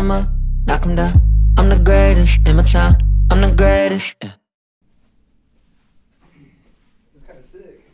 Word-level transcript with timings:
'em 0.00 0.10
up, 0.10 0.28
knock 0.66 0.86
'em 0.86 0.96
down. 0.96 1.20
I'm 1.58 1.68
the 1.68 1.78
greatest 1.78 2.38
in 2.48 2.56
my 2.56 2.62
town. 2.62 2.96
I'm 3.30 3.42
the 3.42 3.54
greatest. 3.54 4.14
Yeah. 4.22 4.32
This 7.12 7.22
is 7.22 7.26
kind 7.26 7.38
of 7.38 7.44
sick. 7.44 7.86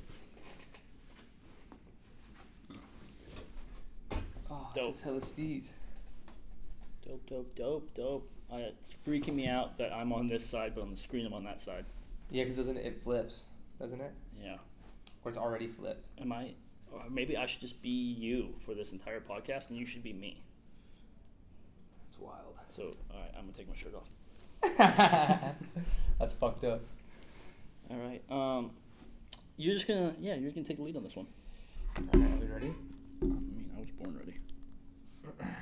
Oh, 4.49 4.71
Dope. 4.75 4.87
this 4.87 4.97
is 4.99 5.03
hella 5.03 5.21
steez. 5.21 5.71
Dope, 7.05 7.27
dope, 7.27 7.55
dope, 7.57 7.95
dope. 7.95 8.31
Uh, 8.53 8.57
it's 8.59 8.95
freaking 9.05 9.35
me 9.35 9.49
out 9.49 9.77
that 9.79 9.93
I'm 9.93 10.13
on 10.13 10.29
this 10.29 10.47
side, 10.47 10.77
but 10.77 10.83
on 10.83 10.93
the 10.93 10.97
screen 10.97 11.27
I'm 11.27 11.35
on 11.35 11.43
that 11.45 11.61
side. 11.61 11.85
Yeah, 12.31 12.45
because 12.45 12.57
doesn't 12.57 12.77
it, 12.77 12.87
it 12.87 13.03
flips, 13.03 13.43
doesn't 13.81 14.01
it? 14.01 14.13
Yeah. 14.41 14.59
Or 15.25 15.29
it's 15.29 15.39
already 15.39 15.67
flipped. 15.67 16.07
Am 16.21 16.31
I? 16.33 16.51
Or 16.93 17.03
maybe 17.11 17.37
I 17.37 17.47
should 17.47 17.61
just 17.63 17.83
be 17.83 18.13
you 18.13 18.55
for 18.65 18.75
this 18.75 18.93
entire 18.93 19.19
podcast, 19.21 19.71
and 19.71 19.77
you 19.77 19.85
should 19.87 20.05
be 20.05 20.13
me. 20.13 20.41
It's 22.17 22.23
wild. 22.23 22.59
So, 22.69 22.97
all 23.13 23.21
right, 23.21 23.31
I'm 23.37 23.43
gonna 23.43 23.53
take 23.53 23.69
my 23.69 23.75
shirt 23.75 23.95
off. 23.95 24.09
That's 26.19 26.33
fucked 26.35 26.65
up. 26.65 26.81
All 27.91 27.99
right. 27.99 28.23
Um, 28.31 28.71
you're 29.59 29.75
just 29.75 29.87
gonna, 29.87 30.15
yeah, 30.19 30.35
you're 30.35 30.51
gonna 30.51 30.67
take 30.67 30.79
the 30.79 30.83
lead 30.83 30.97
on 30.97 31.05
this 31.05 31.15
one. 31.15 31.27
Okay, 31.99 32.25
are 32.25 32.37
we 32.39 32.47
ready? 32.47 32.75
I 33.23 33.25
mean, 33.25 33.71
I 33.77 33.81
was 33.81 33.91
born 33.91 34.17
ready. 34.19 34.39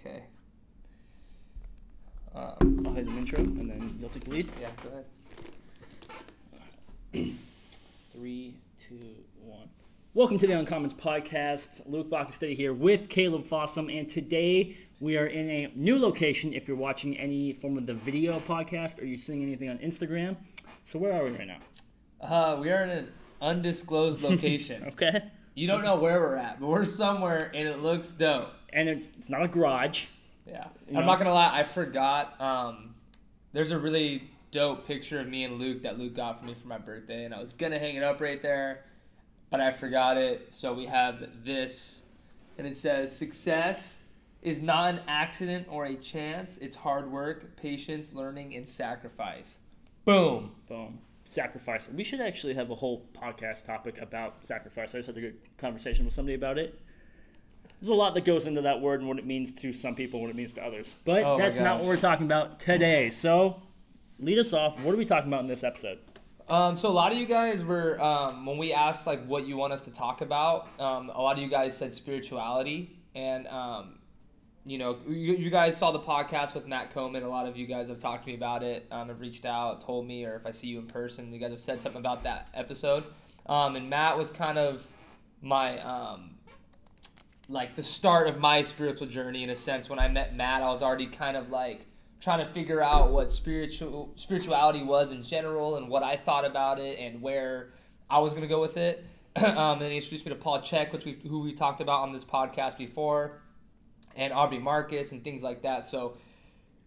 Okay. 0.00 0.22
Um, 2.32 2.84
I'll 2.86 2.92
hit 2.92 3.08
an 3.08 3.18
intro, 3.18 3.40
and 3.40 3.68
then 3.68 3.98
you'll 4.00 4.08
take 4.10 4.22
the 4.22 4.30
lead. 4.30 4.48
yeah, 4.60 4.70
go 4.80 4.90
ahead. 7.12 7.34
Three, 8.12 8.54
two, 8.78 9.16
one. 9.42 9.68
Welcome 10.14 10.38
to 10.38 10.46
the 10.46 10.54
Uncommons 10.54 10.94
podcast. 10.94 11.82
Luke 11.86 12.10
Bakestetti 12.10 12.54
here 12.56 12.72
with 12.72 13.08
Caleb 13.08 13.44
Fossum, 13.44 13.96
and 13.96 14.08
today 14.08 14.76
we 15.00 15.16
are 15.16 15.26
in 15.26 15.48
a 15.50 15.72
new 15.76 15.98
location. 15.98 16.52
If 16.52 16.66
you're 16.66 16.76
watching 16.76 17.16
any 17.16 17.52
form 17.52 17.78
of 17.78 17.86
the 17.86 17.94
video 17.94 18.40
podcast 18.40 19.00
or 19.00 19.04
you're 19.04 19.18
seeing 19.18 19.42
anything 19.42 19.68
on 19.68 19.78
Instagram, 19.78 20.36
so 20.86 20.98
where 20.98 21.12
are 21.12 21.24
we 21.24 21.30
right 21.32 21.46
now? 21.46 21.58
Uh, 22.20 22.56
we 22.60 22.70
are 22.70 22.82
in 22.82 22.90
an 22.90 23.12
undisclosed 23.40 24.22
location. 24.22 24.84
Okay, 24.88 25.22
you 25.54 25.66
don't 25.66 25.84
know 25.84 25.96
where 25.96 26.20
we're 26.20 26.36
at, 26.36 26.58
but 26.60 26.66
we're 26.68 26.84
somewhere 26.84 27.50
and 27.54 27.68
it 27.68 27.80
looks 27.80 28.10
dope. 28.10 28.48
and 28.72 28.88
it's 28.88 29.10
it's 29.18 29.28
not 29.28 29.42
a 29.44 29.48
garage. 29.48 30.06
Yeah. 30.46 30.66
I'm 30.88 30.94
know? 30.94 31.00
not 31.04 31.18
gonna 31.18 31.34
lie, 31.34 31.58
I 31.58 31.62
forgot. 31.62 32.40
Um, 32.40 32.94
there's 33.52 33.70
a 33.70 33.78
really 33.78 34.30
dope 34.50 34.86
picture 34.86 35.20
of 35.20 35.28
me 35.28 35.44
and 35.44 35.58
Luke 35.58 35.82
that 35.82 35.98
Luke 35.98 36.14
got 36.16 36.38
for 36.40 36.46
me 36.46 36.54
for 36.54 36.66
my 36.66 36.78
birthday, 36.78 37.24
and 37.24 37.34
I 37.34 37.40
was 37.40 37.52
gonna 37.52 37.78
hang 37.78 37.96
it 37.96 38.02
up 38.02 38.20
right 38.20 38.42
there, 38.42 38.84
but 39.50 39.60
I 39.60 39.70
forgot 39.70 40.16
it. 40.16 40.52
So 40.52 40.72
we 40.72 40.86
have 40.86 41.44
this, 41.44 42.04
and 42.56 42.66
it 42.66 42.76
says, 42.76 43.16
"Success 43.16 43.98
is 44.42 44.62
not 44.62 44.94
an 44.94 45.00
accident 45.08 45.66
or 45.70 45.86
a 45.86 45.94
chance. 45.96 46.58
It's 46.58 46.76
hard 46.76 47.10
work, 47.10 47.56
patience, 47.56 48.12
learning, 48.12 48.54
and 48.54 48.66
sacrifice." 48.66 49.58
Boom. 50.04 50.52
Boom. 50.68 51.00
Sacrifice. 51.24 51.88
We 51.94 52.04
should 52.04 52.20
actually 52.20 52.54
have 52.54 52.70
a 52.70 52.74
whole 52.74 53.06
podcast 53.14 53.64
topic 53.64 54.00
about 54.00 54.46
sacrifice. 54.46 54.94
I 54.94 54.98
just 54.98 55.08
had 55.08 55.18
a 55.18 55.20
good 55.20 55.36
conversation 55.58 56.04
with 56.04 56.14
somebody 56.14 56.34
about 56.34 56.58
it. 56.58 56.80
There's 57.80 57.90
a 57.90 57.94
lot 57.94 58.14
that 58.14 58.24
goes 58.24 58.46
into 58.46 58.62
that 58.62 58.80
word 58.80 59.00
and 59.00 59.08
what 59.08 59.18
it 59.18 59.26
means 59.26 59.52
to 59.52 59.72
some 59.72 59.94
people, 59.94 60.20
what 60.20 60.30
it 60.30 60.36
means 60.36 60.52
to 60.54 60.64
others. 60.64 60.94
But 61.04 61.24
Oh 61.24 61.38
that's 61.38 61.58
not 61.58 61.78
what 61.78 61.86
we're 61.86 61.96
talking 61.96 62.26
about 62.26 62.58
today. 62.58 63.10
So, 63.10 63.62
lead 64.18 64.38
us 64.38 64.52
off. 64.52 64.82
What 64.84 64.94
are 64.94 64.96
we 64.96 65.04
talking 65.04 65.28
about 65.28 65.42
in 65.42 65.46
this 65.46 65.62
episode? 65.62 65.98
Um, 66.48 66.76
so 66.76 66.88
a 66.88 66.90
lot 66.90 67.12
of 67.12 67.18
you 67.18 67.26
guys 67.26 67.62
were 67.62 68.00
um, 68.00 68.46
when 68.46 68.56
we 68.56 68.72
asked 68.72 69.06
like 69.06 69.24
what 69.26 69.46
you 69.46 69.56
want 69.56 69.72
us 69.72 69.82
to 69.82 69.90
talk 69.90 70.20
about. 70.22 70.68
Um, 70.80 71.10
a 71.10 71.20
lot 71.20 71.36
of 71.36 71.42
you 71.42 71.48
guys 71.48 71.76
said 71.76 71.94
spirituality, 71.94 72.98
and 73.14 73.46
um, 73.48 73.98
you 74.64 74.78
know 74.78 74.98
you, 75.06 75.34
you 75.34 75.50
guys 75.50 75.76
saw 75.76 75.90
the 75.90 76.00
podcast 76.00 76.54
with 76.54 76.66
Matt 76.66 76.94
Coman. 76.94 77.22
A 77.22 77.28
lot 77.28 77.46
of 77.46 77.56
you 77.56 77.66
guys 77.66 77.88
have 77.88 77.98
talked 77.98 78.24
to 78.24 78.30
me 78.30 78.34
about 78.34 78.62
it. 78.62 78.86
Um, 78.90 79.08
have 79.08 79.20
reached 79.20 79.44
out, 79.44 79.82
told 79.82 80.06
me, 80.06 80.24
or 80.24 80.36
if 80.36 80.46
I 80.46 80.50
see 80.50 80.68
you 80.68 80.78
in 80.78 80.86
person, 80.86 81.32
you 81.32 81.38
guys 81.38 81.50
have 81.50 81.60
said 81.60 81.82
something 81.82 82.00
about 82.00 82.22
that 82.24 82.48
episode. 82.54 83.04
Um, 83.46 83.76
and 83.76 83.90
Matt 83.90 84.16
was 84.16 84.30
kind 84.30 84.58
of 84.58 84.86
my 85.42 85.78
like 87.48 87.74
the 87.74 87.82
start 87.82 88.28
of 88.28 88.38
my 88.38 88.62
spiritual 88.62 89.06
journey 89.06 89.42
in 89.42 89.50
a 89.50 89.56
sense. 89.56 89.88
When 89.88 89.98
I 89.98 90.08
met 90.08 90.36
Matt, 90.36 90.62
I 90.62 90.68
was 90.68 90.82
already 90.82 91.06
kind 91.06 91.36
of 91.36 91.50
like 91.50 91.86
trying 92.20 92.44
to 92.44 92.52
figure 92.52 92.82
out 92.82 93.10
what 93.12 93.30
spiritual 93.30 94.12
spirituality 94.16 94.82
was 94.82 95.12
in 95.12 95.22
general 95.22 95.76
and 95.76 95.88
what 95.88 96.02
I 96.02 96.16
thought 96.16 96.44
about 96.44 96.80
it 96.80 96.98
and 96.98 97.22
where 97.22 97.70
I 98.10 98.18
was 98.18 98.34
gonna 98.34 98.46
go 98.46 98.60
with 98.60 98.76
it. 98.76 99.04
um, 99.36 99.80
and 99.80 99.90
he 99.90 99.96
introduced 99.96 100.24
me 100.24 100.30
to 100.30 100.36
Paul 100.36 100.60
Chek, 100.60 100.92
which 100.92 101.04
we 101.04 101.18
who 101.28 101.40
we 101.40 101.52
talked 101.52 101.80
about 101.80 102.02
on 102.02 102.12
this 102.12 102.24
podcast 102.24 102.76
before, 102.76 103.40
and 104.16 104.32
Aubrey 104.32 104.58
Marcus 104.58 105.12
and 105.12 105.22
things 105.22 105.42
like 105.42 105.62
that. 105.62 105.84
So 105.84 106.16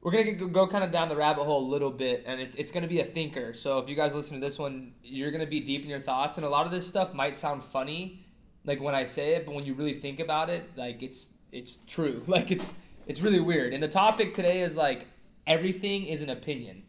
we're 0.02 0.12
gonna 0.12 0.34
go, 0.34 0.48
go 0.48 0.68
kind 0.68 0.84
of 0.84 0.92
down 0.92 1.10
the 1.10 1.16
rabbit 1.16 1.44
hole 1.44 1.66
a 1.66 1.70
little 1.70 1.92
bit, 1.92 2.24
and 2.26 2.42
it's, 2.42 2.56
it's 2.56 2.72
gonna 2.72 2.88
be 2.88 3.00
a 3.00 3.06
thinker. 3.06 3.54
So 3.54 3.78
if 3.78 3.88
you 3.88 3.96
guys 3.96 4.16
listen 4.16 4.40
to 4.40 4.46
this 4.46 4.58
one, 4.58 4.94
you're 5.04 5.32
gonna 5.32 5.46
be 5.46 5.60
deep 5.60 5.84
in 5.84 5.90
your 5.90 6.02
thoughts, 6.02 6.38
and 6.38 6.46
a 6.46 6.50
lot 6.50 6.66
of 6.66 6.72
this 6.72 6.88
stuff 6.88 7.14
might 7.14 7.38
sound 7.38 7.64
funny, 7.64 8.26
like 8.66 8.82
when 8.82 8.96
I 8.96 9.04
say 9.04 9.36
it, 9.36 9.46
but 9.46 9.56
when 9.56 9.66
you 9.66 9.74
really 9.74 9.94
think 9.94 10.20
about 10.20 10.50
it, 10.50 10.70
like 10.76 11.04
it's 11.04 11.32
it's 11.52 11.80
true. 11.88 12.24
Like 12.28 12.52
it's 12.52 12.76
it's 13.08 13.22
really 13.22 13.40
weird. 13.40 13.74
And 13.74 13.82
the 13.82 13.88
topic 13.88 14.34
today 14.34 14.62
is 14.62 14.76
like 14.76 15.08
everything 15.48 16.06
is 16.06 16.22
an 16.22 16.30
opinion. 16.30 16.84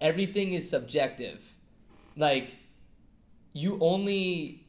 Everything 0.00 0.52
is 0.52 0.68
subjective. 0.68 1.54
Like 2.16 2.56
you 3.52 3.78
only 3.80 4.66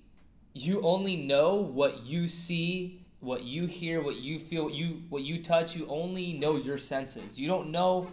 you 0.54 0.82
only 0.82 1.18
know 1.18 1.56
what 1.56 2.06
you 2.06 2.28
see, 2.28 3.02
what 3.20 3.44
you 3.44 3.66
hear, 3.66 4.02
what 4.02 4.16
you 4.18 4.40
feel, 4.40 4.64
what 4.64 4.74
you 4.74 5.02
what 5.10 5.24
you 5.24 5.44
touch. 5.44 5.76
You 5.76 5.88
only 5.88 6.34
know 6.34 6.56
your 6.56 6.78
senses. 6.78 7.40
You 7.40 7.48
don't 7.48 7.72
know. 7.72 8.12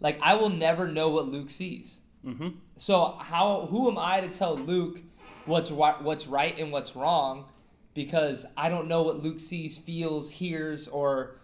Like 0.00 0.20
I 0.22 0.34
will 0.34 0.50
never 0.50 0.88
know 0.88 1.10
what 1.10 1.28
Luke 1.28 1.50
sees. 1.50 2.00
Mm-hmm. 2.26 2.48
So 2.76 3.16
how 3.20 3.68
who 3.70 3.90
am 3.90 3.98
I 3.98 4.20
to 4.20 4.28
tell 4.28 4.56
Luke 4.56 5.00
what's 5.46 5.70
ri- 5.70 6.00
what's 6.02 6.26
right 6.26 6.58
and 6.58 6.72
what's 6.72 6.96
wrong 6.96 7.46
because 7.94 8.44
I 8.56 8.68
don't 8.68 8.88
know 8.88 9.02
what 9.02 9.22
Luke 9.22 9.40
sees, 9.40 9.78
feels, 9.78 10.30
hears, 10.30 10.88
or 10.88 11.36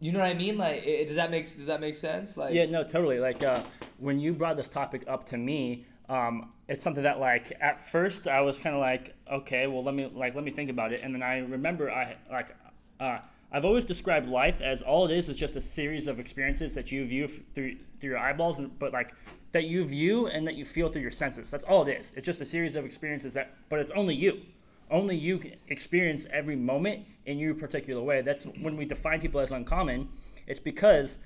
you 0.00 0.12
know 0.12 0.18
what 0.18 0.28
I 0.28 0.34
mean? 0.34 0.58
Like, 0.58 0.86
i 0.86 1.04
does 1.04 1.16
that 1.16 1.30
make 1.30 1.44
does 1.44 1.66
that 1.66 1.80
make 1.80 1.96
sense? 1.96 2.36
Like, 2.36 2.54
Yeah, 2.54 2.66
no, 2.66 2.84
totally. 2.84 3.18
Like 3.18 3.42
uh, 3.42 3.62
when 3.98 4.18
you 4.18 4.32
brought 4.32 4.56
this 4.56 4.68
topic 4.68 5.04
up 5.08 5.24
to 5.26 5.38
me, 5.38 5.86
um, 6.08 6.52
it's 6.68 6.82
something 6.82 7.02
that 7.04 7.18
like 7.18 7.52
at 7.60 7.80
first 7.80 8.28
I 8.28 8.40
was 8.40 8.58
kind 8.58 8.74
of 8.74 8.80
like, 8.80 9.14
okay, 9.32 9.66
well 9.66 9.82
let 9.82 9.94
me 9.94 10.10
like 10.14 10.34
let 10.34 10.44
me 10.44 10.50
think 10.50 10.70
about 10.70 10.92
it, 10.92 11.00
and 11.02 11.14
then 11.14 11.22
I 11.22 11.38
remember 11.38 11.90
I 11.90 12.16
like 12.30 12.54
uh, 13.00 13.18
I've 13.52 13.64
always 13.64 13.84
described 13.84 14.28
life 14.28 14.60
as 14.60 14.82
all 14.82 15.06
it 15.06 15.16
is 15.16 15.28
is 15.28 15.36
just 15.36 15.56
a 15.56 15.60
series 15.60 16.08
of 16.08 16.18
experiences 16.18 16.74
that 16.74 16.92
you 16.92 17.06
view 17.06 17.24
f- 17.24 17.38
through 17.54 17.76
through 18.00 18.10
your 18.10 18.18
eyeballs, 18.18 18.58
and, 18.58 18.76
but 18.78 18.92
like 18.92 19.14
that 19.52 19.64
you 19.64 19.84
view 19.84 20.26
and 20.26 20.46
that 20.46 20.56
you 20.56 20.64
feel 20.64 20.88
through 20.90 21.02
your 21.02 21.10
senses. 21.10 21.50
That's 21.50 21.64
all 21.64 21.86
it 21.86 22.00
is. 22.00 22.12
It's 22.14 22.26
just 22.26 22.40
a 22.42 22.44
series 22.44 22.76
of 22.76 22.84
experiences 22.84 23.32
that, 23.34 23.54
but 23.70 23.78
it's 23.78 23.90
only 23.92 24.14
you. 24.14 24.42
Only 24.90 25.16
you 25.16 25.40
experience 25.68 26.26
every 26.30 26.56
moment 26.56 27.06
in 27.24 27.38
your 27.38 27.54
particular 27.54 28.02
way. 28.02 28.22
That's 28.22 28.44
when 28.44 28.76
we 28.76 28.84
define 28.84 29.20
people 29.20 29.40
as 29.40 29.50
uncommon. 29.50 30.08
It's 30.46 30.60
because 30.60 31.18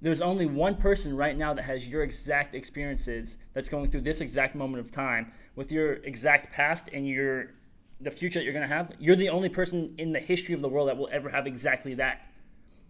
there's 0.00 0.20
only 0.20 0.46
one 0.46 0.76
person 0.76 1.16
right 1.16 1.36
now 1.36 1.52
that 1.54 1.62
has 1.62 1.88
your 1.88 2.02
exact 2.02 2.54
experiences 2.54 3.36
that's 3.52 3.68
going 3.68 3.90
through 3.90 4.02
this 4.02 4.20
exact 4.20 4.54
moment 4.54 4.84
of 4.84 4.90
time 4.90 5.32
with 5.56 5.70
your 5.72 5.94
exact 5.94 6.52
past 6.52 6.88
and 6.92 7.06
your 7.06 7.52
the 8.00 8.10
future 8.10 8.38
that 8.38 8.44
you're 8.44 8.54
going 8.54 8.66
to 8.66 8.74
have 8.74 8.92
you're 8.98 9.16
the 9.16 9.28
only 9.28 9.50
person 9.50 9.94
in 9.98 10.12
the 10.12 10.18
history 10.18 10.54
of 10.54 10.62
the 10.62 10.68
world 10.68 10.88
that 10.88 10.96
will 10.96 11.10
ever 11.12 11.28
have 11.28 11.46
exactly 11.46 11.92
that 11.92 12.22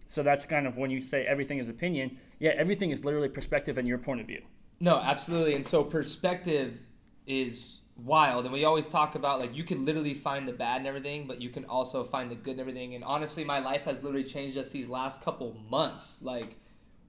so 0.09 0.23
that's 0.23 0.47
kind 0.47 0.69
of 0.69 0.77
when 0.77 0.89
you 0.89 1.01
say 1.01 1.25
everything 1.25 1.59
is 1.59 1.69
opinion 1.69 2.17
yeah 2.39 2.53
everything 2.55 2.93
is 2.93 3.05
literally 3.05 3.29
perspective 3.29 3.77
and 3.77 3.89
your 3.89 3.99
point 3.99 4.21
of 4.21 4.27
view 4.29 4.41
No, 4.81 4.97
absolutely. 4.97 5.55
And 5.55 5.65
so 5.65 5.85
perspective 5.85 6.79
is 7.27 7.80
wild. 8.05 8.45
And 8.45 8.53
we 8.53 8.65
always 8.65 8.89
talk 8.89 9.15
about 9.15 9.41
like 9.41 9.57
you 9.57 9.65
can 9.65 9.85
literally 9.85 10.15
find 10.15 10.47
the 10.47 10.53
bad 10.53 10.79
and 10.79 10.87
everything, 10.87 11.27
but 11.27 11.41
you 11.41 11.51
can 11.51 11.65
also 11.65 12.05
find 12.05 12.31
the 12.31 12.35
good 12.35 12.53
and 12.53 12.61
everything. 12.61 12.95
And 12.95 13.05
honestly, 13.05 13.45
my 13.45 13.59
life 13.59 13.83
has 13.83 14.03
literally 14.03 14.25
changed 14.25 14.55
just 14.55 14.73
these 14.73 14.89
last 14.89 15.23
couple 15.23 15.57
months. 15.69 16.19
Like 16.23 16.57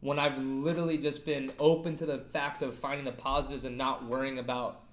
when 0.02 0.20
I've 0.20 0.38
literally 0.38 0.98
just 0.98 1.26
been 1.26 1.52
open 1.60 1.96
to 1.98 2.06
the 2.06 2.20
fact 2.20 2.62
of 2.62 2.76
finding 2.76 3.06
the 3.06 3.12
positives 3.12 3.66
and 3.66 3.78
not 3.78 4.06
worrying 4.06 4.40
about 4.40 4.84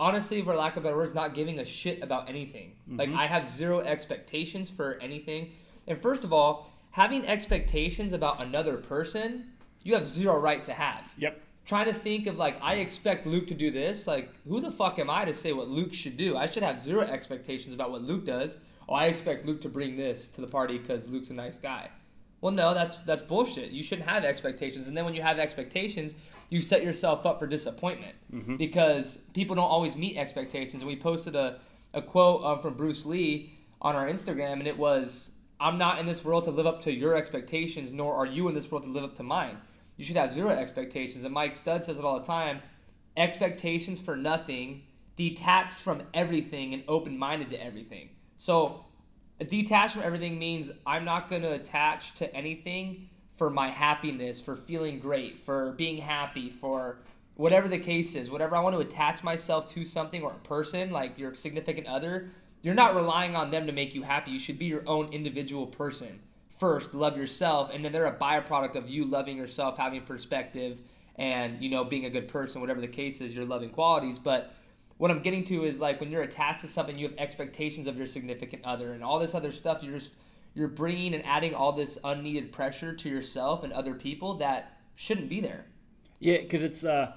honestly, 0.00 0.42
for 0.42 0.54
lack 0.56 0.76
of 0.76 0.82
better 0.82 0.96
words, 0.96 1.14
not 1.14 1.34
giving 1.34 1.58
a 1.58 1.64
shit 1.64 2.02
about 2.02 2.28
anything. 2.28 2.72
Like 2.88 3.08
mm-hmm. 3.08 3.18
I 3.18 3.26
have 3.26 3.46
zero 3.46 3.80
expectations 3.80 4.70
for 4.70 4.98
anything. 5.00 5.52
And 5.86 6.00
first 6.00 6.24
of 6.24 6.32
all, 6.32 6.70
having 6.90 7.26
expectations 7.26 8.12
about 8.12 8.40
another 8.40 8.78
person, 8.78 9.52
you 9.82 9.94
have 9.94 10.06
zero 10.06 10.38
right 10.38 10.62
to 10.64 10.72
have 10.72 11.12
yep 11.16 11.40
trying 11.64 11.86
to 11.86 11.94
think 11.94 12.26
of 12.26 12.38
like 12.38 12.56
I 12.62 12.76
expect 12.76 13.26
Luke 13.26 13.46
to 13.48 13.54
do 13.54 13.70
this. 13.70 14.06
Like 14.06 14.30
who 14.46 14.60
the 14.60 14.70
fuck 14.70 14.98
am 14.98 15.10
I 15.10 15.24
to 15.24 15.34
say 15.34 15.52
what 15.52 15.68
Luke 15.68 15.94
should 15.94 16.16
do? 16.16 16.36
I 16.36 16.46
should 16.46 16.62
have 16.62 16.82
zero 16.82 17.02
expectations 17.02 17.74
about 17.74 17.90
what 17.90 18.02
Luke 18.02 18.24
does. 18.24 18.58
Oh, 18.88 18.94
I 18.94 19.06
expect 19.06 19.46
Luke 19.46 19.60
to 19.62 19.68
bring 19.68 19.96
this 19.96 20.28
to 20.30 20.40
the 20.40 20.46
party 20.46 20.78
because 20.78 21.08
Luke's 21.10 21.30
a 21.30 21.34
nice 21.34 21.58
guy. 21.58 21.88
Well, 22.40 22.52
no, 22.52 22.74
that's 22.74 22.96
that's 22.96 23.22
bullshit. 23.22 23.70
You 23.70 23.82
shouldn't 23.82 24.08
have 24.08 24.24
expectations, 24.24 24.88
and 24.88 24.96
then 24.96 25.04
when 25.04 25.14
you 25.14 25.22
have 25.22 25.38
expectations, 25.38 26.16
you 26.50 26.60
set 26.60 26.82
yourself 26.82 27.24
up 27.24 27.38
for 27.38 27.46
disappointment 27.46 28.16
because 28.58 29.18
people 29.32 29.54
don't 29.54 29.70
always 29.70 29.94
meet 29.96 30.16
expectations. 30.16 30.82
And 30.82 30.88
we 30.88 30.96
posted 30.96 31.36
a 31.36 31.60
a 31.94 32.02
quote 32.02 32.44
um, 32.44 32.60
from 32.60 32.74
Bruce 32.74 33.06
Lee 33.06 33.52
on 33.80 33.94
our 33.96 34.06
Instagram, 34.08 34.54
and 34.54 34.66
it 34.66 34.78
was, 34.78 35.32
I'm 35.60 35.78
not 35.78 35.98
in 35.98 36.06
this 36.06 36.24
world 36.24 36.44
to 36.44 36.50
live 36.50 36.66
up 36.66 36.80
to 36.82 36.92
your 36.92 37.16
expectations, 37.16 37.92
nor 37.92 38.14
are 38.14 38.26
you 38.26 38.48
in 38.48 38.54
this 38.54 38.70
world 38.70 38.84
to 38.84 38.90
live 38.90 39.04
up 39.04 39.14
to 39.16 39.22
mine. 39.22 39.58
You 40.02 40.06
should 40.06 40.16
have 40.16 40.32
zero 40.32 40.50
expectations. 40.50 41.24
And 41.24 41.32
Mike 41.32 41.54
Stud 41.54 41.84
says 41.84 41.96
it 41.96 42.04
all 42.04 42.18
the 42.18 42.26
time 42.26 42.60
expectations 43.16 44.00
for 44.00 44.16
nothing, 44.16 44.82
detached 45.14 45.76
from 45.76 46.02
everything, 46.12 46.74
and 46.74 46.82
open 46.88 47.16
minded 47.16 47.50
to 47.50 47.64
everything. 47.64 48.08
So, 48.36 48.84
detached 49.46 49.94
from 49.94 50.02
everything 50.02 50.40
means 50.40 50.72
I'm 50.84 51.04
not 51.04 51.30
going 51.30 51.42
to 51.42 51.52
attach 51.52 52.14
to 52.14 52.34
anything 52.34 53.10
for 53.36 53.48
my 53.48 53.68
happiness, 53.68 54.40
for 54.40 54.56
feeling 54.56 54.98
great, 54.98 55.38
for 55.38 55.70
being 55.70 55.98
happy, 55.98 56.50
for 56.50 56.98
whatever 57.36 57.68
the 57.68 57.78
case 57.78 58.16
is, 58.16 58.28
whatever 58.28 58.56
I 58.56 58.60
want 58.60 58.74
to 58.74 58.80
attach 58.80 59.22
myself 59.22 59.70
to 59.74 59.84
something 59.84 60.24
or 60.24 60.32
a 60.32 60.48
person, 60.48 60.90
like 60.90 61.16
your 61.16 61.32
significant 61.32 61.86
other, 61.86 62.28
you're 62.60 62.74
not 62.74 62.96
relying 62.96 63.36
on 63.36 63.52
them 63.52 63.66
to 63.66 63.72
make 63.72 63.94
you 63.94 64.02
happy. 64.02 64.32
You 64.32 64.40
should 64.40 64.58
be 64.58 64.64
your 64.64 64.82
own 64.84 65.12
individual 65.12 65.68
person. 65.68 66.18
First, 66.62 66.94
love 66.94 67.16
yourself, 67.16 67.72
and 67.74 67.84
then 67.84 67.90
they're 67.90 68.06
a 68.06 68.16
byproduct 68.16 68.76
of 68.76 68.88
you 68.88 69.04
loving 69.04 69.36
yourself, 69.36 69.76
having 69.76 70.00
perspective, 70.02 70.80
and 71.16 71.60
you 71.60 71.68
know 71.68 71.82
being 71.82 72.04
a 72.04 72.10
good 72.10 72.28
person. 72.28 72.60
Whatever 72.60 72.80
the 72.80 72.86
case 72.86 73.20
is, 73.20 73.34
your 73.34 73.44
loving 73.44 73.70
qualities. 73.70 74.20
But 74.20 74.54
what 74.96 75.10
I'm 75.10 75.22
getting 75.22 75.42
to 75.46 75.64
is 75.64 75.80
like 75.80 75.98
when 75.98 76.12
you're 76.12 76.22
attached 76.22 76.60
to 76.60 76.68
something, 76.68 76.96
you 76.96 77.08
have 77.08 77.18
expectations 77.18 77.88
of 77.88 77.96
your 77.96 78.06
significant 78.06 78.64
other, 78.64 78.92
and 78.92 79.02
all 79.02 79.18
this 79.18 79.34
other 79.34 79.50
stuff. 79.50 79.82
You're 79.82 79.94
just 79.94 80.12
you're 80.54 80.68
bringing 80.68 81.14
and 81.14 81.26
adding 81.26 81.52
all 81.52 81.72
this 81.72 81.98
unneeded 82.04 82.52
pressure 82.52 82.94
to 82.94 83.08
yourself 83.08 83.64
and 83.64 83.72
other 83.72 83.94
people 83.94 84.34
that 84.34 84.78
shouldn't 84.94 85.28
be 85.28 85.40
there. 85.40 85.64
Yeah, 86.20 86.42
because 86.42 86.62
it's 86.62 86.84
uh, 86.84 87.16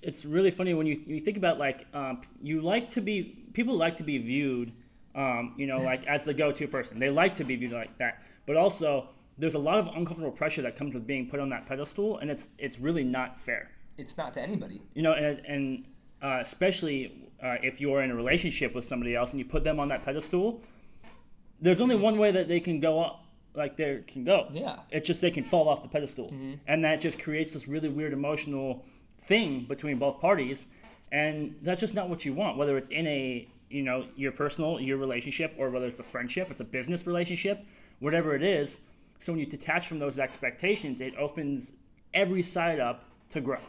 it's 0.00 0.24
really 0.24 0.50
funny 0.50 0.72
when 0.72 0.86
you 0.86 0.98
you 1.04 1.20
think 1.20 1.36
about 1.36 1.58
like 1.58 1.86
um, 1.92 2.22
you 2.40 2.62
like 2.62 2.88
to 2.88 3.02
be 3.02 3.44
people 3.52 3.76
like 3.76 3.96
to 3.96 4.02
be 4.02 4.16
viewed, 4.16 4.72
um, 5.14 5.54
you 5.56 5.66
know, 5.66 5.78
like 5.78 6.06
as 6.06 6.24
the 6.24 6.34
go-to 6.34 6.68
person. 6.68 6.98
They 6.98 7.10
like 7.10 7.34
to 7.36 7.44
be 7.44 7.56
viewed 7.56 7.72
like 7.72 7.96
that, 7.98 8.22
but 8.46 8.56
also 8.56 9.08
there's 9.38 9.54
a 9.54 9.58
lot 9.58 9.78
of 9.78 9.86
uncomfortable 9.88 10.30
pressure 10.30 10.62
that 10.62 10.76
comes 10.76 10.94
with 10.94 11.06
being 11.06 11.28
put 11.28 11.40
on 11.40 11.48
that 11.50 11.66
pedestal, 11.66 12.18
and 12.18 12.30
it's 12.30 12.48
it's 12.58 12.78
really 12.78 13.04
not 13.04 13.40
fair. 13.40 13.70
It's 13.96 14.16
not 14.16 14.34
to 14.34 14.40
anybody. 14.40 14.80
You 14.94 15.02
know, 15.02 15.12
and 15.12 15.40
and 15.46 15.84
uh, 16.22 16.38
especially 16.40 17.30
uh, 17.42 17.56
if 17.62 17.80
you're 17.80 18.02
in 18.02 18.10
a 18.10 18.14
relationship 18.14 18.74
with 18.74 18.84
somebody 18.84 19.14
else 19.14 19.30
and 19.30 19.38
you 19.38 19.44
put 19.44 19.64
them 19.64 19.80
on 19.80 19.88
that 19.88 20.04
pedestal, 20.04 20.62
there's 21.60 21.80
only 21.80 21.96
one 21.96 22.18
way 22.18 22.30
that 22.30 22.48
they 22.48 22.60
can 22.60 22.80
go 22.80 23.00
up 23.00 23.24
like 23.54 23.76
they 23.76 24.02
can 24.06 24.24
go. 24.24 24.48
Yeah. 24.52 24.76
It's 24.90 25.06
just 25.06 25.20
they 25.20 25.30
can 25.30 25.44
fall 25.44 25.68
off 25.68 25.82
the 25.82 25.88
pedestal. 25.88 26.32
And 26.66 26.84
that 26.84 27.00
just 27.00 27.20
creates 27.22 27.52
this 27.54 27.66
really 27.66 27.88
weird 27.88 28.12
emotional 28.12 28.84
thing 29.22 29.64
between 29.64 29.98
both 29.98 30.20
parties. 30.20 30.66
And 31.12 31.56
that's 31.62 31.80
just 31.80 31.94
not 31.94 32.08
what 32.08 32.24
you 32.24 32.32
want, 32.32 32.56
whether 32.56 32.76
it's 32.76 32.88
in 32.88 33.06
a, 33.06 33.48
you 33.70 33.82
know, 33.82 34.06
your 34.16 34.32
personal, 34.32 34.80
your 34.80 34.98
relationship, 34.98 35.54
or 35.56 35.70
whether 35.70 35.86
it's 35.86 36.00
a 36.00 36.04
friendship, 36.04 36.50
it's 36.50 36.60
a 36.60 36.64
business 36.64 37.06
relationship, 37.06 37.64
whatever 38.00 38.34
it 38.34 38.42
is. 38.42 38.80
So 39.20 39.32
when 39.32 39.40
you 39.40 39.46
detach 39.46 39.86
from 39.86 39.98
those 39.98 40.18
expectations, 40.18 41.00
it 41.00 41.14
opens 41.16 41.72
every 42.12 42.42
side 42.42 42.80
up 42.80 43.04
to 43.30 43.40
grow. 43.40 43.60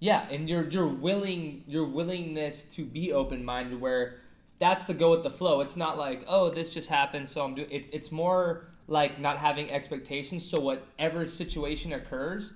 Yeah, 0.00 0.26
and 0.30 0.48
your 0.48 0.68
your 0.68 0.86
willing 0.86 1.62
your 1.66 1.84
willingness 1.86 2.64
to 2.74 2.84
be 2.84 3.12
open 3.12 3.44
minded 3.44 3.80
where 3.80 4.20
that's 4.58 4.84
the 4.84 4.94
go 4.94 5.10
with 5.10 5.22
the 5.22 5.30
flow. 5.30 5.60
It's 5.60 5.76
not 5.76 5.98
like, 5.98 6.24
oh, 6.26 6.50
this 6.50 6.72
just 6.72 6.88
happened, 6.88 7.28
so 7.28 7.44
I'm 7.44 7.54
doing 7.54 7.68
it's 7.70 7.90
it's 7.90 8.10
more 8.10 8.66
like 8.88 9.20
not 9.20 9.36
having 9.36 9.70
expectations. 9.70 10.44
So 10.44 10.58
whatever 10.58 11.26
situation 11.26 11.92
occurs, 11.92 12.54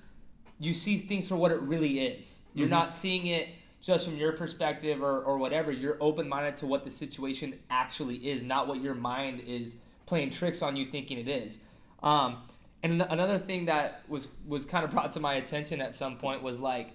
you 0.58 0.72
see 0.72 0.96
things 0.96 1.28
for 1.28 1.36
what 1.36 1.52
it 1.52 1.60
really 1.60 2.00
is. 2.00 2.42
You're 2.54 2.66
mm-hmm. 2.66 2.74
not 2.74 2.94
seeing 2.94 3.26
it 3.26 3.48
just 3.84 4.06
from 4.06 4.16
your 4.16 4.32
perspective 4.32 5.02
or, 5.02 5.20
or 5.20 5.36
whatever. 5.36 5.70
You're 5.70 5.98
open 6.00 6.28
minded 6.28 6.56
to 6.58 6.66
what 6.66 6.84
the 6.84 6.90
situation 6.90 7.58
actually 7.68 8.16
is, 8.30 8.42
not 8.42 8.66
what 8.66 8.80
your 8.80 8.94
mind 8.94 9.40
is 9.40 9.76
playing 10.06 10.30
tricks 10.30 10.62
on 10.62 10.74
you 10.74 10.86
thinking 10.86 11.18
it 11.18 11.28
is. 11.28 11.60
Um, 12.02 12.38
and 12.82 13.02
another 13.02 13.38
thing 13.38 13.66
that 13.66 14.02
was 14.08 14.28
was 14.46 14.64
kind 14.64 14.84
of 14.84 14.90
brought 14.90 15.12
to 15.12 15.20
my 15.20 15.34
attention 15.34 15.80
at 15.80 15.94
some 15.94 16.16
point 16.16 16.42
was 16.42 16.60
like 16.60 16.90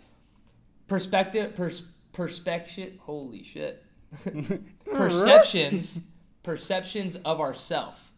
perspective 0.88 1.56
pers- 1.56 1.88
perspective 2.14 2.94
holy 3.00 3.44
shit 3.44 3.84
perceptions 4.92 6.02
perceptions 6.44 7.16
of 7.26 7.40
ourself 7.42 8.12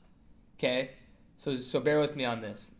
okay 0.57 0.91
so 1.38 1.56
so 1.56 1.79
bear 1.79 2.00
with 2.00 2.15
me 2.18 2.25
on 2.25 2.41
this 2.41 2.71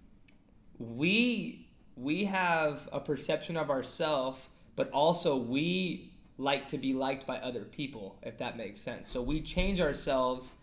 we 0.78 1.70
we 1.96 2.26
have 2.26 2.90
a 2.92 3.00
perception 3.00 3.56
of 3.56 3.70
ourself 3.70 4.50
but 4.76 4.90
also 4.92 5.36
we 5.36 6.14
like 6.38 6.68
to 6.70 6.78
be 6.78 6.94
liked 6.94 7.28
by 7.28 7.38
other 7.38 7.64
people 7.64 8.18
if 8.24 8.38
that 8.38 8.58
makes 8.58 8.80
sense. 8.80 9.08
So 9.08 9.22
we 9.22 9.42
change 9.42 9.80
ourselves 9.80 10.56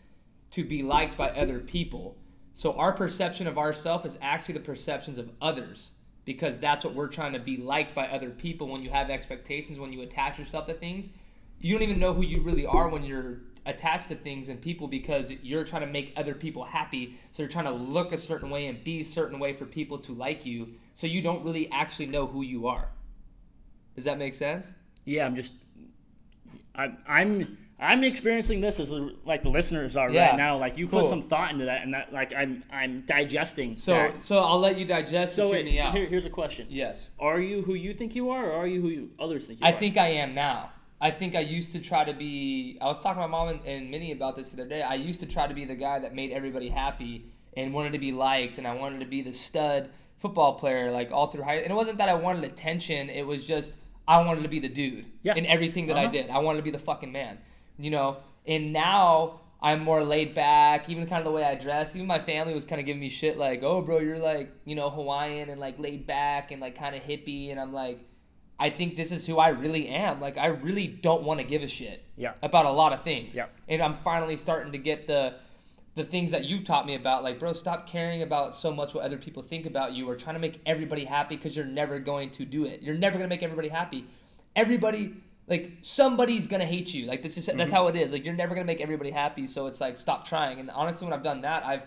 to 0.53 0.65
be 0.65 0.83
liked 0.83 1.17
by 1.17 1.31
other 1.31 1.61
people. 1.61 2.17
So 2.55 2.73
our 2.75 2.93
perception 2.93 3.47
of 3.47 3.59
ourself 3.59 4.05
is 4.05 4.19
actually 4.21 4.55
the 4.55 4.61
perceptions 4.61 5.19
of 5.19 5.31
others 5.41 5.93
because 6.25 6.59
that's 6.59 6.85
what 6.85 6.95
we're 6.95 7.09
trying 7.09 7.33
to 7.33 7.39
be 7.39 7.57
liked 7.57 7.95
by 7.95 8.09
other 8.09 8.31
people. 8.31 8.69
When 8.69 8.83
you 8.83 8.91
have 8.91 9.11
expectations 9.11 9.79
when 9.79 9.93
you 9.93 10.03
attach 10.03 10.39
yourself 10.39 10.67
to 10.67 10.75
things 10.75 11.11
you 11.61 11.75
don't 11.75 11.83
even 11.83 11.99
know 11.99 12.13
who 12.13 12.23
you 12.23 12.41
really 12.41 12.67
are 12.67 12.89
when 12.89 13.03
you're 13.03 13.41
attached 13.67 14.09
to 14.09 14.15
things 14.15 14.49
and 14.49 14.61
people 14.61 14.87
because 14.87 15.31
you're 15.43 15.65
trying 15.65 15.83
to 15.83 15.89
make 15.89 16.13
other 16.17 16.35
people 16.35 16.65
happy. 16.65 17.19
So 17.33 17.43
you're 17.43 17.51
trying 17.51 17.67
to 17.67 17.73
look 17.73 18.13
a 18.13 18.19
certain 18.19 18.49
way 18.49 18.67
and 18.67 18.83
be 18.83 19.01
a 19.01 19.05
certain 19.05 19.39
way 19.39 19.53
for 19.55 19.67
people 19.67 19.99
to 19.99 20.13
like 20.13 20.47
you. 20.47 20.69
So 20.95 21.07
you 21.07 21.21
don't 21.21 21.45
really 21.45 21.71
actually 21.71 22.07
know 22.07 22.27
who 22.27 22.43
you 22.43 22.67
are 22.69 22.89
does 23.99 24.05
that 24.05 24.19
make 24.19 24.33
sense 24.35 24.73
Yeah, 25.05 25.27
I'm 25.27 25.35
just, 25.37 25.53
I'm, 26.75 26.97
I'm, 27.07 27.59
I'm 27.81 28.05
experiencing 28.05 28.61
this 28.61 28.79
as 28.81 28.91
like 29.25 29.43
the 29.43 29.49
listeners 29.51 29.97
are 29.97 30.11
Yeah. 30.11 30.29
right 30.29 30.37
now. 30.37 30.59
Like 30.59 30.79
you 30.79 30.89
Cool. 30.89 31.03
put 31.03 31.09
some 31.11 31.23
thought 31.23 31.53
into 31.53 31.65
that, 31.67 31.83
and 31.83 31.95
that 31.95 32.13
like 32.13 32.35
I'm, 32.35 32.65
I'm 32.73 33.03
digesting. 33.07 33.75
so 33.77 33.93
that. 33.95 34.25
so 34.25 34.39
i'll 34.41 34.59
let 34.59 34.77
you 34.79 34.85
digest 34.85 35.37
so 35.37 35.51
wait, 35.51 35.65
me 35.65 35.79
out 35.79 35.95
here, 35.95 36.07
here's 36.07 36.25
a 36.25 36.31
question: 36.31 36.67
yes 36.71 37.11
Are 37.21 37.41
you 37.41 37.63
who 37.63 37.75
you 37.75 37.95
think 37.95 38.15
you 38.15 38.31
are, 38.31 38.47
or 38.51 38.53
are 38.53 38.67
you 38.67 38.81
who 38.81 38.89
you, 38.89 39.11
others 39.19 39.47
think 39.47 39.61
you 39.61 39.67
I 39.67 39.71
are? 39.71 39.75
I 39.75 39.79
think 39.79 39.97
I 39.97 40.09
am 40.09 40.35
now. 40.35 40.71
I 41.01 41.13
think 41.13 41.37
I 41.37 41.41
used 41.41 41.71
to 41.73 41.79
try 41.81 42.03
to 42.05 42.13
be. 42.13 42.77
I 42.81 42.87
was 42.87 43.01
talking 43.01 43.23
to 43.23 43.29
my 43.29 43.31
mom 43.31 43.49
and, 43.49 43.61
and 43.65 43.91
Minnie 43.91 44.11
about 44.11 44.35
this 44.35 44.51
the 44.51 44.61
other 44.61 44.69
day. 44.69 44.83
I 44.83 44.95
used 44.95 45.21
to 45.21 45.27
try 45.27 45.47
to 45.47 45.55
be 45.55 45.65
the 45.65 45.77
guy 45.77 46.01
that 46.01 46.13
made 46.15 46.33
everybody 46.33 46.69
happy 46.69 47.27
and 47.57 47.73
wanted 47.73 47.93
to 47.93 47.99
be 48.01 48.11
liked, 48.11 48.59
and 48.59 48.67
I 48.67 48.75
wanted 48.75 48.99
to 49.01 49.07
be 49.07 49.23
the 49.23 49.33
stud 49.33 49.91
football 50.17 50.55
player, 50.55 50.91
like 50.91 51.13
all 51.13 51.29
through 51.29 51.45
high. 51.45 51.59
And 51.59 51.71
it 51.71 51.75
wasn't 51.75 51.99
that 51.99 52.09
I 52.09 52.15
wanted 52.15 52.43
attention. 52.43 53.09
It 53.11 53.25
was 53.25 53.47
just 53.47 53.77
I 54.09 54.25
wanted 54.25 54.43
to 54.43 54.49
be 54.49 54.59
the 54.59 54.69
dude 54.69 55.05
Yeah. 55.23 55.35
in 55.37 55.47
everything 55.47 55.87
that 55.89 55.97
I 55.97 56.05
Uh-huh. 56.05 56.13
did. 56.13 56.31
I 56.31 56.39
wanted 56.39 56.59
to 56.59 56.63
be 56.65 56.71
the 56.73 56.79
fucking 56.79 57.13
man, 57.13 57.39
you 57.79 57.91
know. 57.91 58.17
And 58.47 58.73
now 58.73 59.41
I'm 59.61 59.81
more 59.85 60.03
laid 60.03 60.35
back. 60.35 60.89
Even 60.89 61.07
kind 61.07 61.19
of 61.19 61.25
the 61.25 61.31
way 61.31 61.45
I 61.45 61.55
dress. 61.57 61.95
Even 61.95 62.07
my 62.09 62.19
family 62.19 62.55
was 62.55 62.65
kind 62.65 62.81
of 62.81 62.87
giving 62.87 63.01
me 63.01 63.09
shit 63.11 63.37
like, 63.37 63.63
"Oh, 63.63 63.83
bro, 63.83 63.99
you're 63.99 64.19
like 64.19 64.51
you 64.65 64.75
know 64.75 64.89
Hawaiian 64.91 65.51
and 65.51 65.61
like 65.61 65.79
laid 65.79 66.07
back 66.07 66.51
and 66.51 66.61
like 66.61 66.75
kind 66.75 66.97
of 66.97 67.03
hippie." 67.03 67.51
And 67.51 67.61
I'm 67.61 67.73
like. 67.73 68.01
I 68.61 68.71
think 68.71 68.97
this 68.97 69.13
is 69.13 69.25
who 69.25 69.39
I 69.39 69.51
really 69.51 69.87
am. 69.87 70.21
Like 70.21 70.37
I 70.37 70.47
really 70.49 70.89
don't 70.89 71.23
want 71.23 71.39
to 71.39 71.45
give 71.47 71.63
a 71.63 71.69
shit 71.69 72.03
Yeah. 72.17 72.33
about 72.43 72.67
a 72.67 72.71
lot 72.73 72.93
of 72.93 73.05
things. 73.05 73.37
Yeah. 73.37 73.47
And 73.69 73.81
I'm 73.81 73.95
finally 73.95 74.37
starting 74.37 74.73
to 74.73 74.79
get 74.79 75.07
the 75.07 75.35
the 75.99 76.05
things 76.05 76.31
that 76.31 76.45
you've 76.45 76.65
taught 76.65 76.87
me 76.87 76.95
about 76.95 77.23
like 77.23 77.39
bro 77.39 77.53
stop 77.53 77.87
caring 77.87 78.23
about 78.23 78.55
so 78.55 78.73
much 78.73 78.95
what 78.95 79.05
other 79.05 79.19
people 79.19 79.43
think 79.43 79.67
about 79.67 79.93
you 79.93 80.09
or 80.09 80.17
trying 80.17 80.35
to 80.37 80.41
make 80.41 80.61
everybody 80.65 81.05
happy 81.05 81.37
because 81.37 81.55
you're 81.55 81.67
never 81.67 81.99
going 81.99 82.31
to 82.31 82.45
do 82.45 82.65
it. 82.65 82.81
You're 82.83 82.95
never 82.95 83.19
going 83.19 83.29
to 83.29 83.35
make 83.35 83.43
everybody 83.43 83.69
happy. 83.69 84.07
Everybody 84.57 85.15
like 85.49 85.73
somebody's 85.83 86.47
going 86.47 86.61
to 86.61 86.67
hate 86.67 86.95
you. 86.95 87.07
Like 87.07 87.23
this 87.23 87.37
is 87.37 87.47
that's 87.47 87.59
mm-hmm. 87.59 87.71
how 87.71 87.89
it 87.89 87.97
is. 87.97 88.13
Like 88.13 88.25
you're 88.25 88.35
never 88.35 88.55
going 88.55 88.67
to 88.67 88.73
make 88.73 88.81
everybody 88.81 89.11
happy, 89.11 89.47
so 89.47 89.67
it's 89.67 89.81
like 89.81 89.99
stop 89.99 90.27
trying. 90.27 90.61
And 90.61 90.71
honestly 90.71 91.07
when 91.07 91.13
I've 91.13 91.23
done 91.23 91.43
that, 91.43 91.67
I've 91.67 91.83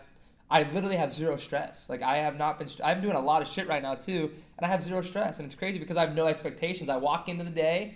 I 0.49 0.63
literally 0.63 0.97
have 0.97 1.13
zero 1.13 1.37
stress. 1.37 1.89
Like 1.89 2.03
I 2.03 2.17
have 2.17 2.35
not 2.35 2.59
been. 2.59 2.67
I'm 2.83 3.01
doing 3.01 3.15
a 3.15 3.21
lot 3.21 3.41
of 3.41 3.47
shit 3.47 3.67
right 3.67 3.81
now 3.81 3.95
too, 3.95 4.29
and 4.57 4.65
I 4.65 4.69
have 4.69 4.83
zero 4.83 5.01
stress, 5.01 5.39
and 5.39 5.45
it's 5.45 5.55
crazy 5.55 5.79
because 5.79 5.95
I 5.95 6.05
have 6.05 6.13
no 6.13 6.27
expectations. 6.27 6.89
I 6.89 6.97
walk 6.97 7.29
into 7.29 7.45
the 7.45 7.49
day, 7.49 7.95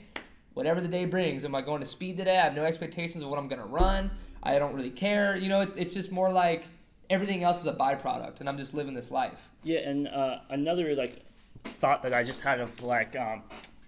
whatever 0.56 0.82
the 0.82 0.88
day 0.88 1.06
brings. 1.06 1.46
Am 1.46 1.54
I 1.54 1.62
going 1.62 1.82
to 1.82 1.86
speed 1.86 2.18
today? 2.18 2.40
I 2.40 2.44
have 2.44 2.56
no 2.56 2.66
expectations 2.66 3.24
of 3.24 3.30
what 3.30 3.38
I'm 3.38 3.48
gonna 3.48 3.66
run. 3.66 4.10
I 4.42 4.58
don't 4.58 4.74
really 4.74 4.90
care. 4.90 5.38
You 5.38 5.50
know, 5.50 5.62
it's 5.62 5.74
it's 5.74 5.94
just 5.94 6.12
more 6.12 6.32
like 6.32 6.64
everything 7.10 7.44
else 7.44 7.60
is 7.60 7.68
a 7.68 7.74
byproduct, 7.74 8.40
and 8.40 8.50
I'm 8.50 8.58
just 8.58 8.74
living 8.74 8.96
this 8.96 9.12
life. 9.12 9.50
Yeah, 9.64 9.80
and 9.80 10.08
uh, 10.08 10.40
another 10.50 10.96
like 10.96 11.24
thought 11.66 12.02
that 12.04 12.14
I 12.14 12.24
just 12.24 12.42
had 12.42 12.60
of 12.60 12.82
like 12.82 13.16
um, 13.16 13.44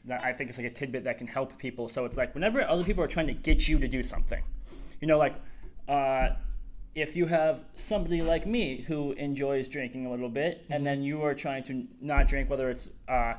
that 0.05 0.23
I 0.23 0.33
think 0.33 0.49
it's 0.49 0.59
like 0.59 0.67
a 0.67 0.71
tidbit 0.71 1.03
that 1.05 1.17
can 1.17 1.27
help 1.27 1.57
people. 1.57 1.89
So 1.89 2.05
it's 2.05 2.17
like 2.17 2.33
whenever 2.35 2.61
other 2.61 2.83
people 2.83 3.03
are 3.03 3.07
trying 3.07 3.27
to 3.27 3.33
get 3.33 3.67
you 3.67 3.79
to 3.79 3.87
do 3.87 4.03
something, 4.03 4.43
you 5.01 5.07
know, 5.07 5.17
like 5.17 5.35
uh, 5.87 6.29
if 6.95 7.15
you 7.15 7.27
have 7.27 7.63
somebody 7.75 8.21
like 8.21 8.45
me 8.45 8.81
who 8.87 9.13
enjoys 9.13 9.67
drinking 9.67 10.05
a 10.05 10.11
little 10.11 10.29
bit, 10.29 10.65
and 10.69 10.85
then 10.85 11.01
you 11.01 11.21
are 11.23 11.33
trying 11.33 11.63
to 11.63 11.87
not 12.01 12.27
drink, 12.27 12.49
whether 12.49 12.69
it's 12.69 12.89
uh, 13.07 13.35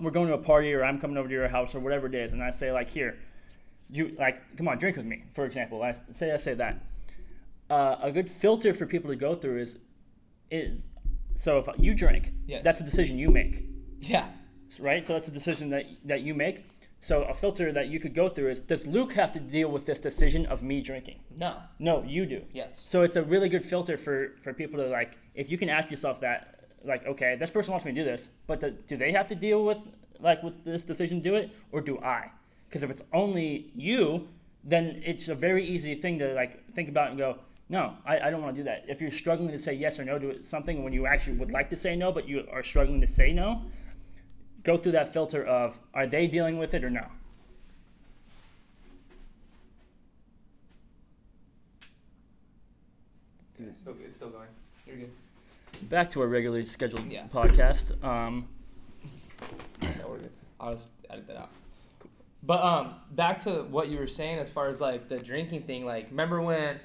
we're 0.00 0.10
going 0.10 0.28
to 0.28 0.34
a 0.34 0.38
party 0.38 0.72
or 0.72 0.84
I'm 0.84 0.98
coming 1.00 1.16
over 1.16 1.28
to 1.28 1.34
your 1.34 1.48
house 1.48 1.74
or 1.74 1.80
whatever 1.80 2.06
it 2.06 2.14
is, 2.14 2.32
and 2.32 2.42
I 2.42 2.50
say 2.50 2.72
like 2.72 2.90
here, 2.90 3.18
you 3.90 4.14
like 4.18 4.56
come 4.56 4.68
on 4.68 4.78
drink 4.78 4.96
with 4.96 5.06
me, 5.06 5.24
for 5.32 5.44
example. 5.44 5.82
I 5.82 5.94
say 6.12 6.32
I 6.32 6.36
say 6.36 6.54
that. 6.54 6.84
Uh, 7.70 7.96
a 8.02 8.10
good 8.12 8.30
filter 8.30 8.72
for 8.72 8.86
people 8.86 9.10
to 9.10 9.16
go 9.16 9.34
through 9.34 9.58
is 9.58 9.78
is 10.50 10.88
so 11.34 11.58
if 11.58 11.68
you 11.78 11.94
drink, 11.94 12.32
Yes. 12.46 12.64
that's 12.64 12.80
a 12.80 12.84
decision 12.84 13.18
you 13.18 13.30
make, 13.30 13.64
Yeah. 14.00 14.28
right? 14.80 15.04
So 15.04 15.12
that's 15.12 15.28
a 15.28 15.32
decision 15.32 15.70
that 15.70 15.84
that 16.04 16.22
you 16.22 16.34
make. 16.34 16.64
So 17.00 17.22
a 17.22 17.34
filter 17.34 17.70
that 17.72 17.86
you 17.88 18.00
could 18.00 18.12
go 18.14 18.28
through 18.28 18.50
is: 18.50 18.60
Does 18.60 18.86
Luke 18.86 19.12
have 19.12 19.30
to 19.32 19.40
deal 19.40 19.70
with 19.70 19.86
this 19.86 20.00
decision 20.00 20.46
of 20.46 20.62
me 20.62 20.80
drinking? 20.80 21.20
No. 21.36 21.58
No, 21.78 22.02
you 22.02 22.26
do. 22.26 22.42
Yes. 22.52 22.82
So 22.86 23.02
it's 23.02 23.14
a 23.16 23.22
really 23.22 23.48
good 23.48 23.64
filter 23.64 23.96
for 23.96 24.34
for 24.38 24.52
people 24.52 24.78
to 24.82 24.88
like. 24.88 25.16
If 25.34 25.48
you 25.50 25.58
can 25.58 25.68
ask 25.68 25.90
yourself 25.90 26.20
that, 26.22 26.57
like, 26.84 27.06
okay, 27.06 27.36
this 27.36 27.50
person 27.50 27.72
wants 27.72 27.84
me 27.84 27.92
to 27.92 28.00
do 28.00 28.04
this, 28.04 28.28
but 28.46 28.60
do, 28.60 28.70
do 28.86 28.96
they 28.96 29.12
have 29.12 29.26
to 29.28 29.34
deal 29.34 29.64
with 29.64 29.78
like 30.20 30.42
with 30.42 30.64
this 30.64 30.84
decision 30.84 31.22
to 31.22 31.28
do 31.28 31.34
it, 31.34 31.50
or 31.72 31.80
do 31.80 31.98
I? 31.98 32.30
Because 32.68 32.82
if 32.82 32.90
it's 32.90 33.02
only 33.12 33.70
you, 33.74 34.28
then 34.64 35.00
it's 35.04 35.28
a 35.28 35.34
very 35.34 35.64
easy 35.64 35.94
thing 35.94 36.18
to 36.18 36.34
like 36.34 36.68
think 36.70 36.88
about 36.88 37.10
and 37.10 37.18
go, 37.18 37.38
no, 37.68 37.94
I, 38.04 38.18
I 38.20 38.30
don't 38.30 38.42
want 38.42 38.56
to 38.56 38.60
do 38.60 38.64
that. 38.64 38.84
If 38.88 39.00
you're 39.00 39.10
struggling 39.10 39.50
to 39.52 39.58
say 39.58 39.74
yes 39.74 39.98
or 39.98 40.04
no 40.04 40.18
to 40.18 40.44
something 40.44 40.82
when 40.82 40.92
you 40.92 41.06
actually 41.06 41.36
would 41.36 41.50
like 41.50 41.70
to 41.70 41.76
say 41.76 41.96
no, 41.96 42.10
but 42.12 42.28
you 42.28 42.46
are 42.50 42.62
struggling 42.62 43.00
to 43.00 43.06
say 43.06 43.32
no, 43.32 43.62
go 44.62 44.76
through 44.76 44.92
that 44.92 45.12
filter 45.12 45.44
of 45.44 45.78
are 45.94 46.06
they 46.06 46.26
dealing 46.26 46.58
with 46.58 46.74
it 46.74 46.84
or 46.84 46.90
no? 46.90 47.06
It's 53.60 53.80
still, 53.80 53.96
it's 54.04 54.16
still 54.16 54.30
going. 54.30 54.48
Back 55.88 56.10
to 56.10 56.20
our 56.20 56.26
regularly 56.26 56.64
scheduled 56.64 57.10
Yeah. 57.10 57.26
podcast. 57.32 58.02
Um, 58.04 58.48
Yeah, 59.80 59.88
we're 60.08 60.18
good. 60.18 60.32
I'll 60.60 60.72
just 60.72 60.88
edit 61.08 61.26
that 61.28 61.36
out. 61.36 61.50
But 62.42 62.62
um, 62.62 62.94
back 63.12 63.38
to 63.40 63.62
what 63.64 63.88
you 63.88 63.98
were 63.98 64.06
saying 64.06 64.38
as 64.38 64.50
far 64.50 64.68
as 64.68 64.80
like 64.80 65.08
the 65.08 65.18
drinking 65.18 65.62
thing. 65.62 65.84
Like, 65.86 66.08
remember 66.10 66.40
when 66.40 66.78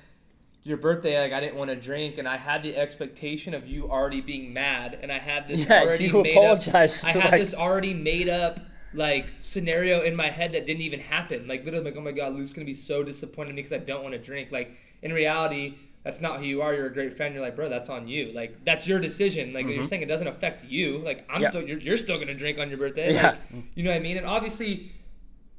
your 0.64 0.78
birthday? 0.78 1.20
Like, 1.22 1.34
I 1.34 1.40
didn't 1.40 1.58
want 1.58 1.70
to 1.70 1.76
drink, 1.76 2.18
and 2.18 2.28
I 2.28 2.38
had 2.38 2.64
the 2.64 2.76
expectation 2.78 3.54
of 3.54 3.68
you 3.68 3.90
already 3.90 4.22
being 4.22 4.54
mad, 4.54 4.98
and 5.02 5.12
I 5.12 5.20
had 5.20 5.48
this 5.48 5.66
Yeah, 5.70 5.82
already 5.84 6.06
you 6.06 6.24
made 6.24 6.32
apologized 6.32 7.04
up. 7.04 7.10
I 7.10 7.14
to, 7.14 7.22
had 7.22 7.32
like- 7.34 7.42
this 7.42 7.54
already 7.54 7.94
made 7.94 8.30
up 8.30 8.60
like 8.94 9.26
scenario 9.40 10.02
in 10.04 10.16
my 10.16 10.30
head 10.30 10.54
that 10.54 10.66
didn't 10.68 10.82
even 10.84 11.00
happen. 11.00 11.48
Like, 11.48 11.66
literally, 11.66 11.86
like, 11.86 11.96
oh 11.98 12.02
my 12.02 12.12
god, 12.12 12.36
Lou's 12.36 12.52
gonna 12.54 12.66
be 12.66 12.74
so 12.76 13.04
disappointed 13.04 13.50
in 13.50 13.56
me 13.56 13.64
because 13.64 13.74
I 13.74 13.80
don't 13.84 14.04
want 14.04 14.14
to 14.14 14.20
drink. 14.22 14.52
Like, 14.52 14.72
in 15.02 15.12
reality. 15.12 15.76
That's 16.04 16.20
not 16.20 16.40
who 16.40 16.46
you 16.46 16.62
are. 16.62 16.74
You're 16.74 16.88
a 16.88 16.94
great 16.94 17.14
friend. 17.14 17.34
You're 17.34 17.44
like, 17.44 17.56
bro, 17.56 17.70
that's 17.70 17.88
on 17.90 18.08
you. 18.10 18.32
Like, 18.34 18.66
that's 18.66 18.86
your 18.88 19.00
decision. 19.00 19.54
Like, 19.54 19.66
you're 19.68 19.86
saying 19.86 20.02
it 20.02 20.08
doesn't 20.08 20.28
affect 20.28 20.66
you. 20.66 20.98
Like, 21.00 21.26
I'm 21.30 21.36
Mm-hmm. 21.36 21.42
Yeah. 21.44 21.50
still, 21.50 21.62
you're, 21.68 21.80
you're 21.80 21.98
still 21.98 22.20
gonna 22.20 22.34
drink 22.34 22.60
on 22.60 22.70
your 22.70 22.78
birthday. 22.78 23.14
Yeah. 23.14 23.30
Like, 23.32 23.64
you 23.76 23.84
know 23.84 23.92
what 23.92 23.96
I 23.98 24.00
mean? 24.00 24.18
And 24.18 24.26
obviously, 24.26 24.92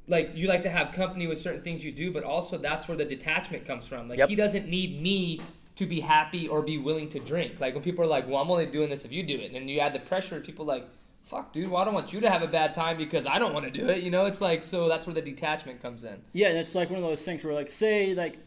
like 0.07 0.31
you 0.35 0.47
like 0.47 0.61
to 0.63 0.69
have 0.69 0.91
company 0.91 1.25
with 1.25 1.39
certain 1.41 1.61
things 1.63 1.83
you 1.83 1.91
do, 1.91 2.11
but 2.11 2.23
also 2.23 2.57
that's 2.59 2.87
where 2.87 2.95
the 2.95 3.05
detachment 3.05 3.65
comes 3.65 3.87
from. 3.87 4.07
Like 4.07 4.19
Yep. 4.19 4.29
he 4.29 4.35
doesn't 4.35 4.67
need 4.67 5.01
me 5.01 5.41
to 5.77 5.85
be 5.87 5.99
happy 5.99 6.47
or 6.47 6.61
be 6.61 6.77
willing 6.77 7.09
to 7.09 7.19
drink. 7.19 7.59
Like 7.59 7.73
when 7.73 7.81
people 7.83 8.03
are 8.03 8.07
like, 8.07 8.27
"Well, 8.27 8.37
I'm 8.37 8.51
only 8.51 8.67
doing 8.67 8.89
this 8.89 9.03
if 9.03 9.11
you 9.11 9.23
do 9.23 9.33
it," 9.39 9.45
and 9.47 9.55
then 9.55 9.67
you 9.67 9.79
add 9.79 9.93
the 9.93 9.99
pressure. 9.99 10.39
People 10.41 10.63
like, 10.63 10.87
"Fuck, 11.23 11.53
dude, 11.53 11.71
well, 11.71 11.81
I 11.81 11.85
don't 11.85 11.95
want 11.95 12.13
you 12.13 12.21
to 12.21 12.29
have 12.29 12.43
a 12.43 12.47
bad 12.47 12.75
time 12.75 12.97
because 12.97 13.25
I 13.25 13.39
don't 13.39 13.51
want 13.51 13.65
to 13.65 13.71
do 13.71 13.89
it." 13.89 14.03
You 14.03 14.11
know, 14.11 14.27
it's 14.27 14.41
like 14.41 14.63
so 14.63 14.87
that's 14.87 15.07
where 15.07 15.15
the 15.15 15.23
detachment 15.23 15.81
comes 15.81 16.03
in. 16.03 16.21
Yeah, 16.33 16.49
and 16.49 16.57
it's 16.59 16.75
like 16.75 16.91
one 16.91 16.99
of 16.99 17.03
those 17.05 17.23
things 17.23 17.43
where, 17.43 17.55
like, 17.55 17.71
say, 17.71 18.13
like, 18.13 18.37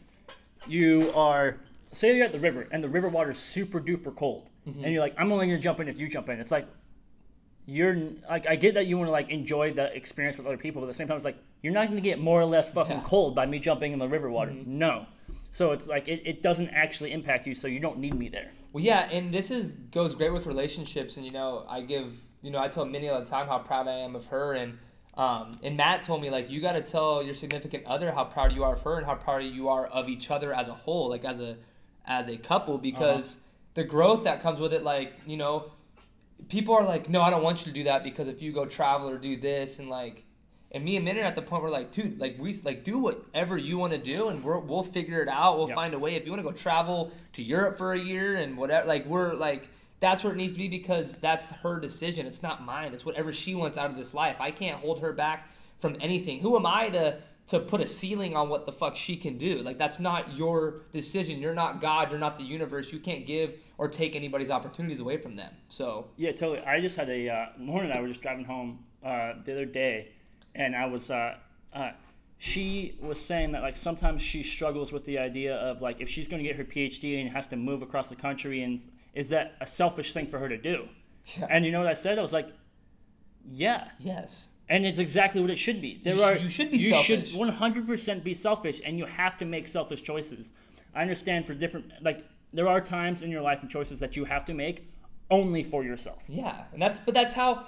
you 0.65 1.11
are, 1.13 1.57
say 1.93 2.15
you're 2.15 2.25
at 2.25 2.31
the 2.31 2.39
river 2.39 2.67
and 2.71 2.83
the 2.83 2.89
river 2.89 3.07
water 3.09 3.31
is 3.31 3.37
super 3.37 3.79
duper 3.79 4.15
cold, 4.15 4.49
Mm-hmm. 4.67 4.83
and 4.83 4.93
you're 4.93 5.01
like, 5.01 5.15
I'm 5.17 5.31
only 5.31 5.47
gonna 5.47 5.57
jump 5.57 5.79
in 5.79 5.87
if 5.87 5.97
you 5.97 6.07
jump 6.09 6.27
in. 6.29 6.39
It's 6.39 6.51
like, 6.51 6.67
you're 7.65 7.95
like, 8.29 8.47
I 8.47 8.55
get 8.55 8.73
that 8.75 8.87
you 8.87 8.97
want 8.97 9.07
to 9.07 9.11
like 9.11 9.29
enjoy 9.29 9.71
the 9.71 9.95
experience 9.95 10.37
with 10.37 10.47
other 10.47 10.57
people, 10.57 10.81
but 10.81 10.87
at 10.87 10.91
the 10.91 10.93
same 10.95 11.07
time, 11.07 11.15
it's 11.17 11.25
like 11.25 11.37
you're 11.61 11.73
not 11.73 11.87
gonna 11.87 12.01
get 12.01 12.19
more 12.19 12.41
or 12.41 12.45
less 12.45 12.73
fucking 12.73 12.91
Yeah. 12.91 12.97
Mm-hmm. 12.97 13.05
cold 13.05 13.35
by 13.35 13.45
me 13.45 13.59
jumping 13.59 13.93
in 13.93 13.99
the 13.99 14.07
river 14.07 14.29
water. 14.29 14.51
No. 14.65 15.05
So 15.51 15.71
it's 15.71 15.87
like 15.87 16.07
it, 16.07 16.21
it 16.25 16.43
doesn't 16.43 16.69
actually 16.69 17.11
impact 17.11 17.47
you, 17.47 17.55
so 17.55 17.67
you 17.67 17.79
don't 17.79 17.99
need 17.99 18.13
me 18.15 18.27
there. 18.29 18.51
Well, 18.73 18.83
yeah, 18.83 19.09
and 19.09 19.33
this 19.33 19.49
is 19.49 19.73
goes 19.91 20.13
great 20.13 20.31
with 20.33 20.45
relationships, 20.45 21.17
and 21.17 21.25
you 21.25 21.31
know, 21.31 21.65
I 21.67 21.81
give, 21.81 22.13
you 22.43 22.51
know, 22.51 22.59
I 22.59 22.67
tell 22.67 22.85
Minnie 22.85 23.09
all 23.09 23.19
the 23.19 23.25
time 23.25 23.47
how 23.47 23.57
proud 23.59 23.87
I 23.87 23.93
am 23.99 24.15
of 24.15 24.27
her, 24.27 24.53
and 24.53 24.77
um, 25.15 25.57
and 25.63 25.75
Matt 25.77 26.03
told 26.03 26.21
me 26.21 26.29
like 26.29 26.49
you 26.49 26.61
got 26.61 26.73
to 26.73 26.81
tell 26.81 27.23
your 27.23 27.33
significant 27.33 27.85
other 27.85 28.11
how 28.11 28.25
proud 28.25 28.51
you 28.51 28.63
are 28.63 28.73
of 28.73 28.81
her 28.81 28.97
and 28.97 29.05
how 29.05 29.15
proud 29.15 29.43
you 29.43 29.69
are 29.69 29.87
of 29.87 30.07
each 30.09 30.29
other 30.31 30.53
as 30.53 30.67
a 30.67 30.73
whole, 30.73 31.09
like 31.09 31.25
as 31.25 31.39
a 31.39 31.57
as 32.09 32.27
a 32.27 32.35
couple, 32.35 32.73
uh-huh. 32.73 32.81
because 32.81 33.39
the 33.75 33.85
growth 33.85 34.25
that 34.25 34.41
comes 34.41 34.59
with 34.59 34.73
it, 34.73 34.83
like 34.83 35.13
you 35.25 35.37
know, 35.37 35.71
people 36.49 36.75
are 36.75 36.83
like, 36.83 37.07
no, 37.07 37.21
I 37.21 37.29
don't 37.29 37.43
want 37.43 37.59
you 37.59 37.65
to 37.65 37.71
do 37.71 37.85
that 37.85 38.03
because 38.03 38.27
if 38.27 38.41
you 38.41 38.51
go 38.51 38.65
travel 38.65 39.09
or 39.09 39.17
do 39.17 39.37
this, 39.37 39.79
and 39.79 39.89
like. 39.89 40.25
And 40.71 40.85
me 40.85 40.97
and 40.97 41.03
Minnie 41.03 41.21
are 41.21 41.23
at 41.23 41.35
the 41.35 41.41
point 41.41 41.63
where 41.63 41.71
like, 41.71 41.91
dude, 41.91 42.19
like 42.19 42.37
we 42.37 42.53
like 42.63 42.83
do 42.83 42.99
whatever 42.99 43.57
you 43.57 43.79
want 43.79 43.91
to 43.93 43.97
do, 43.97 44.27
and 44.27 44.43
we're, 44.43 44.59
we'll 44.59 44.83
figure 44.83 45.19
it 45.19 45.27
out. 45.27 45.57
We'll 45.57 45.67
Yeah. 45.67 45.73
find 45.73 45.95
a 45.95 45.97
way. 45.97 46.13
If 46.13 46.25
you 46.25 46.31
want 46.31 46.43
to 46.43 46.47
go 46.47 46.55
travel 46.55 47.11
to 47.33 47.41
Europe 47.41 47.75
for 47.75 47.93
a 47.93 47.97
year 47.97 48.35
and 48.35 48.55
whatever, 48.55 48.85
like 48.87 49.03
we're 49.07 49.33
like 49.33 49.67
that's 49.99 50.23
where 50.23 50.31
it 50.31 50.35
needs 50.35 50.53
to 50.53 50.59
be 50.59 50.67
because 50.67 51.15
that's 51.15 51.47
her 51.47 51.79
decision. 51.79 52.25
It's 52.25 52.41
not 52.41 52.63
mine. 52.63 52.93
It's 52.93 53.05
whatever 53.05 53.33
she 53.33 53.55
wants 53.55 53.77
out 53.77 53.89
of 53.89 53.97
this 53.97 54.13
life. 54.13 54.37
I 54.39 54.51
can't 54.51 54.79
hold 54.79 55.01
her 55.01 55.11
back 55.11 55.49
from 55.79 55.97
anything. 55.99 56.39
Who 56.39 56.55
am 56.55 56.65
I 56.65 56.89
to 56.89 57.17
to 57.49 57.59
put 57.59 57.81
a 57.81 57.87
ceiling 57.87 58.35
on 58.35 58.47
what 58.47 58.67
the 58.67 58.71
fuck 58.71 58.95
she 58.95 59.17
can 59.17 59.39
do? 59.39 59.57
Like 59.63 59.79
that's 59.79 59.99
not 59.99 60.37
your 60.37 60.81
decision. 60.91 61.39
You're 61.39 61.55
not 61.55 61.81
God. 61.81 62.11
You're 62.11 62.19
not 62.19 62.37
the 62.37 62.43
universe. 62.43 62.93
You 62.93 62.99
can't 62.99 63.25
give 63.25 63.55
or 63.79 63.87
take 63.87 64.15
anybody's 64.15 64.51
opportunities 64.51 64.99
away 64.99 65.17
from 65.17 65.35
them. 65.35 65.51
So 65.67 66.07
Yeah, 66.15 66.31
totally. 66.31 66.59
I 66.59 66.79
just 66.79 66.95
had 66.95 67.09
a 67.09 67.27
uh, 67.27 67.45
Lauren 67.59 67.89
and 67.89 67.97
I 67.97 68.01
were 68.01 68.07
just 68.07 68.21
driving 68.21 68.45
home 68.45 68.85
uh, 69.03 69.33
the 69.43 69.53
other 69.53 69.65
day, 69.65 70.11
and 70.53 70.75
I 70.75 70.85
was 70.85 71.09
uh, 71.09 71.37
uh, 71.73 71.91
she 72.37 72.99
was 73.01 73.19
saying 73.19 73.53
that 73.53 73.63
like 73.63 73.75
sometimes 73.75 74.21
she 74.21 74.43
struggles 74.43 74.91
with 74.91 75.05
the 75.05 75.17
idea 75.17 75.55
of 75.55 75.81
like 75.81 76.01
if 76.01 76.07
she's 76.07 76.27
going 76.27 76.43
to 76.43 76.47
get 76.47 76.55
her 76.55 76.63
PhD 76.63 77.19
and 77.19 77.31
has 77.31 77.47
to 77.47 77.55
move 77.55 77.81
across 77.81 78.09
the 78.09 78.15
country, 78.15 78.61
and 78.61 78.79
is 79.15 79.29
that 79.29 79.55
a 79.59 79.65
selfish 79.65 80.13
thing 80.13 80.27
for 80.27 80.39
her 80.39 80.49
to 80.49 80.57
do? 80.57 80.87
Yeah. 81.37 81.45
And 81.47 81.63
you 81.63 81.71
know 81.71 81.77
what 81.77 81.89
I 81.89 81.93
said? 81.93 82.17
I 82.17 82.23
was 82.23 82.33
like, 82.33 82.49
yeah. 83.51 83.89
yes, 83.99 84.49
And 84.69 84.85
it's 84.85 84.99
exactly 84.99 85.41
what 85.41 85.49
it 85.49 85.57
should 85.57 85.81
be. 85.81 85.99
There 86.03 86.13
You 86.15 86.23
are 86.23 86.35
you 86.37 86.49
should 86.49 86.69
be 86.71 86.77
you 86.77 86.89
selfish. 86.91 87.31
should 87.31 87.39
100% 87.39 88.23
be 88.23 88.33
selfish, 88.35 88.81
and 88.85 88.97
you 88.99 89.05
have 89.05 89.35
to 89.37 89.45
make 89.45 89.67
selfish 89.67 90.03
choices. 90.03 90.51
I 90.95 91.01
understand 91.01 91.45
for 91.45 91.53
different 91.55 91.91
like 92.01 92.23
there 92.53 92.67
are 92.67 92.79
times 92.81 93.21
in 93.23 93.31
your 93.31 93.41
life 93.41 93.61
and 93.61 93.69
choices 93.69 93.99
that 93.99 94.15
you 94.15 94.25
have 94.25 94.45
to 94.45 94.53
make 94.53 94.87
only 95.31 95.63
for 95.63 95.83
yourself. 95.83 96.25
Yeah, 96.27 96.63
and 96.73 96.81
that's 96.81 96.99
but 96.99 97.13
that's 97.13 97.33
how. 97.33 97.65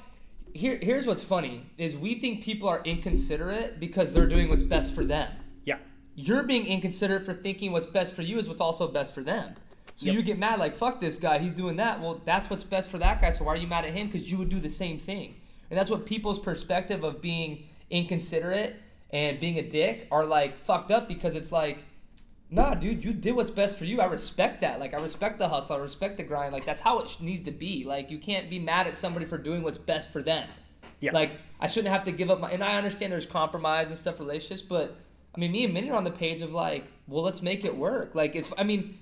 Here, 0.53 0.77
here's 0.81 1.05
what's 1.07 1.23
funny 1.23 1.65
is 1.77 1.95
we 1.95 2.15
think 2.19 2.43
people 2.43 2.67
are 2.67 2.81
inconsiderate 2.83 3.79
because 3.79 4.13
they're 4.13 4.27
doing 4.27 4.49
what's 4.49 4.63
best 4.63 4.93
for 4.93 5.05
them. 5.05 5.31
Yeah. 5.63 5.77
You're 6.15 6.43
being 6.43 6.65
inconsiderate 6.67 7.23
for 7.25 7.33
thinking 7.33 7.71
what's 7.71 7.87
best 7.87 8.13
for 8.13 8.21
you 8.21 8.37
is 8.37 8.49
what's 8.49 8.59
also 8.59 8.89
best 8.89 9.13
for 9.15 9.23
them. 9.23 9.55
So 9.95 10.07
Yep. 10.07 10.15
you 10.15 10.21
get 10.23 10.37
mad 10.39 10.59
like 10.59 10.75
fuck 10.75 10.99
this 10.99 11.19
guy, 11.19 11.39
he's 11.39 11.55
doing 11.55 11.77
that. 11.77 12.01
Well, 12.01 12.21
that's 12.25 12.49
what's 12.49 12.65
best 12.65 12.89
for 12.89 12.97
that 12.97 13.21
guy. 13.21 13.29
So 13.29 13.45
why 13.45 13.53
are 13.53 13.57
you 13.57 13.67
mad 13.67 13.85
at 13.85 13.93
him? 13.93 14.07
Because 14.07 14.29
you 14.29 14.37
would 14.39 14.49
do 14.49 14.59
the 14.59 14.67
same 14.67 14.97
thing. 14.99 15.35
And 15.71 15.79
that's 15.79 15.89
what 15.89 16.05
people's 16.05 16.37
perspective 16.37 17.03
of 17.03 17.21
being 17.21 17.63
inconsiderate 17.89 18.75
and 19.09 19.39
being 19.39 19.57
a 19.57 19.67
dick 19.67 20.07
are 20.11 20.25
like 20.25 20.57
fucked 20.57 20.91
up 20.91 21.07
because 21.07 21.33
it's 21.33 21.51
like 21.51 21.79
Nah, 22.53 22.73
dude, 22.73 23.01
you 23.01 23.13
did 23.13 23.33
what's 23.33 23.49
best 23.49 23.77
for 23.77 23.85
you. 23.85 24.01
I 24.01 24.05
respect 24.07 24.59
that. 24.59 24.77
Like, 24.77 24.93
I 24.93 25.01
respect 25.01 25.39
the 25.39 25.47
hustle. 25.47 25.77
I 25.77 25.79
respect 25.79 26.17
the 26.17 26.23
grind. 26.23 26.51
Like, 26.51 26.65
that's 26.65 26.81
how 26.81 26.99
it 26.99 27.15
needs 27.21 27.43
to 27.45 27.51
be. 27.51 27.85
Like, 27.85 28.11
you 28.11 28.19
can't 28.19 28.49
be 28.49 28.59
mad 28.59 28.87
at 28.87 28.97
somebody 28.97 29.25
for 29.25 29.37
doing 29.37 29.63
what's 29.63 29.77
best 29.77 30.11
for 30.11 30.21
them. 30.21 30.49
Yeah. 30.99 31.13
Like, 31.13 31.31
I 31.61 31.67
shouldn't 31.67 31.93
have 31.93 32.03
to 32.03 32.11
give 32.11 32.29
up 32.29 32.41
my. 32.41 32.51
And 32.51 32.61
I 32.61 32.75
understand 32.75 33.13
there's 33.13 33.25
compromise 33.25 33.87
and 33.87 33.97
stuff, 33.97 34.19
relationships, 34.19 34.61
but 34.61 34.97
I 35.33 35.39
mean, 35.39 35.53
me 35.53 35.63
and 35.63 35.73
Minnie 35.73 35.91
are 35.91 35.95
on 35.95 36.03
the 36.03 36.11
page 36.11 36.41
of 36.41 36.51
like, 36.51 36.87
well, 37.07 37.23
let's 37.23 37.41
make 37.41 37.63
it 37.63 37.75
work. 37.75 38.15
Like, 38.15 38.35
it's. 38.35 38.51
I 38.57 38.63
mean, 38.63 38.99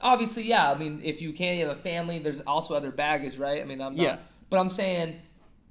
obviously, 0.00 0.44
yeah. 0.44 0.70
I 0.70 0.78
mean, 0.78 1.00
if 1.02 1.20
you 1.20 1.32
can, 1.32 1.58
you 1.58 1.66
have 1.66 1.76
a 1.76 1.80
family. 1.80 2.20
There's 2.20 2.40
also 2.42 2.74
other 2.74 2.92
baggage, 2.92 3.36
right? 3.36 3.60
I 3.60 3.64
mean, 3.64 3.80
I'm 3.80 3.96
not. 3.96 4.02
Yeah. 4.02 4.16
But 4.48 4.60
I'm 4.60 4.68
saying 4.68 5.18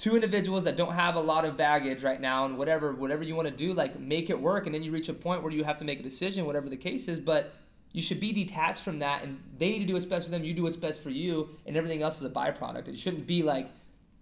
two 0.02 0.16
individuals 0.16 0.64
that 0.64 0.76
don't 0.76 0.94
have 0.94 1.16
a 1.16 1.20
lot 1.20 1.46
of 1.46 1.56
baggage 1.56 2.04
right 2.04 2.20
now 2.20 2.46
and 2.46 2.58
whatever 2.58 2.94
whatever 2.94 3.24
you 3.24 3.36
want 3.36 3.48
to 3.48 3.56
do 3.56 3.74
like 3.74 4.00
make 4.00 4.30
it 4.30 4.40
work 4.40 4.66
and 4.66 4.74
then 4.74 4.82
you 4.82 4.92
reach 4.92 5.10
a 5.10 5.14
point 5.14 5.44
where 5.44 5.52
you 5.52 5.64
have 5.64 5.78
to 5.78 5.86
make 5.86 6.00
a 6.00 6.04
decision 6.04 6.46
whatever 6.46 6.70
the 6.70 6.78
case 6.78 7.08
is 7.08 7.20
but 7.20 7.54
you 7.92 8.02
should 8.02 8.20
be 8.20 8.32
detached 8.32 8.84
from 8.84 9.00
that 9.00 9.22
and 9.24 9.40
they 9.58 9.70
need 9.70 9.80
to 9.80 9.86
do 9.86 9.94
what's 9.94 10.06
best 10.06 10.26
for 10.26 10.32
them 10.32 10.44
you 10.44 10.54
do 10.54 10.64
what's 10.64 10.78
best 10.78 11.04
for 11.04 11.12
you 11.12 11.50
and 11.68 11.78
everything 11.78 12.02
else 12.02 12.18
is 12.18 12.24
a 12.24 12.30
byproduct 12.30 12.88
it 12.88 12.98
shouldn't 12.98 13.28
be 13.28 13.44
like 13.44 13.70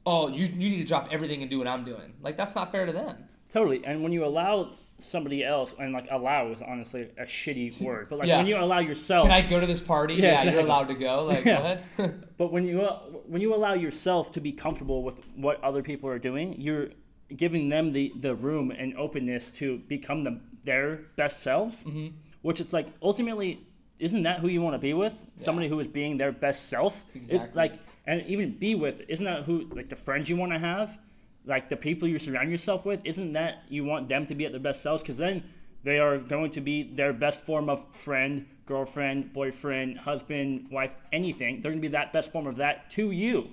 oh 0.06 0.28
you, 0.28 0.46
you 0.46 0.70
need 0.70 0.80
to 0.80 0.84
drop 0.84 1.08
everything 1.12 1.42
and 1.42 1.50
do 1.50 1.58
what 1.58 1.68
i'm 1.68 1.86
doing 1.86 2.14
like 2.22 2.36
that's 2.36 2.56
not 2.56 2.72
fair 2.72 2.86
to 2.86 2.92
them 2.92 3.16
Totally. 3.50 3.84
And 3.84 4.04
when 4.04 4.12
you 4.12 4.24
allow 4.24 4.76
somebody 5.02 5.44
else, 5.44 5.74
and 5.80 5.94
like 5.94 6.08
allow 6.12 6.52
is 6.52 6.62
honestly 6.62 7.10
a 7.18 7.24
shitty 7.24 7.82
word, 7.88 8.08
but 8.10 8.20
like 8.20 8.28
Yeah. 8.28 8.38
when 8.38 8.46
you 8.48 8.58
allow 8.58 8.80
yourself, 8.80 9.24
can 9.24 9.32
i 9.32 9.42
go 9.48 9.60
to 9.60 9.66
this 9.68 9.82
party 9.82 10.16
Yeah, 10.16 10.22
yeah, 10.22 10.30
exactly. 10.36 10.52
you're 10.54 10.62
allowed 10.66 10.88
to 10.90 10.94
go 10.96 11.26
like 11.32 11.46
Yeah. 11.46 11.80
what 11.98 12.38
but 12.38 12.52
when 12.52 12.66
you 12.66 12.82
uh, 12.82 13.00
when 13.28 13.42
you 13.42 13.54
allow 13.56 13.74
yourself 13.74 14.32
to 14.34 14.42
be 14.42 14.52
comfortable 14.52 15.04
with 15.04 15.22
what 15.36 15.64
other 15.64 15.82
people 15.84 16.10
are 16.10 16.20
doing, 16.20 16.56
you're 16.60 16.90
giving 17.36 17.70
them 17.70 17.92
the 17.94 18.12
the 18.20 18.34
room 18.36 18.72
and 18.72 18.96
openness 18.98 19.52
to 19.52 19.78
become 19.88 20.24
the 20.24 20.40
their 20.64 21.02
best 21.16 21.42
selves. 21.42 21.84
Mm-hmm. 21.84 22.08
Which 22.42 22.60
it's 22.62 22.74
like 22.74 22.88
ultimately, 23.02 23.66
isn't 24.00 24.24
that 24.24 24.40
who 24.40 24.48
you 24.48 24.62
want 24.62 24.74
to 24.76 24.80
be 24.80 24.94
with? 24.94 25.26
Somebody 25.36 25.68
who 25.68 25.80
is 25.82 25.88
being 25.88 26.18
their 26.18 26.32
best 26.32 26.70
self. 26.70 27.04
It's 27.14 27.30
Exactly. 27.30 27.58
like 27.58 27.74
and 28.08 28.26
even 28.28 28.58
be 28.58 28.76
with. 28.76 29.02
Isn't 29.10 29.26
that 29.26 29.44
who 29.44 29.68
like 29.76 29.90
the 29.90 29.96
friends 29.98 30.30
you 30.30 30.38
want 30.38 30.54
to 30.54 30.60
have? 30.60 30.98
Like 31.46 31.70
the 31.70 31.78
people 31.78 32.08
you 32.08 32.20
surround 32.20 32.52
yourself 32.52 32.86
with. 32.86 33.02
Isn't 33.04 33.34
that 33.34 33.64
you 33.70 33.84
want 33.84 34.08
them 34.08 34.26
to 34.26 34.36
be 34.36 34.46
at 34.46 34.52
their 34.52 34.62
best 34.62 34.84
selves? 34.84 35.02
Because 35.02 35.18
then 35.18 35.44
they 35.84 36.00
are 36.00 36.18
going 36.18 36.52
to 36.52 36.62
be 36.62 36.84
their 36.84 37.14
best 37.14 37.46
form 37.46 37.70
of 37.70 37.94
friend, 37.96 38.46
girlfriend, 38.66 39.34
boyfriend, 39.34 39.98
husband, 39.98 40.68
wife, 40.72 40.96
anything. 41.12 41.62
They're 41.62 41.72
going 41.72 41.82
to 41.82 41.88
be 41.88 41.94
that 41.94 42.14
best 42.14 42.32
form 42.32 42.48
of 42.48 42.58
that 42.58 42.90
to 42.92 43.12
you. 43.12 43.50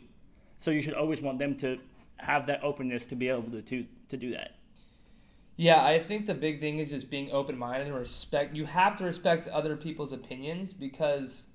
So 0.59 0.71
you 0.71 0.83
should 0.83 0.95
always 0.95 1.23
want 1.23 1.39
them 1.39 1.57
to 1.59 1.79
have 2.17 2.47
that 2.47 2.65
openness 2.65 3.05
to 3.07 3.15
be 3.15 3.29
able 3.29 3.51
to 3.51 3.63
to, 3.63 3.87
to 4.09 4.17
do 4.17 4.31
that. 4.33 4.57
Yeah, 5.57 5.83
I 5.83 6.03
think 6.03 6.27
the 6.27 6.35
big 6.35 6.61
thing 6.61 6.81
is 6.81 6.91
just 6.91 7.11
being 7.11 7.31
open 7.33 7.57
minded 7.57 7.87
and 7.87 7.97
respect. 7.97 8.55
You 8.55 8.67
have 8.67 8.97
to 8.97 9.05
respect 9.05 9.49
other 9.49 9.75
people's 9.75 10.13
opinions 10.13 10.75
because 10.75 11.47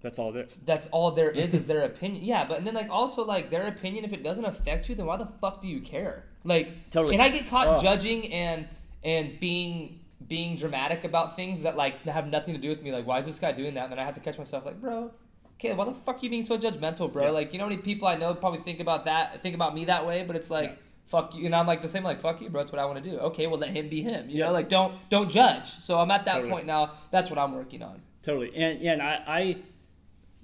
That's 0.00 0.18
all 0.18 0.34
it 0.36 0.46
is. 0.46 0.58
that's 0.64 0.86
all 0.88 1.10
there 1.10 1.30
is 1.30 1.54
is 1.54 1.66
their 1.72 1.82
opinion. 1.82 2.24
Yeah, 2.24 2.44
but 2.46 2.58
and 2.58 2.66
then 2.66 2.74
like 2.74 2.90
also 2.90 3.24
like 3.24 3.50
their 3.50 3.66
opinion, 3.66 4.04
if 4.04 4.12
it 4.12 4.22
doesn't 4.22 4.44
affect 4.44 4.88
you, 4.88 4.94
then 4.94 5.06
why 5.06 5.16
the 5.16 5.26
fuck 5.40 5.60
do 5.60 5.68
you 5.68 5.80
care? 5.80 6.24
Like, 6.44 6.90
Totally. 6.90 7.16
can 7.16 7.20
I 7.20 7.28
get 7.30 7.48
caught 7.48 7.66
Oh. 7.68 7.82
judging 7.82 8.32
and 8.32 8.68
and 9.04 9.38
being 9.40 10.00
being 10.26 10.56
dramatic 10.56 11.04
about 11.04 11.36
things 11.36 11.62
that 11.62 11.76
like 11.76 12.02
have 12.02 12.26
nothing 12.28 12.54
to 12.54 12.60
do 12.60 12.68
with 12.68 12.82
me? 12.82 12.92
Like, 12.92 13.06
why 13.06 13.18
is 13.18 13.26
this 13.26 13.38
guy 13.38 13.52
doing 13.52 13.74
that? 13.74 13.84
And 13.84 13.92
then 13.92 13.98
I 13.98 14.04
have 14.04 14.14
to 14.14 14.20
catch 14.20 14.38
myself 14.38 14.64
like, 14.64 14.80
bro. 14.80 15.10
Okay, 15.54 15.74
why 15.74 15.84
the 15.84 15.92
fuck 15.92 16.16
are 16.16 16.20
you 16.22 16.30
being 16.30 16.44
so 16.44 16.56
judgmental, 16.56 17.12
bro? 17.12 17.24
Yeah. 17.24 17.30
Like, 17.30 17.52
you 17.52 17.58
know 17.58 17.64
how 17.64 17.68
many 17.70 17.82
people 17.82 18.06
I 18.06 18.14
know 18.14 18.32
probably 18.34 18.60
think 18.60 18.78
about 18.78 19.06
that, 19.06 19.42
think 19.42 19.56
about 19.56 19.74
me 19.74 19.86
that 19.86 20.06
way, 20.06 20.22
but 20.22 20.36
it's 20.36 20.50
like, 20.50 20.78
fuck 21.06 21.34
you, 21.34 21.46
and 21.46 21.54
I'm 21.56 21.66
like 21.66 21.82
the 21.82 21.88
same, 21.88 22.04
like, 22.04 22.20
fuck 22.20 22.40
you, 22.40 22.48
bro. 22.48 22.60
That's 22.60 22.70
what 22.70 22.80
I 22.80 22.84
want 22.84 23.02
to 23.02 23.10
do. 23.10 23.18
Okay, 23.18 23.48
well, 23.48 23.58
let 23.58 23.70
him 23.70 23.88
be 23.88 24.00
him. 24.02 24.28
You 24.30 24.38
Yeah. 24.38 24.46
know, 24.46 24.52
like, 24.52 24.68
don't 24.68 24.94
don't 25.10 25.28
judge. 25.28 25.64
So 25.80 25.98
I'm 25.98 26.12
at 26.12 26.24
that 26.26 26.34
Totally. 26.34 26.50
point 26.52 26.66
now. 26.66 26.92
That's 27.10 27.28
what 27.28 27.40
I'm 27.40 27.52
working 27.56 27.82
on. 27.82 28.00
Totally. 28.22 28.54
And 28.54 28.80
yeah, 28.80 28.92
and 28.92 29.02
I, 29.02 29.22
I 29.26 29.56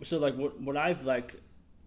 so 0.03 0.19
like 0.19 0.37
what 0.37 0.61
what 0.61 0.77
I've 0.77 1.05
like 1.05 1.41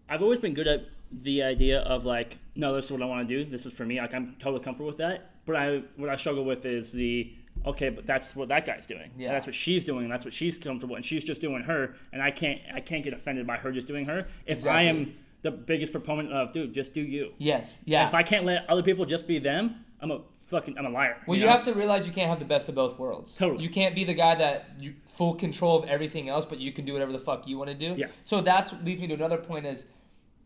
I've 0.10 0.22
always 0.22 0.40
been 0.40 0.54
good 0.54 0.68
at 0.68 0.86
the 1.12 1.44
idea 1.44 1.80
of 1.82 2.06
like, 2.06 2.38
no, 2.56 2.76
this 2.76 2.86
is 2.86 2.92
what 2.92 3.02
I 3.02 3.06
want 3.06 3.28
to 3.28 3.44
do. 3.44 3.50
This 3.50 3.66
is 3.66 3.74
for 3.74 3.86
me. 3.86 4.00
Like 4.00 4.14
I'm 4.14 4.36
totally 4.40 4.64
comfortable 4.64 4.88
with 4.88 4.98
that. 4.98 5.32
But 5.46 5.56
I 5.56 5.84
what 5.96 6.10
I 6.10 6.16
struggle 6.16 6.46
with 6.46 6.66
is 6.66 6.92
the 6.92 7.34
okay, 7.66 7.90
but 7.90 8.06
that's 8.06 8.36
what 8.36 8.50
that 8.50 8.66
guy's 8.66 8.86
doing. 8.86 9.12
Yeah. 9.16 9.28
And 9.28 9.36
that's 9.36 9.46
what 9.46 9.56
she's 9.56 9.84
doing. 9.84 10.04
And 10.04 10.12
that's 10.12 10.26
what 10.26 10.34
she's 10.34 10.58
comfortable. 10.58 10.96
And 10.96 11.06
she's 11.06 11.24
just 11.24 11.42
doing 11.42 11.64
her. 11.64 11.96
And 12.12 12.22
I 12.22 12.32
can't 12.32 12.60
I 12.74 12.82
can't 12.82 13.04
get 13.04 13.14
offended 13.14 13.48
by 13.48 13.58
her 13.58 13.72
just 13.72 13.88
doing 13.88 14.06
her. 14.06 14.28
If 14.46 14.66
I 14.66 14.84
am 14.84 15.16
the 15.42 15.52
biggest 15.52 15.92
proponent 15.92 16.32
of 16.32 16.52
dude, 16.52 16.74
just 16.74 16.94
do 16.94 17.02
you. 17.02 17.34
Yes. 17.38 17.82
Yeah. 17.86 18.06
If 18.06 18.14
I 18.14 18.24
can't 18.24 18.46
let 18.46 18.70
other 18.70 18.84
people 18.84 19.06
just 19.06 19.28
be 19.28 19.40
them, 19.40 19.86
I'm 20.02 20.12
a 20.12 20.22
fucking 20.48 20.77
I'm 20.77 20.86
a 20.86 20.89
liar. 20.89 21.18
Well, 21.27 21.38
you, 21.38 21.46
know? 21.46 21.51
have 21.51 21.63
to 21.63 21.74
realize 21.74 22.08
you 22.08 22.13
can't 22.13 22.30
have 22.30 22.39
the 22.39 22.46
best 22.46 22.70
of 22.70 22.75
both 22.75 22.98
worlds. 22.98 23.36
Totally. 23.36 23.63
You 23.63 23.70
can't 23.70 23.94
be 23.94 24.04
the 24.04 24.13
guy 24.13 24.36
that 24.36 24.70
you 24.80 24.96
full 25.06 25.36
control 25.36 25.77
of 25.77 25.89
everything 25.89 26.30
else, 26.30 26.46
but 26.46 26.60
you 26.60 26.72
can 26.72 26.86
do 26.86 26.94
whatever 26.94 27.12
the 27.12 27.20
fuck 27.20 27.48
you 27.48 27.58
want 27.58 27.70
to 27.70 27.75
do. 27.75 27.96
Yeah. 27.98 28.08
So 28.24 28.42
that's 28.42 28.74
leads 28.84 29.01
me 29.01 29.08
to 29.08 29.13
another 29.13 29.38
point: 29.38 29.66
is 29.66 29.88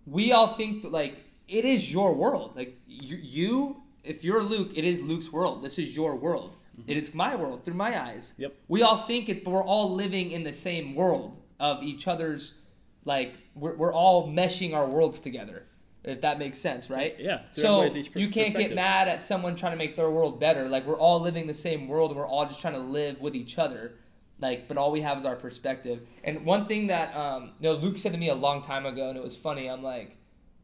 we 0.06 0.32
all 0.32 0.48
think 0.48 0.82
that 0.82 0.92
like 0.92 1.24
it 1.48 1.66
is 1.66 1.92
your 1.92 2.14
world. 2.14 2.56
Like 2.56 2.78
you, 2.88 3.18
you 3.18 3.82
if 4.04 4.24
you're 4.24 4.44
Luke, 4.44 4.72
it 4.76 4.84
is 4.84 5.02
Luke's 5.02 5.32
world. 5.32 5.64
This 5.64 5.78
is 5.78 5.96
your 5.96 6.16
world. 6.16 6.56
Mm-hmm. 6.80 6.92
It 6.92 6.98
is 6.98 7.14
my 7.14 7.36
world 7.36 7.64
through 7.64 7.76
my 7.76 8.02
eyes. 8.02 8.34
Yep. 8.38 8.56
We 8.68 8.82
all 8.82 8.98
think 8.98 9.30
it, 9.30 9.44
but 9.44 9.52
we're 9.52 9.64
all 9.64 9.94
living 9.94 10.32
in 10.32 10.44
the 10.44 10.54
same 10.54 10.96
world 10.96 11.38
of 11.60 11.84
each 11.84 12.08
other's. 12.08 12.56
Like 13.04 13.34
we're, 13.56 13.76
we're 13.76 13.94
all 13.94 14.28
meshing 14.28 14.74
our 14.74 14.88
worlds 14.88 15.20
together. 15.20 15.66
If 16.04 16.22
that 16.22 16.40
makes 16.40 16.58
sense, 16.58 16.90
right? 16.90 17.16
Yeah, 17.20 17.42
So 17.52 17.84
you 18.16 18.30
can't 18.30 18.56
get 18.56 18.74
mad 18.74 19.08
at 19.08 19.22
someone 19.22 19.56
trying 19.56 19.74
to 19.74 19.78
make 19.78 19.96
their 19.96 20.10
world 20.10 20.40
better. 20.40 20.68
Like 20.68 20.88
we're 20.88 20.98
all 20.98 21.20
living 21.22 21.46
the 21.46 21.54
same 21.54 21.88
world 21.88 22.10
and 22.12 22.20
we're 22.20 22.28
all 22.28 22.46
just 22.48 22.60
trying 22.60 22.74
to 22.74 22.80
live 22.80 23.22
with 23.22 23.36
each 23.36 23.60
other. 23.60 23.94
Like, 24.40 24.68
but 24.68 24.78
all 24.78 24.92
we 24.92 25.02
have 25.02 25.20
is 25.20 25.26
our 25.26 25.36
perspective. 25.36 26.02
And 26.24 26.44
one 26.44 26.66
thing 26.66 26.88
that 26.88 27.16
um, 27.16 27.52
you 27.60 27.70
know, 27.70 27.76
Luke 27.76 28.00
said 28.00 28.14
to 28.14 28.18
me 28.18 28.30
a 28.30 28.36
long 28.36 28.64
time 28.64 28.88
ago, 28.88 29.10
and 29.10 29.18
it 29.18 29.24
was 29.24 29.38
funny. 29.38 29.70
I'm 29.70 29.84
like, 29.84 30.18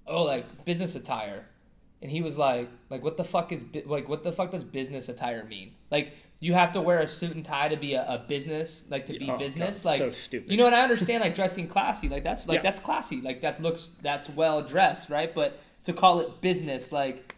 oh, 0.07 0.23
like 0.23 0.65
business 0.65 0.95
attire, 0.95 1.45
and 2.01 2.09
he 2.09 2.21
was 2.21 2.39
like, 2.39 2.69
like 2.89 3.03
what 3.03 3.17
the 3.17 3.23
fuck 3.23 3.51
is 3.51 3.63
like 3.85 4.09
what 4.09 4.23
the 4.23 4.31
fuck 4.31 4.49
does 4.49 4.63
business 4.63 5.09
attire 5.09 5.43
mean? 5.43 5.75
Like 5.91 6.13
you 6.39 6.53
have 6.53 6.71
to 6.73 6.81
wear 6.81 6.99
a 6.99 7.07
suit 7.07 7.31
and 7.35 7.43
tie 7.43 7.67
to 7.67 7.77
be 7.77 7.93
a, 7.95 8.03
a 8.03 8.17
business, 8.27 8.85
like 8.89 9.05
to 9.07 9.13
be 9.13 9.25
Oh, 9.25 9.27
God, 9.29 9.39
business. 9.39 9.81
so 9.81 9.89
like 9.89 10.13
stupid. 10.13 10.51
you 10.51 10.57
know, 10.57 10.67
and 10.67 10.75
I 10.75 10.81
understand 10.81 11.21
like 11.23 11.33
dressing 11.35 11.67
classy, 11.67 12.09
like 12.09 12.23
that's 12.23 12.47
like 12.47 12.57
Yeah. 12.57 12.61
that's 12.63 12.79
classy, 12.79 13.21
like 13.21 13.41
that 13.41 13.61
looks 13.61 13.89
that's 14.01 14.29
well 14.29 14.61
dressed, 14.61 15.09
right? 15.09 15.33
But 15.33 15.59
to 15.85 15.93
call 15.93 16.19
it 16.19 16.41
business, 16.41 16.91
like 16.91 17.33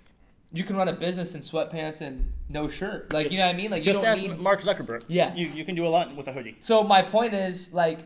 you 0.52 0.64
can 0.64 0.76
run 0.76 0.88
a 0.90 0.94
business 0.94 1.34
in 1.36 1.42
sweatpants 1.42 2.02
and 2.02 2.32
no 2.50 2.68
shirt, 2.68 3.14
like 3.14 3.32
you 3.32 3.38
know 3.38 3.46
what 3.46 3.54
I 3.56 3.58
mean? 3.58 3.72
Like 3.72 3.84
just 3.84 4.00
you 4.02 4.06
don't 4.06 4.12
ask 4.18 4.22
need. 4.22 4.38
Mark 4.40 4.62
Zuckerberg. 4.62 5.04
Yeah. 5.08 5.34
You, 5.36 5.48
you 5.48 5.64
can 5.64 5.76
do 5.76 5.86
a 5.86 5.90
lot 5.90 6.14
with 6.16 6.28
a 6.28 6.34
hoodie. 6.34 6.56
So 6.60 6.84
my 6.84 7.02
point 7.02 7.34
is 7.34 7.72
like, 7.74 8.00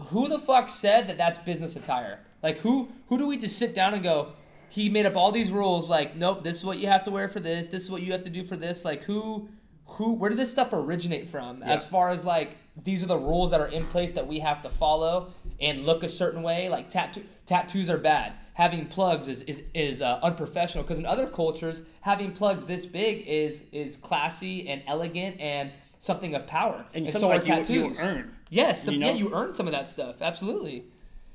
who 0.00 0.28
the 0.28 0.38
fuck 0.38 0.68
said 0.68 1.08
that 1.08 1.18
that's 1.18 1.38
business 1.38 1.76
attire? 1.76 2.20
Like 2.42 2.58
who 2.58 2.88
who 3.08 3.18
do 3.18 3.26
we 3.26 3.36
just 3.36 3.58
sit 3.58 3.74
down 3.74 3.94
and 3.94 4.02
go? 4.02 4.32
He 4.70 4.88
made 4.88 5.06
up 5.06 5.16
all 5.16 5.32
these 5.32 5.50
rules. 5.50 5.90
Like 5.90 6.16
nope, 6.16 6.44
this 6.44 6.58
is 6.58 6.64
what 6.64 6.78
you 6.78 6.86
have 6.86 7.04
to 7.04 7.10
wear 7.10 7.28
for 7.28 7.40
this. 7.40 7.68
This 7.68 7.82
is 7.82 7.90
what 7.90 8.02
you 8.02 8.12
have 8.12 8.22
to 8.22 8.30
do 8.30 8.42
for 8.44 8.56
this. 8.56 8.84
Like 8.84 9.02
who 9.02 9.48
who 9.98 10.12
where 10.12 10.30
did 10.30 10.38
this 10.38 10.50
stuff 10.50 10.72
originate 10.72 11.26
from? 11.26 11.62
As 11.62 11.84
far 11.84 12.10
as 12.10 12.24
like 12.24 12.56
these 12.82 13.02
are 13.02 13.08
the 13.08 13.18
rules 13.18 13.50
that 13.50 13.60
are 13.60 13.66
in 13.66 13.84
place 13.86 14.12
that 14.12 14.26
we 14.26 14.38
have 14.38 14.62
to 14.62 14.70
follow 14.70 15.32
and 15.60 15.84
look 15.84 16.04
a 16.04 16.08
certain 16.08 16.42
way. 16.42 16.68
Like 16.68 16.88
tattoo 16.88 17.24
tattoos 17.46 17.90
are 17.90 17.98
bad. 17.98 18.34
Having 18.54 18.86
plugs 18.86 19.26
is 19.26 19.42
is, 19.42 19.62
is 19.74 20.00
uh, 20.00 20.20
unprofessional 20.22 20.84
because 20.84 21.00
in 21.00 21.06
other 21.06 21.26
cultures 21.26 21.84
having 22.00 22.30
plugs 22.30 22.64
this 22.64 22.86
big 22.86 23.26
is 23.26 23.64
is 23.72 23.96
classy 23.96 24.68
and 24.68 24.82
elegant 24.86 25.40
and 25.40 25.72
something 25.98 26.32
of 26.36 26.46
power. 26.46 26.86
And, 26.94 27.06
so 27.06 27.18
something 27.18 27.30
are 27.30 27.56
like 27.56 27.68
you, 27.68 27.74
you 27.74 27.82
tattoos. 27.88 28.00
earn. 28.00 28.36
Yes, 28.50 28.84
some, 28.84 28.94
You 28.94 29.00
yeah, 29.00 29.12
you 29.12 29.34
earn 29.34 29.52
some 29.52 29.66
of 29.66 29.72
that 29.72 29.88
stuff. 29.88 30.22
Absolutely. 30.22 30.84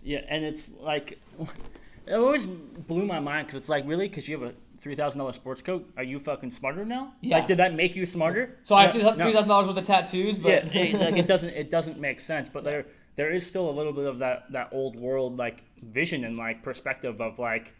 Yeah, 0.02 0.22
and 0.30 0.44
it's 0.44 0.72
like, 0.80 1.20
it 2.08 2.14
always 2.14 2.46
blew 2.46 3.06
my 3.06 3.20
mind 3.20 3.48
because 3.48 3.58
it's 3.58 3.70
like, 3.70 3.86
really? 3.86 4.08
Because 4.08 4.28
you 4.28 4.40
have 4.40 4.50
a 4.50 4.56
three 4.84 4.96
thousand 4.96 5.18
dollar 5.20 5.34
sports 5.34 5.62
coat, 5.62 5.90
are 5.98 6.04
you 6.04 6.20
fucking 6.20 6.52
smarter 6.52 6.86
now? 6.86 7.14
Yeah. 7.22 7.38
Like, 7.38 7.48
did 7.48 7.58
that 7.58 7.74
make 7.74 7.96
you 7.96 8.06
smarter? 8.06 8.60
So 8.64 8.76
I 8.76 8.84
have 8.88 8.94
No, 8.96 9.12
three 9.14 9.18
no. 9.18 9.32
thousand 9.32 9.50
dollars 9.50 9.68
worth 9.68 9.78
of 9.78 9.86
tattoos, 9.86 10.38
Yeah, 10.38 10.44
but 10.66 10.76
it, 10.76 11.00
like, 11.00 11.18
it 11.18 11.26
doesn't 11.34 11.50
it 11.50 11.70
doesn't 11.72 11.98
make 12.00 12.20
sense. 12.20 12.50
But 12.50 12.64
there 12.66 12.86
there 13.16 13.32
is 13.32 13.48
still 13.48 13.70
a 13.70 13.72
little 13.80 13.94
bit 13.94 14.06
of 14.06 14.20
that 14.20 14.52
that 14.52 14.70
old 14.74 15.00
world 15.00 15.38
like 15.38 15.64
vision 15.82 16.26
and 16.26 16.36
like 16.38 16.62
perspective 16.62 17.22
of 17.22 17.40
like 17.40 17.74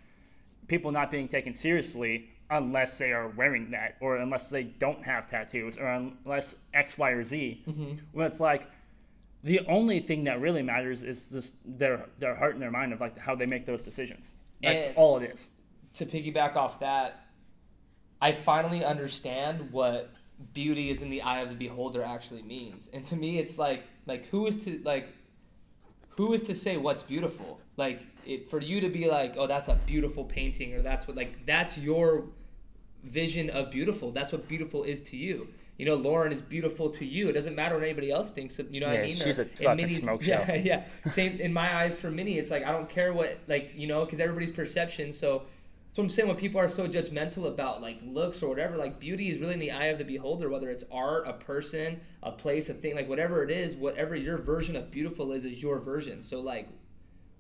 people 0.68 0.92
not 0.92 1.12
being 1.12 1.28
taken 1.28 1.54
seriously 1.54 2.30
unless 2.50 2.98
they 2.98 3.12
are 3.12 3.28
wearing 3.30 3.72
that 3.72 3.98
or 4.00 4.18
unless 4.18 4.50
they 4.50 4.64
don't 4.64 5.04
have 5.06 5.26
tattoos 5.28 5.76
or 5.78 5.88
unless 5.88 6.56
X, 6.74 6.98
Y, 6.98 7.10
or 7.10 7.26
Z. 7.26 7.64
Mm-hmm. 7.68 7.94
When 8.14 8.26
it's 8.28 8.40
like 8.40 8.70
the 9.44 9.60
only 9.68 10.00
thing 10.00 10.24
that 10.26 10.40
really 10.40 10.62
matters 10.62 11.04
is 11.04 11.30
just 11.30 11.56
their 11.66 12.08
their 12.20 12.36
heart 12.36 12.54
and 12.54 12.62
their 12.62 12.72
mind 12.72 12.94
of 12.94 13.02
like 13.02 13.18
how 13.18 13.36
they 13.36 13.46
make 13.46 13.66
those 13.66 13.84
decisions. 13.84 14.36
That's 14.62 14.86
And- 14.86 14.96
all 14.96 15.18
it 15.18 15.30
is. 15.34 15.50
To 15.96 16.06
piggyback 16.06 16.56
off 16.56 16.80
that, 16.80 17.26
I 18.22 18.32
finally 18.32 18.84
understand 18.84 19.72
what 19.72 20.12
beauty 20.54 20.90
is 20.90 21.02
in 21.02 21.10
the 21.10 21.22
eye 21.22 21.42
of 21.42 21.50
the 21.50 21.56
beholder 21.56 22.04
actually 22.04 22.42
means. 22.42 22.90
And 22.94 23.06
to 23.08 23.16
me, 23.16 23.40
it's 23.40 23.58
like 23.58 23.84
like 24.06 24.26
who 24.28 24.48
is 24.48 24.64
to 24.66 24.80
like 24.84 25.08
who 26.18 26.34
is 26.34 26.44
to 26.44 26.56
say 26.56 26.78
what's 26.78 27.04
beautiful? 27.04 27.60
Like 27.78 28.02
it, 28.26 28.50
for 28.50 28.62
you 28.62 28.80
to 28.82 28.90
be 28.90 29.10
like, 29.10 29.36
oh, 29.38 29.48
that's 29.48 29.68
a 29.68 29.76
beautiful 29.86 30.24
painting, 30.24 30.74
or 30.74 30.82
that's 30.82 31.08
what 31.08 31.18
like 31.18 31.46
that's 31.46 31.78
your 31.78 32.26
vision 33.04 33.50
of 33.50 33.72
beautiful. 33.72 34.12
That's 34.12 34.32
what 34.32 34.48
beautiful 34.48 34.84
is 34.84 35.02
to 35.04 35.18
you. 35.18 35.48
You 35.78 35.88
know, 35.88 35.96
Lauren 35.96 36.32
is 36.32 36.40
beautiful 36.42 36.92
to 36.92 37.06
you. 37.06 37.30
It 37.30 37.34
doesn't 37.34 37.56
matter 37.56 37.74
what 37.76 37.84
anybody 37.84 38.12
else 38.12 38.30
thinks. 38.30 38.60
Of, 38.60 38.72
you 38.72 38.80
know 38.80 38.88
what 38.88 38.98
I 39.00 39.02
mean? 39.04 39.16
she's 39.16 39.40
Or 39.40 39.42
a 39.42 39.46
fucking 39.46 39.76
Minnie's- 39.76 40.00
smoke 40.02 40.22
yeah, 40.26 40.46
show. 40.46 40.54
yeah. 40.54 40.86
Same 41.08 41.40
in 41.40 41.52
my 41.52 41.76
eyes 41.84 42.00
for 42.00 42.12
Minnie. 42.12 42.38
It's 42.38 42.52
like 42.52 42.64
I 42.64 42.72
don't 42.72 42.90
care 42.90 43.12
what 43.14 43.40
like 43.48 43.72
you 43.76 43.88
know 43.88 44.06
because 44.06 44.20
everybody's 44.20 44.52
perception. 44.52 45.12
So, 45.12 45.44
so 45.94 46.02
I'm 46.02 46.10
saying 46.10 46.28
when 46.28 46.38
people 46.38 46.60
are 46.60 46.68
so 46.68 46.88
judgmental 46.88 47.48
about 47.48 47.80
like 47.80 48.00
looks 48.04 48.42
or 48.42 48.50
whatever, 48.50 48.78
like 48.78 49.00
beauty 49.00 49.30
is 49.30 49.38
really 49.38 49.54
in 49.54 49.60
the 49.60 49.70
eye 49.70 49.86
of 49.86 50.00
the 50.00 50.04
beholder. 50.04 50.50
Whether 50.50 50.72
it's 50.72 50.84
art, 50.92 51.28
a 51.28 51.34
person, 51.34 52.02
a 52.24 52.32
place, 52.32 52.68
a 52.70 52.74
thing, 52.74 52.96
like 52.96 53.08
whatever 53.08 53.44
it 53.44 53.52
is, 53.52 53.76
whatever 53.76 54.16
your 54.16 54.40
version 54.40 54.76
of 54.76 54.90
beautiful 54.90 55.32
is, 55.34 55.46
is 55.46 55.62
your 55.62 55.78
version. 55.78 56.24
So 56.24 56.42
like, 56.42 56.68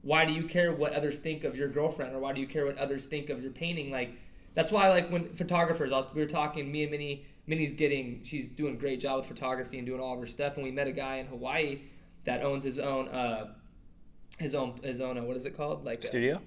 why 0.04 0.26
do 0.26 0.34
you 0.34 0.44
care 0.44 0.72
what 0.72 0.94
others 0.94 1.18
think 1.18 1.44
of 1.44 1.58
your 1.58 1.68
girlfriend 1.68 2.14
or 2.14 2.20
why 2.20 2.32
do 2.34 2.42
you 2.42 2.48
care 2.48 2.68
what 2.68 2.78
others 2.78 3.08
think 3.08 3.32
of 3.32 3.42
your 3.42 3.52
painting? 3.52 3.90
Like, 3.90 4.12
that's 4.54 4.72
why 4.72 4.88
like 4.90 5.10
when 5.10 5.34
photographers, 5.34 5.90
was, 5.90 6.06
we 6.14 6.22
were 6.22 6.28
talking, 6.28 6.72
me 6.72 6.84
and 6.84 6.92
Minnie. 6.92 7.26
Minnie's 7.48 7.74
getting, 7.74 8.22
she's 8.24 8.48
doing 8.48 8.76
a 8.76 8.78
great 8.78 9.02
job 9.02 9.18
with 9.18 9.26
photography 9.26 9.80
and 9.80 9.88
doing 9.88 10.00
all 10.00 10.14
of 10.14 10.20
her 10.20 10.28
stuff. 10.28 10.56
And 10.56 10.64
we 10.64 10.72
met 10.72 10.86
a 10.88 10.92
guy 10.92 11.16
in 11.18 11.26
Hawaii 11.26 11.82
that 12.26 12.44
owns 12.44 12.64
his 12.64 12.78
own, 12.78 13.10
uh, 13.10 13.48
his 14.38 14.54
own, 14.54 14.80
his 14.84 15.02
own, 15.02 15.18
uh, 15.18 15.24
what 15.24 15.36
is 15.38 15.46
it 15.48 15.58
called? 15.58 15.84
Like 15.84 16.04
a- 16.04 16.08
Studio? 16.08 16.40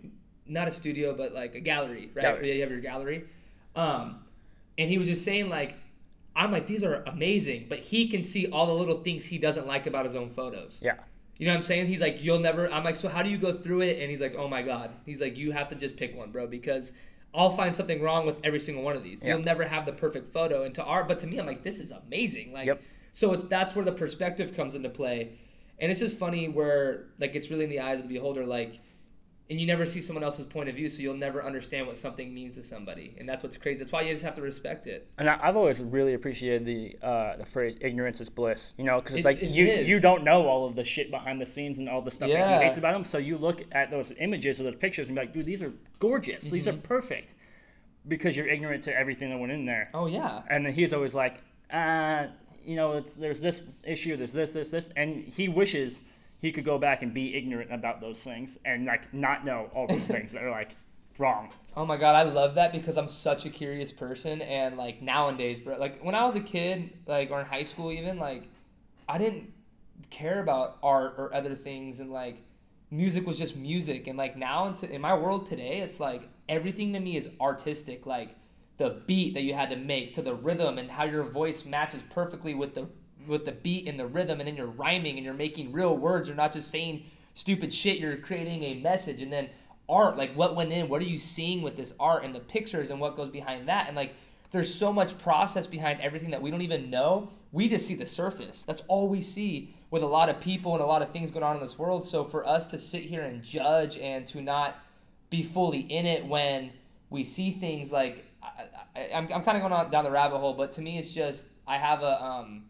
Not 0.49 0.69
a 0.69 0.73
studio, 0.73 1.15
but 1.15 1.33
like 1.35 1.55
a 1.55 1.61
gallery, 1.61 2.11
right? 2.15 2.23
Gallery. 2.23 2.49
Yeah, 2.49 2.55
you 2.55 2.61
have 2.63 2.71
your 2.71 2.81
gallery. 2.81 3.25
Um, 3.75 4.21
and 4.79 4.91
he 4.91 4.99
was 4.99 5.07
just 5.07 5.25
saying 5.25 5.49
like, 5.49 5.75
I'm 6.35 6.53
like 6.53 6.67
these 6.67 6.85
are 6.85 7.03
amazing, 7.07 7.67
but 7.69 7.79
he 7.81 8.09
can 8.09 8.23
see 8.23 8.47
all 8.49 8.67
the 8.67 8.75
little 8.75 9.03
things 9.03 9.25
he 9.27 9.39
doesn't 9.39 9.67
like 9.67 9.87
about 9.87 10.05
his 10.05 10.15
own 10.17 10.31
photos. 10.31 10.79
Yeah. 10.83 10.95
You 11.39 11.47
know 11.47 11.53
what 11.53 11.59
I'm 11.59 11.63
saying? 11.65 11.87
He's 11.87 12.01
like, 12.01 12.23
you'll 12.23 12.39
never. 12.39 12.71
I'm 12.71 12.85
like, 12.85 12.97
so 12.97 13.09
how 13.09 13.23
do 13.23 13.29
you 13.29 13.37
go 13.39 13.53
through 13.59 13.83
it? 13.83 14.01
And 14.01 14.11
he's 14.11 14.21
like, 14.21 14.35
oh 14.37 14.49
my 14.49 14.63
god. 14.63 14.91
He's 15.05 15.21
like, 15.21 15.37
you 15.37 15.53
have 15.53 15.69
to 15.69 15.75
just 15.75 15.97
pick 15.97 16.17
one, 16.17 16.31
bro, 16.31 16.47
because 16.47 16.93
I'll 17.35 17.55
find 17.55 17.75
something 17.77 18.01
wrong 18.01 18.25
with 18.25 18.37
every 18.43 18.59
single 18.61 18.83
one 18.83 18.97
of 18.97 19.03
these. 19.05 19.23
Yeah. 19.23 19.35
You'll 19.35 19.45
never 19.45 19.65
have 19.67 19.85
the 19.85 19.93
perfect 19.93 20.33
photo. 20.33 20.65
And 20.65 20.75
to 20.77 20.83
art, 20.85 21.09
but 21.09 21.19
to 21.21 21.27
me, 21.27 21.39
I'm 21.39 21.47
like, 21.47 21.63
this 21.63 21.79
is 21.81 21.91
amazing. 21.91 22.53
Like, 22.53 22.67
Yep. 22.67 22.83
so 23.13 23.33
it's 23.35 23.45
that's 23.45 23.75
where 23.75 23.85
the 23.85 23.93
perspective 23.93 24.57
comes 24.57 24.75
into 24.75 24.89
play, 24.89 25.33
and 25.79 25.91
it's 25.91 26.01
just 26.01 26.17
funny 26.17 26.49
where 26.49 27.05
like 27.19 27.35
it's 27.35 27.51
really 27.51 27.65
in 27.65 27.71
the 27.71 27.81
eyes 27.81 27.99
of 28.01 28.09
the 28.09 28.15
beholder, 28.15 28.45
like. 28.47 28.81
And 29.49 29.61
you 29.61 29.67
never 29.69 29.87
see 29.87 30.01
someone 30.01 30.25
else's 30.25 30.45
point 30.45 30.69
of 30.69 30.75
view, 30.75 30.89
so 30.89 31.01
you'll 31.01 31.17
never 31.17 31.45
understand 31.45 31.87
what 31.87 31.97
something 31.97 32.35
means 32.35 32.57
to 32.57 32.65
somebody, 32.65 33.15
and 33.17 33.29
that's 33.29 33.45
what's 33.45 33.57
crazy. 33.57 33.79
That's 33.79 33.93
why 33.93 34.03
you 34.03 34.13
just 34.13 34.25
have 34.25 34.35
to 34.35 34.43
respect 34.43 34.89
it. 34.89 35.09
And 35.19 35.31
I, 35.31 35.39
I've 35.41 35.57
always 35.57 35.85
really 35.85 36.15
appreciated 36.15 36.65
the 36.65 36.97
uh, 37.01 37.37
the 37.37 37.47
phrase 37.47 37.77
"ignorance 37.81 38.21
is 38.21 38.29
bliss." 38.29 38.73
You 38.77 38.83
know, 38.83 39.01
because 39.01 39.15
it's 39.15 39.25
It- 39.25 39.29
like 39.29 39.43
it 39.43 39.51
you 39.51 39.67
is. 39.69 39.87
you 39.87 40.01
don't 40.01 40.25
know 40.25 40.49
all 40.49 40.67
of 40.67 40.75
the 40.75 40.85
shit 40.85 41.13
behind 41.13 41.41
the 41.41 41.47
scenes 41.47 41.79
and 41.79 41.89
all 41.89 42.03
the 42.03 42.11
stuff 42.11 42.29
that 42.29 42.35
Yeah. 42.39 42.59
he 42.59 42.65
hates 42.65 42.77
about 42.77 42.93
them. 42.95 43.05
So 43.05 43.19
you 43.19 43.39
look 43.39 43.63
at 43.71 43.93
those 43.93 44.11
images 44.19 44.59
or 44.59 44.65
those 44.65 44.75
pictures 44.75 45.07
and 45.07 45.15
be 45.15 45.23
like, 45.23 45.33
dude, 45.33 45.45
these 45.45 45.63
are 45.63 45.73
gorgeous. 46.01 46.51
These 46.51 46.67
are 46.67 46.73
Mm-hmm. 46.73 46.81
perfect. 46.81 47.35
because 48.09 48.37
you're 48.37 48.47
ignorant 48.49 48.85
to 48.85 48.97
everything 48.97 49.31
that 49.31 49.39
went 49.39 49.53
in 49.53 49.65
there. 49.65 49.91
Oh 49.95 50.07
yeah. 50.07 50.43
And 50.49 50.65
then 50.67 50.73
he's 50.73 50.93
always 50.93 51.13
like, 51.15 51.41
uh, 51.73 52.27
you 52.65 52.77
know, 52.77 53.01
there's 53.01 53.41
this 53.41 53.63
issue, 53.85 54.17
there's 54.17 54.33
this, 54.33 54.53
this, 54.53 54.71
this, 54.71 54.91
and 54.97 55.25
he 55.33 55.49
wishes 55.49 56.03
he 56.39 56.53
could 56.53 56.65
go 56.65 56.79
back 56.79 57.03
and 57.03 57.15
be 57.15 57.37
ignorant 57.37 57.73
about 57.73 58.01
those 58.01 58.19
things 58.19 58.59
and 58.65 58.87
like 58.87 59.13
not 59.13 59.45
know 59.45 59.71
all 59.75 59.87
those 59.87 60.03
things 60.03 60.33
that 60.33 60.43
are 60.43 60.51
like 60.51 60.77
wrong. 61.19 61.51
Oh 61.77 61.87
my 61.87 61.97
god, 61.97 62.15
I 62.15 62.23
love 62.23 62.55
that 62.57 62.73
because 62.73 62.97
I'm 62.97 63.09
such 63.09 63.47
a 63.47 63.51
curious 63.51 63.93
person 63.93 64.43
and 64.43 64.77
like 64.77 65.03
nowadays, 65.03 65.61
bro, 65.61 65.79
like 65.79 66.03
when 66.03 66.15
I 66.15 66.25
was 66.25 66.35
a 66.35 66.41
kid, 66.41 66.91
like 67.07 67.31
or 67.31 67.41
in 67.41 67.47
high 67.47 67.63
school 67.63 67.91
even, 67.93 68.19
like 68.19 68.45
I 69.09 69.19
didn't 69.19 69.53
care 70.11 70.41
about 70.41 70.79
art 70.83 71.15
or 71.19 71.35
other 71.35 71.55
things 71.55 72.01
and 72.01 72.11
like 72.11 72.37
music 72.91 73.27
was 73.27 73.39
just 73.39 73.57
music 73.57 74.07
and 74.07 74.17
like 74.17 74.37
now 74.37 74.75
in 74.83 75.01
my 75.01 75.15
world 75.15 75.47
today, 75.49 75.81
it's 75.81 76.01
like 76.01 76.29
everything 76.49 76.93
to 76.93 77.01
me 77.01 77.17
is 77.17 77.31
artistic, 77.41 78.07
like 78.07 78.37
the 78.77 79.03
beat 79.07 79.35
that 79.35 79.43
you 79.43 79.55
had 79.55 79.71
to 79.71 79.77
make 79.77 80.15
to 80.15 80.23
the 80.23 80.35
rhythm 80.35 80.79
and 80.79 80.91
how 80.91 81.05
your 81.05 81.23
voice 81.23 81.65
matches 81.65 82.03
perfectly 82.11 82.55
with 82.55 82.75
the 82.75 82.87
with 83.27 83.45
the 83.45 83.53
beat 83.53 83.89
and 83.89 83.99
the 83.99 84.07
rhythm 84.07 84.41
and 84.41 84.49
then 84.49 84.57
you're 84.57 84.67
rhyming 84.67 85.17
and 85.17 85.25
you're 85.25 85.35
making 85.35 85.73
real 85.73 85.97
words, 85.97 86.29
you're 86.29 86.37
not 86.37 86.53
just 86.53 86.71
saying 86.71 87.05
stupid 87.35 87.73
shit, 87.73 87.99
you're 87.99 88.17
creating 88.17 88.63
a 88.65 88.75
message. 88.75 89.21
And 89.23 89.33
then 89.33 89.49
art 89.89 90.17
like 90.17 90.35
what 90.35 90.57
went 90.57 90.73
in? 90.73 90.89
What 90.89 91.03
are 91.03 91.07
you 91.07 91.19
seeing 91.19 91.63
with 91.63 91.77
this 91.77 91.95
art 92.01 92.25
and 92.25 92.35
the 92.35 92.41
pictures 92.41 92.91
and 92.91 93.01
what 93.01 93.17
goes 93.17 93.31
behind 93.31 93.69
that? 93.69 93.89
And 93.89 93.97
like 93.97 94.15
there's 94.51 94.73
so 94.73 94.93
much 94.93 95.19
process 95.19 95.67
behind 95.67 96.01
everything 96.01 96.31
that 96.31 96.41
we 96.41 96.51
don't 96.51 96.63
even 96.63 96.91
know. 96.91 97.31
We 97.53 97.69
just 97.69 97.87
see 97.87 97.95
the 97.95 98.07
surface. 98.07 98.63
That's 98.63 98.83
all 98.83 99.09
we 99.09 99.23
see 99.23 99.75
with 99.91 100.03
a 100.03 100.07
lot 100.07 100.29
of 100.29 100.41
people 100.41 100.75
and 100.75 100.83
a 100.83 100.87
lot 100.87 101.03
of 101.03 101.11
things 101.11 101.31
going 101.31 101.45
on 101.45 101.57
in 101.57 101.63
this 101.63 101.79
world. 101.79 102.05
So 102.05 102.25
for 102.25 102.47
us 102.47 102.67
to 102.69 102.79
sit 102.79 103.03
here 103.03 103.23
and 103.23 103.43
judge 103.43 103.99
and 103.99 104.27
to 104.29 104.41
not 104.41 104.77
be 105.31 105.43
fully 105.43 105.81
in 105.81 106.07
it 106.07 106.25
when 106.27 106.71
we 107.11 107.25
see 107.25 107.53
things 107.53 107.93
like 107.93 108.25
I, 108.43 109.01
am 109.13 109.29
I'm 109.33 109.43
kind 109.43 109.57
of 109.57 109.63
going 109.63 109.73
on 109.73 109.91
down 109.91 110.05
the 110.05 110.11
rabbit 110.11 110.39
hole 110.39 110.55
but 110.55 110.73
to 110.73 110.83
me 110.83 110.99
it's 110.99 111.13
just 111.13 111.47
i 111.67 111.77
have 111.77 112.03
a 112.03 112.23
um 112.23 112.65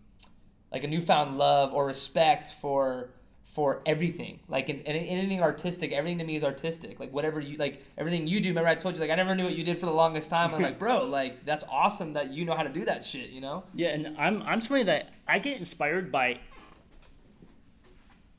like 0.73 0.85
a 0.85 0.89
newfound 0.89 1.39
love 1.39 1.73
or 1.73 1.87
respect 1.87 2.49
for 2.49 3.11
for 3.57 3.81
everything. 3.87 4.39
Like 4.49 4.69
in, 4.69 4.81
in, 4.81 4.95
anything 4.95 5.41
artistic, 5.41 5.91
everything 5.91 6.19
to 6.19 6.25
me 6.25 6.37
is 6.37 6.45
artistic. 6.45 7.01
Like 7.01 7.11
whatever 7.15 7.41
you 7.41 7.57
like, 7.57 7.83
everything 7.97 8.27
you 8.27 8.39
do. 8.39 8.51
Remember, 8.51 8.69
I 8.69 8.75
told 8.75 8.97
you 8.97 9.01
like 9.01 9.09
I 9.09 9.15
never 9.15 9.35
knew 9.35 9.45
what 9.45 9.57
you 9.57 9.65
did 9.65 9.79
for 9.79 9.87
the 9.87 9.93
longest 9.93 10.29
time. 10.29 10.53
I'm 10.53 10.61
like, 10.61 10.79
bro, 10.87 11.07
like 11.07 11.47
that's 11.47 11.65
awesome 11.71 12.13
that 12.13 12.35
you 12.35 12.45
know 12.45 12.55
how 12.55 12.65
to 12.65 12.69
do 12.69 12.85
that 12.85 13.03
shit. 13.03 13.31
You 13.31 13.41
know? 13.41 13.65
Yeah, 13.73 13.89
and 13.89 14.15
I'm 14.19 14.43
I'm 14.43 14.61
somebody 14.61 14.85
that 14.85 15.15
I 15.27 15.39
get 15.39 15.59
inspired 15.59 16.13
by. 16.13 16.39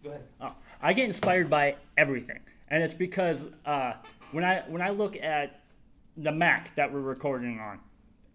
Go 0.03 0.11
ahead. 0.11 0.23
Oh, 0.39 0.51
I 0.83 0.93
get 0.93 1.05
inspired 1.05 1.49
by 1.49 1.77
everything, 1.97 2.41
and 2.69 2.83
it's 2.83 2.93
because 2.93 3.47
uh, 3.65 3.93
when 4.31 4.43
I 4.43 4.63
when 4.67 4.83
I 4.83 4.91
look 4.91 5.17
at 5.17 5.61
the 6.15 6.31
Mac 6.31 6.75
that 6.75 6.93
we're 6.93 6.99
recording 6.99 7.59
on, 7.59 7.79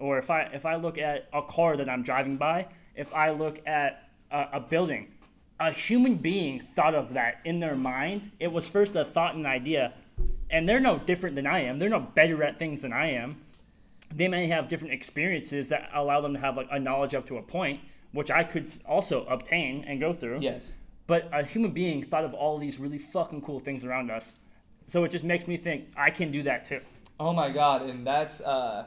or 0.01 0.19
if 0.19 0.33
I 0.33 0.51
if 0.53 0.67
I 0.67 0.75
look 0.75 0.99
at 0.99 1.29
a 1.33 1.43
car 1.43 1.77
that 1.77 1.89
I'm 1.89 2.03
driving 2.03 2.37
by, 2.37 2.67
if 2.95 3.13
I 3.15 3.31
look 3.31 3.67
at 3.67 4.09
a, 4.31 4.49
a 4.55 4.61
building 4.61 5.09
a 5.63 5.71
human 5.71 6.17
being 6.17 6.59
thought 6.59 6.95
of 6.95 7.15
that 7.15 7.41
in 7.45 7.61
their 7.61 7.77
mind. 7.77 8.31
It 8.41 8.53
was 8.53 8.67
first 8.67 8.97
a 8.97 9.05
thought 9.05 9.37
and 9.37 9.47
idea, 9.47 9.95
and 10.51 10.69
they're 10.69 10.81
no 10.81 10.99
different 10.99 11.37
than 11.37 11.47
I 11.47 11.61
am. 11.61 11.79
They're 11.79 11.89
no 11.89 12.01
better 12.01 12.43
at 12.43 12.59
things 12.59 12.83
than 12.83 12.93
I 12.93 13.13
am. 13.13 13.41
They 14.13 14.29
may 14.29 14.49
have 14.49 14.69
different 14.69 14.93
experiences 14.93 15.69
that 15.69 15.89
allow 15.95 16.21
them 16.21 16.35
to 16.35 16.41
have 16.41 16.57
like 16.57 16.69
a 16.71 16.81
knowledge 16.81 17.15
up 17.15 17.27
to 17.27 17.37
a 17.37 17.43
point, 17.43 17.81
which 18.11 18.31
I 18.31 18.43
could 18.43 18.71
also 18.87 19.25
obtain 19.27 19.85
and 19.87 20.01
go 20.01 20.13
through. 20.13 20.41
Yes. 20.41 20.73
But 21.07 21.29
a 21.33 21.45
human 21.45 21.71
being 21.71 22.03
thought 22.03 22.25
of 22.25 22.35
all 22.35 22.59
these 22.59 22.79
really 22.79 22.99
fucking 22.99 23.43
cool 23.43 23.61
things 23.61 23.85
around 23.85 24.11
us. 24.11 24.35
So 24.87 25.05
it 25.05 25.11
just 25.11 25.25
makes 25.25 25.47
me 25.47 25.57
think 25.57 25.93
I 25.97 26.11
can 26.11 26.33
do 26.33 26.43
that 26.43 26.65
too. 26.65 26.81
Oh 27.21 27.33
my 27.33 27.51
god, 27.51 27.83
and 27.83 28.05
that's 28.05 28.41
uh 28.41 28.87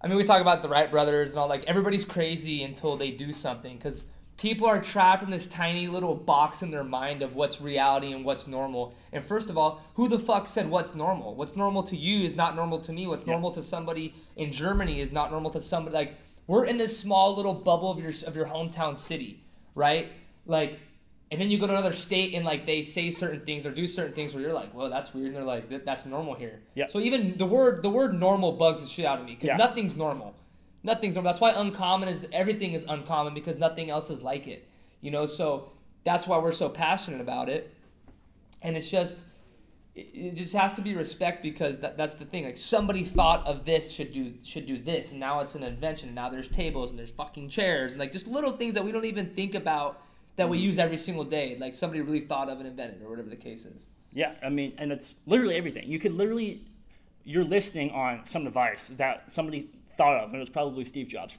I 0.00 0.06
mean 0.06 0.16
we 0.16 0.24
talk 0.24 0.40
about 0.40 0.62
the 0.62 0.68
Wright 0.68 0.90
brothers 0.90 1.30
and 1.30 1.38
all 1.38 1.48
like 1.48 1.64
everybody's 1.64 2.04
crazy 2.04 2.62
until 2.62 2.96
they 2.96 3.10
do 3.10 3.32
something 3.32 3.78
cuz 3.78 4.06
people 4.38 4.66
are 4.66 4.80
trapped 4.80 5.22
in 5.22 5.30
this 5.30 5.48
tiny 5.48 5.88
little 5.88 6.14
box 6.14 6.62
in 6.62 6.70
their 6.70 6.84
mind 6.84 7.22
of 7.22 7.34
what's 7.34 7.60
reality 7.60 8.12
and 8.12 8.24
what's 8.24 8.46
normal. 8.46 8.94
And 9.12 9.22
first 9.22 9.50
of 9.50 9.58
all, 9.58 9.82
who 9.94 10.08
the 10.08 10.18
fuck 10.18 10.46
said 10.46 10.70
what's 10.70 10.94
normal? 10.94 11.34
What's 11.34 11.56
normal 11.56 11.82
to 11.82 11.96
you 11.96 12.24
is 12.24 12.36
not 12.36 12.54
normal 12.54 12.78
to 12.80 12.92
me. 12.92 13.06
What's 13.06 13.26
yeah. 13.26 13.32
normal 13.32 13.50
to 13.52 13.62
somebody 13.62 14.14
in 14.36 14.52
Germany 14.52 15.00
is 15.00 15.12
not 15.12 15.32
normal 15.32 15.50
to 15.50 15.60
somebody 15.60 15.94
like 15.94 16.14
we're 16.46 16.64
in 16.64 16.78
this 16.78 16.98
small 16.98 17.36
little 17.36 17.54
bubble 17.54 17.90
of 17.90 17.98
your 17.98 18.12
of 18.26 18.36
your 18.36 18.46
hometown 18.46 18.96
city, 18.96 19.44
right? 19.74 20.10
Like 20.46 20.78
and 21.30 21.40
then 21.40 21.50
you 21.50 21.58
go 21.58 21.66
to 21.66 21.72
another 21.72 21.92
state 21.92 22.34
and 22.34 22.44
like 22.44 22.64
they 22.64 22.82
say 22.82 23.10
certain 23.10 23.40
things 23.40 23.66
or 23.66 23.70
do 23.70 23.86
certain 23.86 24.14
things 24.14 24.32
where 24.32 24.42
you're 24.42 24.52
like, 24.52 24.74
well, 24.74 24.88
that's 24.88 25.12
weird, 25.12 25.28
and 25.28 25.36
they're 25.36 25.44
like, 25.44 25.84
that's 25.84 26.06
normal 26.06 26.34
here. 26.34 26.60
Yeah. 26.74 26.86
So 26.86 27.00
even 27.00 27.36
the 27.36 27.46
word 27.46 27.82
the 27.82 27.90
word 27.90 28.14
normal 28.14 28.52
bugs 28.52 28.82
the 28.82 28.88
shit 28.88 29.04
out 29.04 29.20
of 29.20 29.26
me 29.26 29.34
because 29.34 29.48
yeah. 29.48 29.56
nothing's 29.56 29.96
normal 29.96 30.34
nothing's 30.82 31.14
normal. 31.14 31.32
That's 31.32 31.40
why 31.40 31.50
uncommon 31.52 32.08
is 32.08 32.26
everything 32.32 32.72
is 32.72 32.84
uncommon 32.88 33.34
because 33.34 33.58
nothing 33.58 33.90
else 33.90 34.10
is 34.10 34.22
like 34.22 34.46
it. 34.46 34.68
You 35.00 35.10
know, 35.10 35.26
so 35.26 35.70
that's 36.04 36.26
why 36.26 36.38
we're 36.38 36.52
so 36.52 36.68
passionate 36.68 37.20
about 37.20 37.48
it. 37.48 37.74
And 38.62 38.76
it's 38.76 38.90
just 38.90 39.18
it 39.94 40.34
just 40.34 40.54
has 40.54 40.74
to 40.74 40.80
be 40.80 40.94
respect 40.94 41.42
because 41.42 41.80
that, 41.80 41.96
that's 41.96 42.14
the 42.14 42.24
thing. 42.24 42.44
Like 42.44 42.56
somebody 42.56 43.04
thought 43.04 43.44
of 43.46 43.64
this 43.64 43.90
should 43.92 44.12
do 44.12 44.34
should 44.42 44.66
do 44.66 44.78
this, 44.78 45.10
and 45.10 45.20
now 45.20 45.40
it's 45.40 45.54
an 45.54 45.62
invention. 45.62 46.08
And 46.08 46.16
now 46.16 46.28
there's 46.28 46.48
tables 46.48 46.90
and 46.90 46.98
there's 46.98 47.10
fucking 47.10 47.48
chairs 47.50 47.92
and 47.92 48.00
like 48.00 48.12
just 48.12 48.26
little 48.26 48.52
things 48.52 48.74
that 48.74 48.84
we 48.84 48.92
don't 48.92 49.04
even 49.04 49.30
think 49.30 49.54
about 49.54 50.02
that 50.38 50.48
we 50.48 50.56
mm-hmm. 50.56 50.66
use 50.66 50.78
every 50.78 50.96
single 50.96 51.24
day. 51.24 51.56
Like 51.60 51.74
somebody 51.74 52.00
really 52.00 52.20
thought 52.20 52.48
of 52.48 52.58
and 52.58 52.66
invented, 52.66 53.02
or 53.02 53.10
whatever 53.10 53.28
the 53.28 53.36
case 53.36 53.66
is. 53.66 53.86
Yeah, 54.12 54.34
I 54.42 54.48
mean, 54.48 54.72
and 54.78 54.90
it's 54.90 55.14
literally 55.26 55.56
everything. 55.56 55.86
You 55.86 55.98
could 55.98 56.14
literally 56.14 56.64
you're 57.24 57.44
listening 57.44 57.90
on 57.90 58.22
some 58.24 58.44
device 58.44 58.90
that 58.96 59.30
somebody 59.30 59.68
thought 59.86 60.16
of, 60.16 60.30
and 60.30 60.36
it 60.36 60.40
was 60.40 60.48
probably 60.48 60.86
Steve 60.86 61.08
Jobs, 61.08 61.36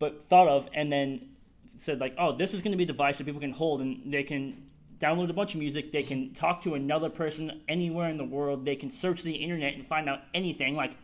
but 0.00 0.20
thought 0.20 0.48
of, 0.48 0.68
and 0.74 0.90
then 0.90 1.28
said 1.76 2.00
like, 2.00 2.14
oh, 2.18 2.36
this 2.36 2.54
is 2.54 2.60
going 2.60 2.72
to 2.72 2.76
be 2.76 2.82
a 2.82 2.88
device 2.88 3.18
that 3.18 3.24
people 3.24 3.40
can 3.40 3.52
hold, 3.52 3.80
and 3.80 4.12
they 4.12 4.24
can 4.24 4.64
download 4.98 5.30
a 5.30 5.32
bunch 5.32 5.54
of 5.54 5.60
music. 5.60 5.92
They 5.92 6.02
can 6.02 6.32
talk 6.34 6.60
to 6.62 6.74
another 6.74 7.08
person 7.08 7.62
anywhere 7.68 8.08
in 8.08 8.16
the 8.16 8.24
world. 8.24 8.64
They 8.64 8.74
can 8.74 8.90
search 8.90 9.22
the 9.22 9.34
internet 9.34 9.74
and 9.74 9.86
find 9.86 10.08
out 10.08 10.22
anything. 10.34 10.74
Like 10.74 10.96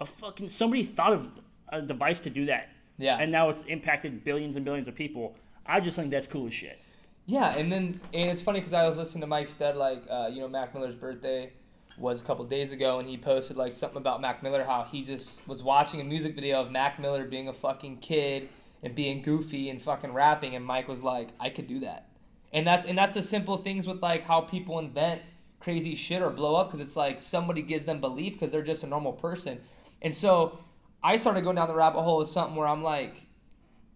a 0.00 0.06
fucking 0.06 0.48
somebody 0.48 0.84
thought 0.84 1.12
of 1.12 1.32
a 1.68 1.82
device 1.82 2.20
to 2.20 2.30
do 2.30 2.46
that. 2.46 2.70
Yeah. 2.98 3.18
And 3.18 3.30
now 3.30 3.50
it's 3.50 3.62
impacted 3.64 4.24
billions 4.24 4.56
and 4.56 4.64
billions 4.64 4.88
of 4.88 4.94
people. 4.94 5.36
I 5.66 5.80
just 5.80 5.96
think 5.96 6.10
that's 6.10 6.26
cool 6.26 6.46
as 6.46 6.54
shit. 6.54 6.81
Yeah, 7.26 7.56
and 7.56 7.70
then 7.70 8.00
and 8.12 8.30
it's 8.30 8.42
funny 8.42 8.60
because 8.60 8.72
I 8.72 8.86
was 8.86 8.96
listening 8.98 9.20
to 9.20 9.26
Mike 9.26 9.48
Stud 9.48 9.76
like 9.76 10.02
uh, 10.10 10.28
you 10.32 10.40
know 10.40 10.48
Mac 10.48 10.74
Miller's 10.74 10.96
birthday 10.96 11.52
was 11.96 12.20
a 12.20 12.24
couple 12.24 12.44
days 12.44 12.72
ago, 12.72 12.98
and 12.98 13.08
he 13.08 13.16
posted 13.16 13.56
like 13.56 13.72
something 13.72 13.98
about 13.98 14.20
Mac 14.20 14.42
Miller, 14.42 14.64
how 14.64 14.84
he 14.84 15.02
just 15.04 15.46
was 15.46 15.62
watching 15.62 16.00
a 16.00 16.04
music 16.04 16.34
video 16.34 16.60
of 16.60 16.70
Mac 16.70 16.98
Miller 16.98 17.24
being 17.24 17.48
a 17.48 17.52
fucking 17.52 17.98
kid 17.98 18.48
and 18.82 18.94
being 18.94 19.22
goofy 19.22 19.70
and 19.70 19.80
fucking 19.80 20.12
rapping, 20.12 20.56
and 20.56 20.64
Mike 20.64 20.88
was 20.88 21.04
like, 21.04 21.28
I 21.38 21.50
could 21.50 21.68
do 21.68 21.80
that, 21.80 22.08
and 22.52 22.66
that's 22.66 22.86
and 22.86 22.98
that's 22.98 23.12
the 23.12 23.22
simple 23.22 23.56
things 23.58 23.86
with 23.86 24.02
like 24.02 24.24
how 24.24 24.40
people 24.40 24.78
invent 24.80 25.22
crazy 25.60 25.94
shit 25.94 26.22
or 26.22 26.30
blow 26.30 26.56
up 26.56 26.68
because 26.68 26.84
it's 26.84 26.96
like 26.96 27.20
somebody 27.20 27.62
gives 27.62 27.86
them 27.86 28.00
belief 28.00 28.32
because 28.32 28.50
they're 28.50 28.62
just 28.62 28.82
a 28.82 28.88
normal 28.88 29.12
person, 29.12 29.60
and 30.00 30.12
so 30.12 30.58
I 31.04 31.16
started 31.16 31.44
going 31.44 31.54
down 31.54 31.68
the 31.68 31.74
rabbit 31.76 32.02
hole 32.02 32.20
of 32.20 32.26
something 32.26 32.56
where 32.56 32.66
I'm 32.66 32.82
like. 32.82 33.14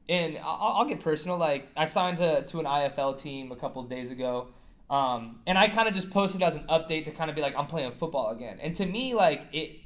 And 0.09 0.39
I'll, 0.39 0.75
I'll 0.79 0.85
get 0.85 1.01
personal. 1.01 1.37
Like 1.37 1.69
I 1.77 1.85
signed 1.85 2.19
to, 2.19 2.43
to 2.43 2.61
an 2.61 2.67
IFL 2.67 3.21
team 3.21 3.51
a 3.53 3.57
couple 3.57 3.83
days 3.85 4.11
ago, 4.11 4.49
um, 4.89 5.41
and 5.47 5.59
I 5.59 5.69
kind 5.69 5.89
of 5.89 5.95
just 5.95 6.11
posted 6.11 6.43
as 6.43 6.55
an 6.55 6.65
update 6.69 7.05
to 7.05 7.11
kind 7.11 7.29
of 7.29 7.37
be 7.37 7.43
like, 7.43 7.57
I'm 7.57 7.67
playing 7.67 7.91
football 7.93 8.31
again. 8.31 8.59
And 8.61 8.75
to 8.77 8.87
me, 8.87 9.15
like 9.15 9.43
it, 9.53 9.81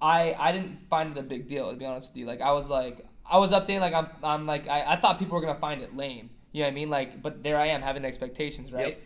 I 0.00 0.34
I 0.38 0.52
didn't 0.52 0.78
find 0.88 1.16
it 1.16 1.20
a 1.20 1.22
big 1.22 1.48
deal 1.48 1.70
to 1.70 1.76
be 1.76 1.84
honest 1.84 2.12
with 2.12 2.18
you. 2.18 2.26
Like 2.26 2.40
I 2.40 2.52
was 2.52 2.70
like 2.70 3.06
I 3.28 3.38
was 3.38 3.52
updating 3.52 3.80
like 3.80 3.94
I'm 3.94 4.08
I'm 4.22 4.46
like 4.46 4.68
I, 4.68 4.92
I 4.92 4.96
thought 4.96 5.18
people 5.18 5.34
were 5.34 5.44
gonna 5.44 5.58
find 5.58 5.82
it 5.82 5.94
lame. 5.96 6.30
You 6.52 6.62
know 6.62 6.68
what 6.68 6.72
I 6.72 6.74
mean? 6.74 6.90
Like, 6.90 7.22
but 7.22 7.42
there 7.42 7.58
I 7.58 7.66
am 7.66 7.82
having 7.82 8.04
expectations, 8.06 8.72
right? 8.72 8.88
Yep. 8.88 9.02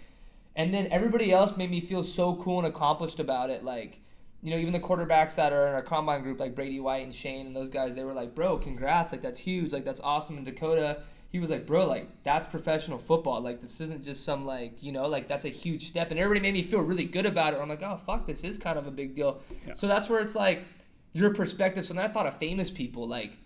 And 0.54 0.74
then 0.74 0.86
everybody 0.92 1.32
else 1.32 1.56
made 1.56 1.70
me 1.70 1.80
feel 1.80 2.04
so 2.04 2.36
cool 2.36 2.58
and 2.58 2.66
accomplished 2.68 3.18
about 3.18 3.50
it. 3.50 3.64
Like, 3.64 4.00
you 4.42 4.50
know, 4.50 4.56
even 4.56 4.72
the 4.72 4.80
quarterbacks 4.80 5.34
that 5.36 5.52
are 5.52 5.68
in 5.68 5.74
our 5.74 5.82
combine 5.82 6.22
group, 6.22 6.40
like 6.40 6.54
Brady 6.54 6.80
White 6.80 7.04
and 7.04 7.14
Shane 7.14 7.46
and 7.46 7.54
those 7.54 7.68
guys, 7.70 7.94
they 7.94 8.04
were 8.04 8.14
like, 8.14 8.34
"Bro, 8.34 8.58
congrats! 8.58 9.12
Like 9.12 9.22
that's 9.22 9.38
huge! 9.38 9.72
Like 9.72 9.84
that's 9.84 10.00
awesome!" 10.00 10.36
And 10.36 10.46
Dakota 10.46 11.02
he 11.30 11.38
was 11.38 11.48
like, 11.48 11.66
bro, 11.66 11.86
like 11.86 12.08
that's 12.24 12.48
professional 12.48 12.98
football. 12.98 13.40
Like 13.40 13.60
this 13.60 13.80
isn't 13.80 14.04
just 14.04 14.24
some 14.24 14.44
like 14.44 14.82
you 14.82 14.90
know 14.90 15.06
like 15.06 15.28
that's 15.28 15.44
a 15.44 15.48
huge 15.48 15.86
step. 15.86 16.10
And 16.10 16.18
everybody 16.18 16.40
made 16.40 16.54
me 16.54 16.62
feel 16.62 16.80
really 16.80 17.04
good 17.04 17.26
about 17.26 17.54
it. 17.54 17.60
I'm 17.60 17.68
like, 17.68 17.82
oh 17.82 17.96
fuck, 17.96 18.26
this 18.26 18.42
is 18.42 18.58
kind 18.58 18.78
of 18.78 18.86
a 18.86 18.90
big 18.90 19.14
deal. 19.14 19.40
Yeah. 19.66 19.74
So 19.74 19.86
that's 19.86 20.08
where 20.08 20.20
it's 20.20 20.34
like 20.34 20.64
your 21.12 21.32
perspective. 21.32 21.84
So 21.84 21.94
then 21.94 22.04
I 22.04 22.08
thought 22.08 22.26
of 22.26 22.36
famous 22.38 22.70
people 22.70 23.08
like. 23.08 23.38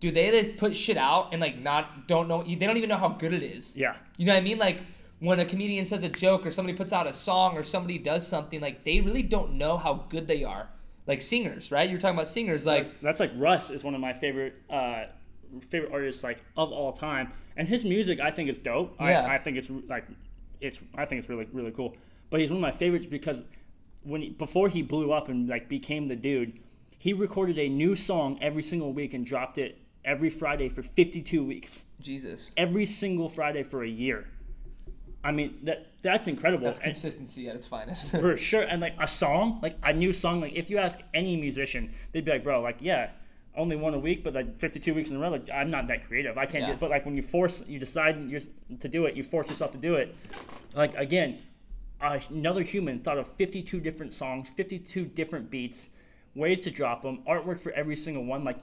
Do 0.00 0.10
they 0.10 0.54
put 0.56 0.74
shit 0.74 0.96
out 0.96 1.28
and 1.32 1.42
like 1.42 1.58
not 1.58 2.08
don't 2.08 2.26
know 2.26 2.42
they 2.42 2.54
don't 2.54 2.78
even 2.78 2.88
know 2.88 2.96
how 2.96 3.10
good 3.10 3.34
it 3.34 3.42
is? 3.42 3.76
Yeah. 3.76 3.96
You 4.16 4.24
know 4.24 4.32
what 4.32 4.38
I 4.38 4.40
mean? 4.40 4.56
Like 4.56 4.80
when 5.20 5.38
a 5.38 5.44
comedian 5.44 5.86
says 5.86 6.02
a 6.02 6.08
joke 6.08 6.44
or 6.46 6.50
somebody 6.50 6.76
puts 6.76 6.92
out 6.92 7.06
a 7.06 7.12
song 7.12 7.56
or 7.56 7.62
somebody 7.62 7.98
does 7.98 8.26
something, 8.26 8.60
like 8.60 8.84
they 8.84 9.00
really 9.00 9.22
don't 9.22 9.52
know 9.54 9.76
how 9.76 10.06
good 10.08 10.26
they 10.26 10.44
are. 10.44 10.68
Like 11.06 11.22
singers, 11.22 11.70
right? 11.70 11.88
You're 11.88 11.98
talking 11.98 12.16
about 12.16 12.28
singers, 12.28 12.66
like 12.66 12.84
that's, 12.84 12.94
that's 13.02 13.20
like 13.20 13.32
Russ 13.36 13.70
is 13.70 13.82
one 13.82 13.94
of 13.94 14.00
my 14.00 14.12
favorite 14.12 14.54
uh, 14.68 15.04
favorite 15.68 15.92
artists 15.92 16.22
like 16.22 16.44
of 16.56 16.70
all 16.72 16.92
time, 16.92 17.32
and 17.56 17.66
his 17.66 17.84
music 17.84 18.20
I 18.20 18.30
think 18.30 18.48
is 18.48 18.58
dope. 18.58 18.94
Yeah. 19.00 19.26
I, 19.26 19.34
I 19.34 19.38
think 19.38 19.56
it's 19.56 19.70
like 19.88 20.04
it's 20.60 20.78
I 20.94 21.04
think 21.04 21.20
it's 21.20 21.28
really 21.28 21.48
really 21.52 21.72
cool. 21.72 21.96
But 22.28 22.40
he's 22.40 22.50
one 22.50 22.58
of 22.58 22.62
my 22.62 22.70
favorites 22.70 23.06
because 23.06 23.42
when 24.04 24.20
he, 24.20 24.30
before 24.30 24.68
he 24.68 24.82
blew 24.82 25.12
up 25.12 25.28
and 25.28 25.48
like 25.48 25.68
became 25.68 26.08
the 26.08 26.16
dude, 26.16 26.60
He 26.98 27.14
recorded 27.14 27.58
a 27.58 27.68
new 27.68 27.96
song 27.96 28.38
every 28.42 28.62
single 28.62 28.92
week 28.92 29.14
and 29.14 29.24
dropped 29.26 29.56
it 29.56 29.78
every 30.04 30.28
Friday 30.28 30.68
for 30.68 30.82
52 30.82 31.42
weeks. 31.42 31.82
Jesus. 32.00 32.50
Every 32.56 32.86
single 32.86 33.28
Friday 33.28 33.62
for 33.62 33.82
a 33.82 33.88
year. 33.88 34.28
I 35.22 35.32
mean, 35.32 35.58
that 35.64 35.86
that's 36.02 36.26
incredible. 36.26 36.64
That's 36.64 36.80
And- 36.80 36.92
consistency 36.92 37.48
at 37.48 37.54
its 37.56 37.66
finest. 37.66 38.10
for 38.22 38.36
sure. 38.36 38.62
And 38.70 38.80
like 38.80 38.94
a 38.98 39.06
song, 39.06 39.58
like 39.62 39.76
a 39.82 39.92
new 39.92 40.12
song, 40.12 40.40
like 40.40 40.54
if 40.54 40.70
you 40.70 40.78
ask 40.78 40.98
any 41.12 41.36
musician, 41.36 41.92
they'd 42.12 42.24
be 42.24 42.30
like, 42.32 42.42
bro, 42.44 42.60
like 42.62 42.78
yeah, 42.80 43.10
only 43.56 43.76
one 43.76 43.92
a 43.94 43.98
week, 43.98 44.24
but 44.24 44.32
like 44.32 44.58
52 44.58 44.94
weeks 44.94 45.10
in 45.10 45.16
a 45.16 45.18
row, 45.18 45.28
like 45.30 45.48
I'm 45.52 45.70
not 45.70 45.86
that 45.88 46.06
creative. 46.06 46.38
I 46.38 46.46
can't 46.46 46.62
Yeah. 46.62 46.68
do 46.68 46.72
it. 46.74 46.80
But 46.80 46.90
like 46.90 47.04
when 47.04 47.16
you 47.16 47.22
force, 47.22 47.62
you 47.66 47.78
decide 47.78 48.24
you're, 48.30 48.40
to 48.78 48.88
do 48.88 49.04
it, 49.06 49.14
you 49.16 49.22
force 49.22 49.48
yourself 49.48 49.72
to 49.72 49.78
do 49.78 49.94
it. 49.96 50.14
Like 50.74 50.94
again, 50.96 51.38
another 52.00 52.62
human 52.62 53.00
thought 53.00 53.18
of 53.18 53.26
52 53.26 53.78
different 53.80 54.12
songs, 54.14 54.48
52 54.48 55.04
different 55.04 55.50
beats, 55.50 55.90
ways 56.34 56.60
to 56.60 56.70
drop 56.70 57.02
them, 57.02 57.22
artwork 57.28 57.60
for 57.60 57.72
every 57.72 57.96
single 57.96 58.24
one, 58.24 58.42
like 58.44 58.58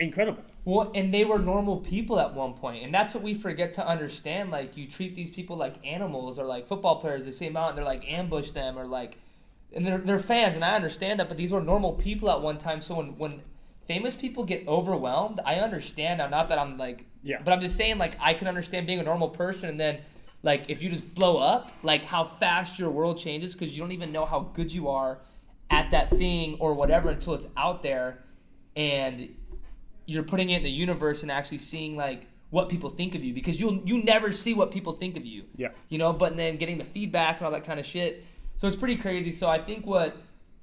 incredible. 0.00 0.42
Well, 0.64 0.90
and 0.94 1.12
they 1.14 1.24
were 1.24 1.38
normal 1.38 1.78
people 1.78 2.18
at 2.20 2.34
one 2.34 2.54
point, 2.54 2.84
and 2.84 2.92
that's 2.92 3.14
what 3.14 3.22
we 3.22 3.34
forget 3.34 3.72
to 3.74 3.86
understand. 3.86 4.50
Like 4.50 4.76
you 4.76 4.86
treat 4.86 5.14
these 5.14 5.30
people 5.30 5.56
like 5.56 5.74
animals, 5.86 6.38
or 6.38 6.44
like 6.44 6.66
football 6.66 6.96
players. 7.00 7.24
They 7.24 7.32
see 7.32 7.46
them 7.46 7.56
out 7.56 7.70
and 7.70 7.78
they're 7.78 7.84
like 7.84 8.10
ambush 8.10 8.50
them, 8.50 8.78
or 8.78 8.84
like, 8.86 9.18
and 9.72 9.86
they're 9.86 9.98
they're 9.98 10.18
fans, 10.18 10.56
and 10.56 10.64
I 10.64 10.74
understand 10.74 11.20
that. 11.20 11.28
But 11.28 11.36
these 11.36 11.50
were 11.50 11.60
normal 11.62 11.92
people 11.92 12.30
at 12.30 12.40
one 12.42 12.58
time. 12.58 12.80
So 12.80 12.96
when 12.96 13.16
when 13.18 13.42
famous 13.86 14.14
people 14.14 14.44
get 14.44 14.66
overwhelmed, 14.68 15.40
I 15.46 15.56
understand. 15.56 16.18
now. 16.18 16.28
not 16.28 16.48
that 16.50 16.58
I'm 16.58 16.76
like, 16.78 17.06
Yeah. 17.22 17.40
but 17.42 17.52
I'm 17.52 17.60
just 17.60 17.76
saying 17.76 17.98
like 17.98 18.16
I 18.20 18.34
can 18.34 18.46
understand 18.48 18.86
being 18.86 19.00
a 19.00 19.04
normal 19.04 19.28
person, 19.30 19.68
and 19.70 19.80
then 19.80 19.98
like 20.42 20.68
if 20.68 20.82
you 20.82 20.90
just 20.90 21.14
blow 21.14 21.38
up, 21.38 21.72
like 21.82 22.04
how 22.04 22.24
fast 22.24 22.78
your 22.78 22.90
world 22.90 23.18
changes 23.18 23.54
because 23.54 23.72
you 23.74 23.80
don't 23.80 23.92
even 23.92 24.12
know 24.12 24.26
how 24.26 24.40
good 24.54 24.72
you 24.72 24.88
are 24.88 25.18
at 25.70 25.90
that 25.92 26.10
thing 26.10 26.56
or 26.60 26.74
whatever 26.74 27.08
until 27.10 27.32
it's 27.34 27.46
out 27.56 27.82
there, 27.82 28.24
and 28.76 29.34
you're 30.10 30.22
putting 30.32 30.50
it 30.50 30.56
in 30.58 30.62
the 30.64 30.70
universe 30.70 31.22
and 31.22 31.30
actually 31.30 31.58
seeing 31.58 31.96
like 31.96 32.26
what 32.50 32.68
people 32.68 32.90
think 32.90 33.14
of 33.14 33.22
you 33.24 33.32
because 33.32 33.60
you'll 33.60 33.80
you 33.90 34.02
never 34.02 34.32
see 34.32 34.54
what 34.54 34.70
people 34.72 34.92
think 34.92 35.16
of 35.16 35.24
you. 35.24 35.44
Yeah. 35.56 35.68
You 35.88 35.98
know, 35.98 36.12
but 36.12 36.36
then 36.36 36.56
getting 36.56 36.78
the 36.78 36.84
feedback 36.84 37.36
and 37.38 37.46
all 37.46 37.52
that 37.52 37.64
kind 37.64 37.78
of 37.78 37.86
shit. 37.86 38.24
So 38.56 38.66
it's 38.66 38.76
pretty 38.76 38.96
crazy. 38.96 39.30
So 39.30 39.48
I 39.48 39.58
think 39.58 39.86
what 39.86 40.16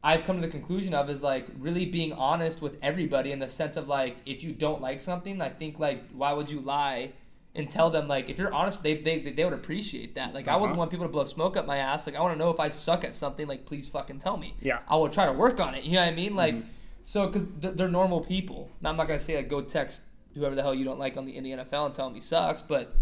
I've 0.04 0.24
come 0.26 0.36
to 0.42 0.46
the 0.46 0.52
conclusion 0.52 0.94
of 0.94 1.10
is 1.10 1.24
like 1.24 1.48
really 1.58 1.86
being 1.86 2.12
honest 2.14 2.62
with 2.62 2.78
everybody 2.82 3.32
in 3.32 3.40
the 3.40 3.48
sense 3.48 3.78
of 3.78 3.88
like 3.88 4.18
if 4.26 4.44
you 4.44 4.52
don't 4.52 4.82
like 4.82 5.00
something, 5.00 5.42
I 5.42 5.50
think 5.50 5.80
like 5.80 6.04
why 6.12 6.34
would 6.34 6.52
you 6.52 6.60
lie 6.60 7.14
and 7.56 7.72
tell 7.72 7.90
them 7.90 8.08
like 8.10 8.30
if 8.30 8.38
you're 8.38 8.54
honest, 8.54 8.84
they 8.84 8.96
they, 8.96 9.20
they 9.32 9.44
would 9.46 9.54
appreciate 9.54 10.14
that. 10.16 10.34
Like 10.34 10.48
I 10.50 10.56
wouldn't 10.56 10.72
Uh-huh. 10.74 10.80
want 10.80 10.92
people 10.92 11.06
to 11.06 11.12
blow 11.12 11.24
smoke 11.24 11.56
up 11.56 11.66
my 11.66 11.78
ass. 11.78 12.06
Like 12.06 12.18
I 12.18 12.22
want 12.22 12.34
to 12.34 12.38
know 12.40 12.50
if 12.52 12.60
I 12.60 12.68
suck 12.68 13.06
at 13.06 13.16
something. 13.16 13.48
Like 13.48 13.66
please 13.66 13.88
fucking 13.88 14.20
tell 14.20 14.36
me. 14.36 14.56
Yeah. 14.62 14.80
I 14.90 14.98
will 14.98 15.10
try 15.10 15.26
to 15.26 15.32
work 15.34 15.60
on 15.62 15.74
it. 15.74 15.86
You 15.86 15.94
know 15.94 16.02
what 16.02 16.10
I 16.10 16.16
mean? 16.16 16.36
Like, 16.36 16.54
Mm-hmm. 16.56 16.70
So 17.08 17.26
because 17.26 17.48
they're 17.78 17.88
normal 17.88 18.20
people. 18.20 18.70
Now, 18.82 18.89
I'm 18.89 18.98
not 18.98 19.08
gonna 19.08 19.17
say 19.17 19.38
like 19.38 19.48
go 19.48 19.62
text 19.62 20.02
whoever 20.36 20.56
the 20.56 20.62
hell 20.62 20.76
you 20.76 20.84
don't 20.84 21.00
like 21.00 21.15
on 21.15 21.26
the 21.26 21.38
in 21.38 21.46
the 21.46 21.52
NFL 21.52 21.86
and 21.86 21.96
tell 21.96 22.06
him 22.08 22.13
he 22.13 22.20
sucks, 22.20 22.62
but 22.62 22.98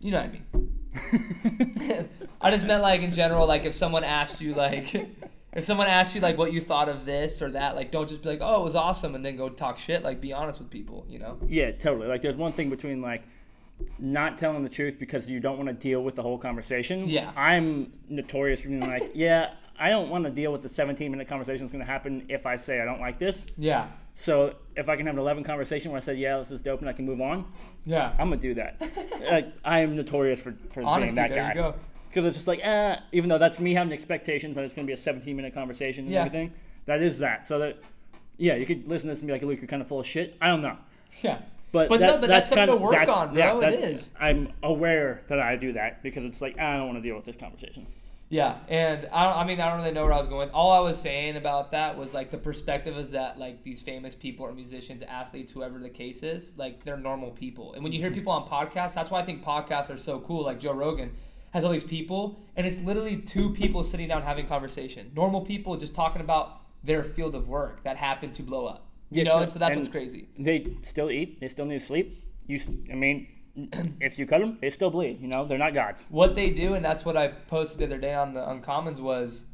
you 0.00 0.10
know 0.10 0.18
what 0.18 0.26
I 0.26 1.80
mean. 1.80 2.08
I 2.42 2.50
just 2.50 2.66
meant 2.66 2.82
like 2.82 3.00
in 3.00 3.10
general, 3.10 3.46
like 3.46 3.64
if 3.64 3.72
someone 3.72 4.04
asked 4.04 4.42
you 4.42 4.54
like. 4.54 4.94
If 5.54 5.64
someone 5.64 5.86
asked 5.86 6.14
you 6.14 6.20
like 6.20 6.36
what 6.36 6.52
you 6.52 6.60
thought 6.60 6.90
of 6.90 7.06
this 7.06 7.40
or 7.40 7.50
that, 7.52 7.74
like 7.74 7.90
don't 7.90 8.06
just 8.06 8.22
be 8.22 8.28
like, 8.28 8.40
"Oh, 8.42 8.60
it 8.60 8.64
was 8.64 8.76
awesome," 8.76 9.14
and 9.14 9.24
then 9.24 9.36
go 9.36 9.48
talk 9.48 9.78
shit. 9.78 10.04
Like, 10.04 10.20
be 10.20 10.34
honest 10.34 10.58
with 10.58 10.68
people, 10.68 11.06
you 11.08 11.18
know? 11.18 11.38
Yeah, 11.46 11.72
totally. 11.72 12.06
Like 12.06 12.20
there's 12.20 12.36
one 12.36 12.52
thing 12.52 12.68
between 12.68 13.00
like 13.00 13.22
not 13.98 14.36
telling 14.36 14.62
the 14.62 14.68
truth 14.68 14.98
because 14.98 15.28
you 15.28 15.40
don't 15.40 15.56
want 15.56 15.68
to 15.68 15.74
deal 15.74 16.02
with 16.02 16.16
the 16.16 16.22
whole 16.22 16.36
conversation. 16.36 17.08
Yeah. 17.08 17.32
I'm 17.34 17.94
notorious 18.10 18.60
for 18.60 18.68
being 18.68 18.82
like, 18.82 19.12
yeah, 19.14 19.54
I 19.78 19.90
don't 19.90 20.08
want 20.08 20.24
to 20.24 20.30
deal 20.30 20.50
with 20.52 20.62
the 20.62 20.68
17 20.68 21.10
minute 21.10 21.28
conversation 21.28 21.64
that's 21.64 21.72
going 21.72 21.84
to 21.84 21.90
happen 21.90 22.26
if 22.28 22.46
I 22.46 22.56
say 22.56 22.80
I 22.80 22.84
don't 22.84 23.00
like 23.00 23.18
this. 23.18 23.46
Yeah, 23.56 23.88
So 24.14 24.54
if 24.76 24.88
I 24.88 24.96
can 24.96 25.06
have 25.06 25.14
an 25.14 25.20
11 25.20 25.44
conversation 25.44 25.90
where 25.92 25.98
I 25.98 26.00
said, 26.00 26.18
yeah, 26.18 26.36
this 26.38 26.50
is 26.50 26.60
dope 26.60 26.80
and 26.80 26.88
I 26.88 26.92
can 26.92 27.06
move 27.06 27.20
on, 27.20 27.44
yeah. 27.86 28.10
I'm 28.18 28.28
gonna 28.28 28.36
do 28.36 28.54
that. 28.54 28.80
like 29.30 29.52
I 29.64 29.80
am 29.80 29.94
notorious 29.96 30.40
for, 30.42 30.54
for 30.72 30.82
Honestly, 30.82 31.14
being 31.14 31.28
that 31.28 31.34
there 31.34 31.42
guy. 31.44 31.48
you 31.50 31.54
go. 31.54 31.74
Because 32.08 32.24
it's 32.24 32.36
just 32.36 32.48
like, 32.48 32.60
eh, 32.62 32.96
even 33.12 33.28
though 33.28 33.38
that's 33.38 33.58
me 33.60 33.72
having 33.74 33.92
expectations 33.92 34.56
that 34.56 34.64
it's 34.64 34.74
gonna 34.74 34.86
be 34.86 34.92
a 34.92 34.96
17 34.96 35.34
minute 35.36 35.54
conversation 35.54 36.04
and 36.04 36.12
Yeah. 36.12 36.20
everything, 36.24 36.52
that 36.86 37.00
is 37.02 37.18
that. 37.20 37.46
So 37.48 37.58
that, 37.60 37.78
yeah, 38.36 38.56
you 38.56 38.66
could 38.66 38.88
listen 38.88 39.08
to 39.08 39.12
this 39.12 39.20
and 39.20 39.26
be 39.28 39.32
like, 39.32 39.42
Luke, 39.42 39.60
you're 39.60 39.68
kind 39.68 39.80
of 39.82 39.88
full 39.88 40.00
of 40.00 40.06
shit. 40.06 40.36
I 40.40 40.48
don't 40.48 40.62
know. 40.62 40.76
Yeah. 41.22 41.38
But, 41.70 41.88
But 41.90 42.00
that, 42.00 42.06
no, 42.14 42.18
but 42.22 42.28
that's 42.28 42.48
something 42.48 42.66
kind 42.66 42.70
to 42.70 42.76
of, 42.76 42.80
work 42.82 42.92
that's, 42.92 43.10
on, 43.10 43.34
bro. 43.34 43.38
Yeah, 43.60 43.68
It 43.68 43.80
that- 43.80 43.90
is. 43.90 44.10
I'm 44.18 44.52
aware 44.62 45.22
that 45.28 45.38
I 45.38 45.56
do 45.56 45.72
that 45.74 46.02
because 46.02 46.24
it's 46.24 46.40
like 46.40 46.58
I 46.58 46.76
don't 46.78 46.86
want 46.86 46.96
to 46.98 47.02
deal 47.02 47.14
with 47.16 47.24
this 47.26 47.36
conversation. 47.36 47.86
Yeah, 48.30 48.58
and 48.68 49.08
I, 49.10 49.24
don't, 49.24 49.36
I 49.38 49.44
mean, 49.44 49.58
I 49.58 49.70
don't 49.70 49.78
really 49.78 49.92
know 49.92 50.04
where 50.04 50.12
I 50.12 50.18
was 50.18 50.26
going. 50.26 50.50
All 50.50 50.70
I 50.70 50.80
was 50.80 51.00
saying 51.00 51.36
about 51.36 51.70
that 51.70 51.96
was 51.96 52.12
like 52.12 52.30
the 52.30 52.36
perspective 52.36 52.98
is 52.98 53.10
that 53.12 53.38
like 53.38 53.62
these 53.62 53.80
famous 53.80 54.14
people 54.14 54.44
or 54.44 54.52
musicians, 54.52 55.02
athletes, 55.02 55.50
whoever 55.50 55.78
the 55.78 55.88
case 55.88 56.22
is, 56.22 56.52
like 56.58 56.84
they're 56.84 56.98
normal 56.98 57.30
people. 57.30 57.72
And 57.72 57.82
when 57.82 57.92
you 57.92 58.00
hear 58.00 58.10
mm-hmm. 58.10 58.18
people 58.18 58.32
on 58.32 58.46
podcasts, 58.46 58.94
that's 58.94 59.10
why 59.10 59.20
I 59.20 59.24
think 59.24 59.42
podcasts 59.42 59.88
are 59.94 59.96
so 59.96 60.20
cool. 60.20 60.44
Like 60.44 60.60
Joe 60.60 60.74
Rogan 60.74 61.10
has 61.52 61.64
all 61.64 61.70
these 61.70 61.84
people, 61.84 62.38
and 62.56 62.66
it's 62.66 62.78
literally 62.80 63.16
two 63.16 63.50
people 63.50 63.82
sitting 63.82 64.08
down 64.08 64.22
having 64.22 64.46
conversation. 64.46 65.10
Normal 65.14 65.40
people 65.40 65.76
just 65.78 65.94
talking 65.94 66.20
about 66.20 66.60
their 66.84 67.02
field 67.02 67.34
of 67.34 67.48
work 67.48 67.82
that 67.84 67.96
happened 67.96 68.34
to 68.34 68.42
blow 68.42 68.66
up. 68.66 68.86
You 69.10 69.22
Yeah, 69.22 69.30
know, 69.30 69.40
so- 69.40 69.54
so 69.54 69.58
that's 69.58 69.74
what's 69.74 69.88
crazy. 69.88 70.28
They 70.38 70.76
still 70.82 71.10
eat. 71.10 71.40
They 71.40 71.48
still 71.48 71.64
need 71.64 71.78
to 71.78 71.84
sleep. 71.84 72.22
You, 72.46 72.60
I 72.92 72.94
mean, 72.94 73.26
if 74.00 74.18
you 74.18 74.26
cut 74.26 74.40
them, 74.40 74.58
they 74.60 74.70
still 74.70 74.90
bleed. 74.90 75.20
You 75.20 75.28
know, 75.28 75.46
they're 75.46 75.58
not 75.58 75.74
gods. 75.74 76.06
what 76.10 76.34
they 76.34 76.50
do, 76.50 76.74
and 76.74 76.84
that's 76.84 77.04
what 77.04 77.16
I 77.16 77.28
posted 77.28 77.78
the 77.80 77.84
other 77.86 77.98
day 77.98 78.14
on 78.14 78.34
the 78.34 78.40
Uncommons 78.40 79.00
was 79.00 79.44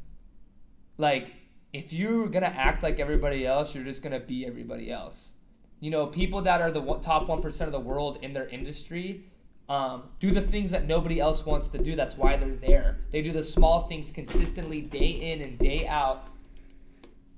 like 0.98 1.32
if 1.72 1.92
you're 1.92 2.28
gonna 2.28 2.46
act 2.46 2.82
like 2.82 3.00
everybody 3.00 3.46
else, 3.46 3.74
you're 3.74 3.84
just 3.84 4.02
gonna 4.02 4.20
be 4.20 4.46
everybody 4.46 4.90
else. 4.90 5.34
You 5.80 5.90
know, 5.90 6.06
people 6.06 6.40
that 6.42 6.60
are 6.60 6.70
the 6.70 6.82
top 7.02 7.28
one 7.28 7.42
percent 7.42 7.68
of 7.68 7.72
the 7.72 7.80
world 7.80 8.18
in 8.22 8.32
their 8.32 8.48
industry 8.48 9.24
um, 9.68 10.04
do 10.20 10.30
the 10.30 10.40
things 10.40 10.70
that 10.70 10.86
nobody 10.86 11.20
else 11.20 11.46
wants 11.46 11.68
to 11.68 11.78
do. 11.78 11.96
That's 11.96 12.16
why 12.16 12.36
they're 12.36 12.54
there. 12.54 12.98
They 13.10 13.22
do 13.22 13.32
the 13.32 13.42
small 13.42 13.82
things 13.88 14.10
consistently, 14.10 14.82
day 14.82 15.32
in 15.32 15.40
and 15.40 15.58
day 15.58 15.86
out, 15.86 16.28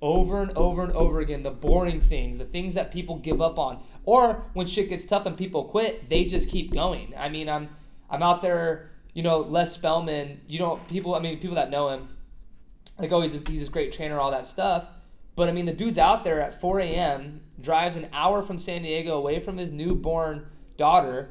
over 0.02 0.42
and 0.42 0.52
over 0.56 0.82
and 0.84 0.92
over 0.92 1.20
again. 1.20 1.42
The 1.42 1.50
boring 1.50 2.00
things, 2.00 2.38
the 2.38 2.44
things 2.44 2.74
that 2.74 2.92
people 2.92 3.16
give 3.18 3.40
up 3.40 3.58
on, 3.58 3.82
or 4.06 4.44
when 4.54 4.66
shit 4.66 4.88
gets 4.88 5.04
tough 5.04 5.26
and 5.26 5.36
people 5.36 5.64
quit, 5.64 6.08
they 6.08 6.24
just 6.24 6.48
keep 6.48 6.72
going. 6.72 7.12
I 7.16 7.28
mean, 7.28 7.48
I'm 7.48 7.68
I'm 8.08 8.22
out 8.22 8.40
there. 8.40 8.90
You 9.12 9.22
know, 9.22 9.40
Les 9.40 9.72
Spellman. 9.72 10.40
You 10.46 10.58
don't 10.58 10.88
people. 10.88 11.14
I 11.14 11.18
mean, 11.18 11.38
people 11.38 11.56
that 11.56 11.70
know 11.70 11.90
him 11.90 12.08
like 12.98 13.12
oh 13.12 13.20
he's 13.20 13.32
this, 13.32 13.46
he's 13.46 13.60
this 13.60 13.68
great 13.68 13.92
trainer 13.92 14.18
all 14.18 14.30
that 14.30 14.46
stuff 14.46 14.88
but 15.34 15.48
i 15.48 15.52
mean 15.52 15.66
the 15.66 15.72
dude's 15.72 15.98
out 15.98 16.24
there 16.24 16.40
at 16.40 16.58
4 16.60 16.80
a.m 16.80 17.40
drives 17.60 17.96
an 17.96 18.08
hour 18.12 18.42
from 18.42 18.58
san 18.58 18.82
diego 18.82 19.16
away 19.16 19.40
from 19.40 19.56
his 19.56 19.70
newborn 19.72 20.46
daughter 20.76 21.30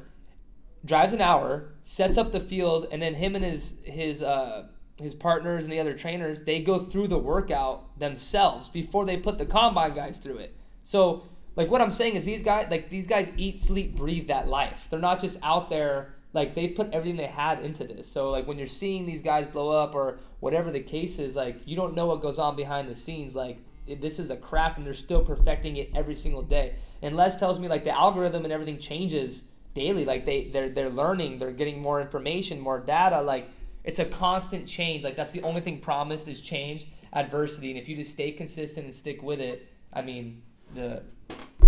drives 0.84 1.12
an 1.12 1.20
hour 1.20 1.72
sets 1.82 2.18
up 2.18 2.32
the 2.32 2.40
field 2.40 2.86
and 2.90 3.02
then 3.02 3.14
him 3.14 3.34
and 3.34 3.44
his 3.44 3.76
his 3.84 4.22
uh 4.22 4.66
his 4.98 5.14
partners 5.14 5.64
and 5.64 5.72
the 5.72 5.78
other 5.78 5.94
trainers 5.94 6.42
they 6.42 6.60
go 6.60 6.78
through 6.78 7.06
the 7.06 7.18
workout 7.18 7.98
themselves 7.98 8.68
before 8.68 9.04
they 9.04 9.16
put 9.16 9.36
the 9.38 9.46
combine 9.46 9.94
guys 9.94 10.16
through 10.16 10.38
it 10.38 10.56
so 10.84 11.24
like 11.56 11.70
what 11.70 11.80
i'm 11.80 11.92
saying 11.92 12.14
is 12.14 12.24
these 12.24 12.42
guys 12.42 12.68
like 12.70 12.90
these 12.90 13.06
guys 13.06 13.32
eat 13.36 13.58
sleep 13.58 13.96
breathe 13.96 14.28
that 14.28 14.46
life. 14.46 14.86
They're 14.90 14.98
not 14.98 15.20
just 15.20 15.38
out 15.42 15.70
there 15.70 16.14
like 16.32 16.54
they've 16.54 16.74
put 16.74 16.92
everything 16.92 17.16
they 17.16 17.26
had 17.26 17.60
into 17.60 17.84
this. 17.84 18.10
So 18.10 18.30
like 18.30 18.46
when 18.46 18.58
you're 18.58 18.66
seeing 18.66 19.06
these 19.06 19.22
guys 19.22 19.46
blow 19.46 19.70
up 19.70 19.94
or 19.94 20.18
whatever 20.40 20.70
the 20.70 20.80
case 20.80 21.18
is 21.18 21.34
like 21.34 21.66
you 21.66 21.76
don't 21.76 21.94
know 21.94 22.06
what 22.06 22.20
goes 22.20 22.38
on 22.38 22.54
behind 22.56 22.88
the 22.88 22.94
scenes. 22.94 23.34
Like 23.34 23.58
this 24.00 24.18
is 24.18 24.30
a 24.30 24.36
craft 24.36 24.78
and 24.78 24.86
they're 24.86 24.94
still 24.94 25.24
perfecting 25.24 25.78
it 25.78 25.90
every 25.94 26.14
single 26.14 26.42
day. 26.42 26.74
And 27.02 27.16
les 27.16 27.38
tells 27.38 27.58
me 27.58 27.68
like 27.68 27.84
the 27.84 27.96
algorithm 27.96 28.44
and 28.44 28.52
everything 28.52 28.78
changes 28.78 29.44
daily. 29.74 30.04
Like 30.04 30.26
they 30.26 30.50
they're, 30.52 30.68
they're 30.68 30.90
learning. 30.90 31.38
They're 31.38 31.52
getting 31.52 31.80
more 31.80 32.00
information 32.00 32.60
more 32.60 32.80
data. 32.80 33.22
Like 33.22 33.48
it's 33.82 33.98
a 33.98 34.04
constant 34.04 34.66
change. 34.66 35.04
Like 35.04 35.16
that's 35.16 35.32
the 35.32 35.42
only 35.42 35.62
thing 35.62 35.78
promised 35.80 36.28
is 36.28 36.40
change 36.40 36.88
adversity. 37.12 37.70
And 37.70 37.78
if 37.78 37.88
you 37.88 37.96
just 37.96 38.10
stay 38.10 38.32
consistent 38.32 38.84
and 38.84 38.94
stick 38.94 39.22
with 39.22 39.40
it 39.40 39.68
i 39.92 40.02
mean 40.02 40.42
the 40.74 41.02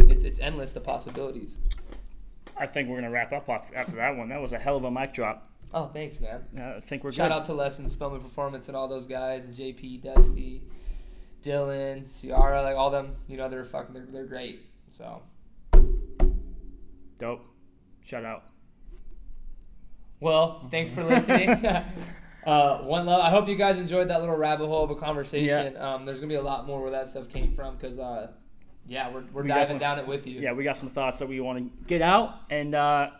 it's, 0.09 0.25
it's 0.25 0.41
endless 0.41 0.73
the 0.73 0.81
possibilities 0.81 1.57
I 2.57 2.67
think 2.67 2.89
we're 2.89 2.97
gonna 2.97 3.11
wrap 3.11 3.33
up 3.33 3.49
off 3.49 3.71
after 3.75 3.97
that 3.97 4.17
one. 4.17 4.29
That 4.31 4.41
was 4.41 4.53
a 4.53 4.59
hell 4.59 4.77
of 4.77 4.85
a 4.85 4.91
mic 4.91 5.13
drop. 5.13 5.49
oh 5.73 5.87
thanks 5.87 6.19
man 6.21 6.43
I 6.59 6.81
think 6.81 7.05
we're 7.05 7.13
Shout 7.13 7.31
good. 7.31 7.37
out 7.37 7.45
to 7.45 7.55
Les 7.55 7.79
and 7.79 7.91
Spellman 7.91 8.21
Performance 8.21 8.69
and 8.69 8.77
all 8.77 8.89
those 8.89 9.07
guys 9.07 9.45
and 9.45 9.55
JP, 9.55 10.03
Dusty, 10.03 10.63
Dylan, 11.43 12.09
Ciara, 12.21 12.63
like 12.63 12.77
all 12.77 12.91
them. 12.91 13.17
You 13.29 13.37
know 13.37 13.49
they're 13.49 13.65
fucking 13.65 13.95
they're, 13.95 14.07
they're 14.11 14.27
great. 14.27 14.63
So 14.93 15.23
Dope. 17.19 17.45
Shout 18.03 18.25
out. 18.25 18.45
well, 20.21 20.67
thanks 20.71 20.91
for 20.91 21.05
listening. 21.05 21.51
uh, 22.47 22.79
one 22.79 23.07
love. 23.07 23.21
I 23.21 23.31
hope 23.31 23.49
you 23.49 23.57
guys 23.57 23.79
enjoyed 23.79 24.09
that 24.09 24.21
little 24.21 24.37
rabbit 24.37 24.67
hole 24.67 24.85
of 24.85 24.91
a 24.91 24.95
conversation. 24.95 25.77
Um, 25.77 26.05
there's 26.07 26.19
gonna 26.19 26.29
be 26.29 26.37
a 26.37 26.43
lot 26.43 26.67
more 26.67 26.81
where 26.81 26.91
that 26.93 27.09
stuff 27.09 27.29
came 27.29 27.53
from 27.53 27.77
because 27.77 27.99
uh, 27.99 28.29
yeah, 28.89 29.13
we're, 29.13 29.23
we're 29.33 29.43
We 29.43 29.49
diving 29.49 29.67
some- 29.67 29.79
down 29.79 29.99
it 29.99 30.07
with 30.07 30.27
you. 30.27 30.41
Yeah, 30.41 30.53
we 30.53 30.65
got 30.65 30.77
some 30.77 30.89
thoughts 30.89 31.19
that 31.21 31.29
we 31.29 31.41
want 31.41 31.59
to 31.59 31.87
get 31.87 32.03
out, 32.03 32.35
and 32.51 32.75
uh, 32.75 33.11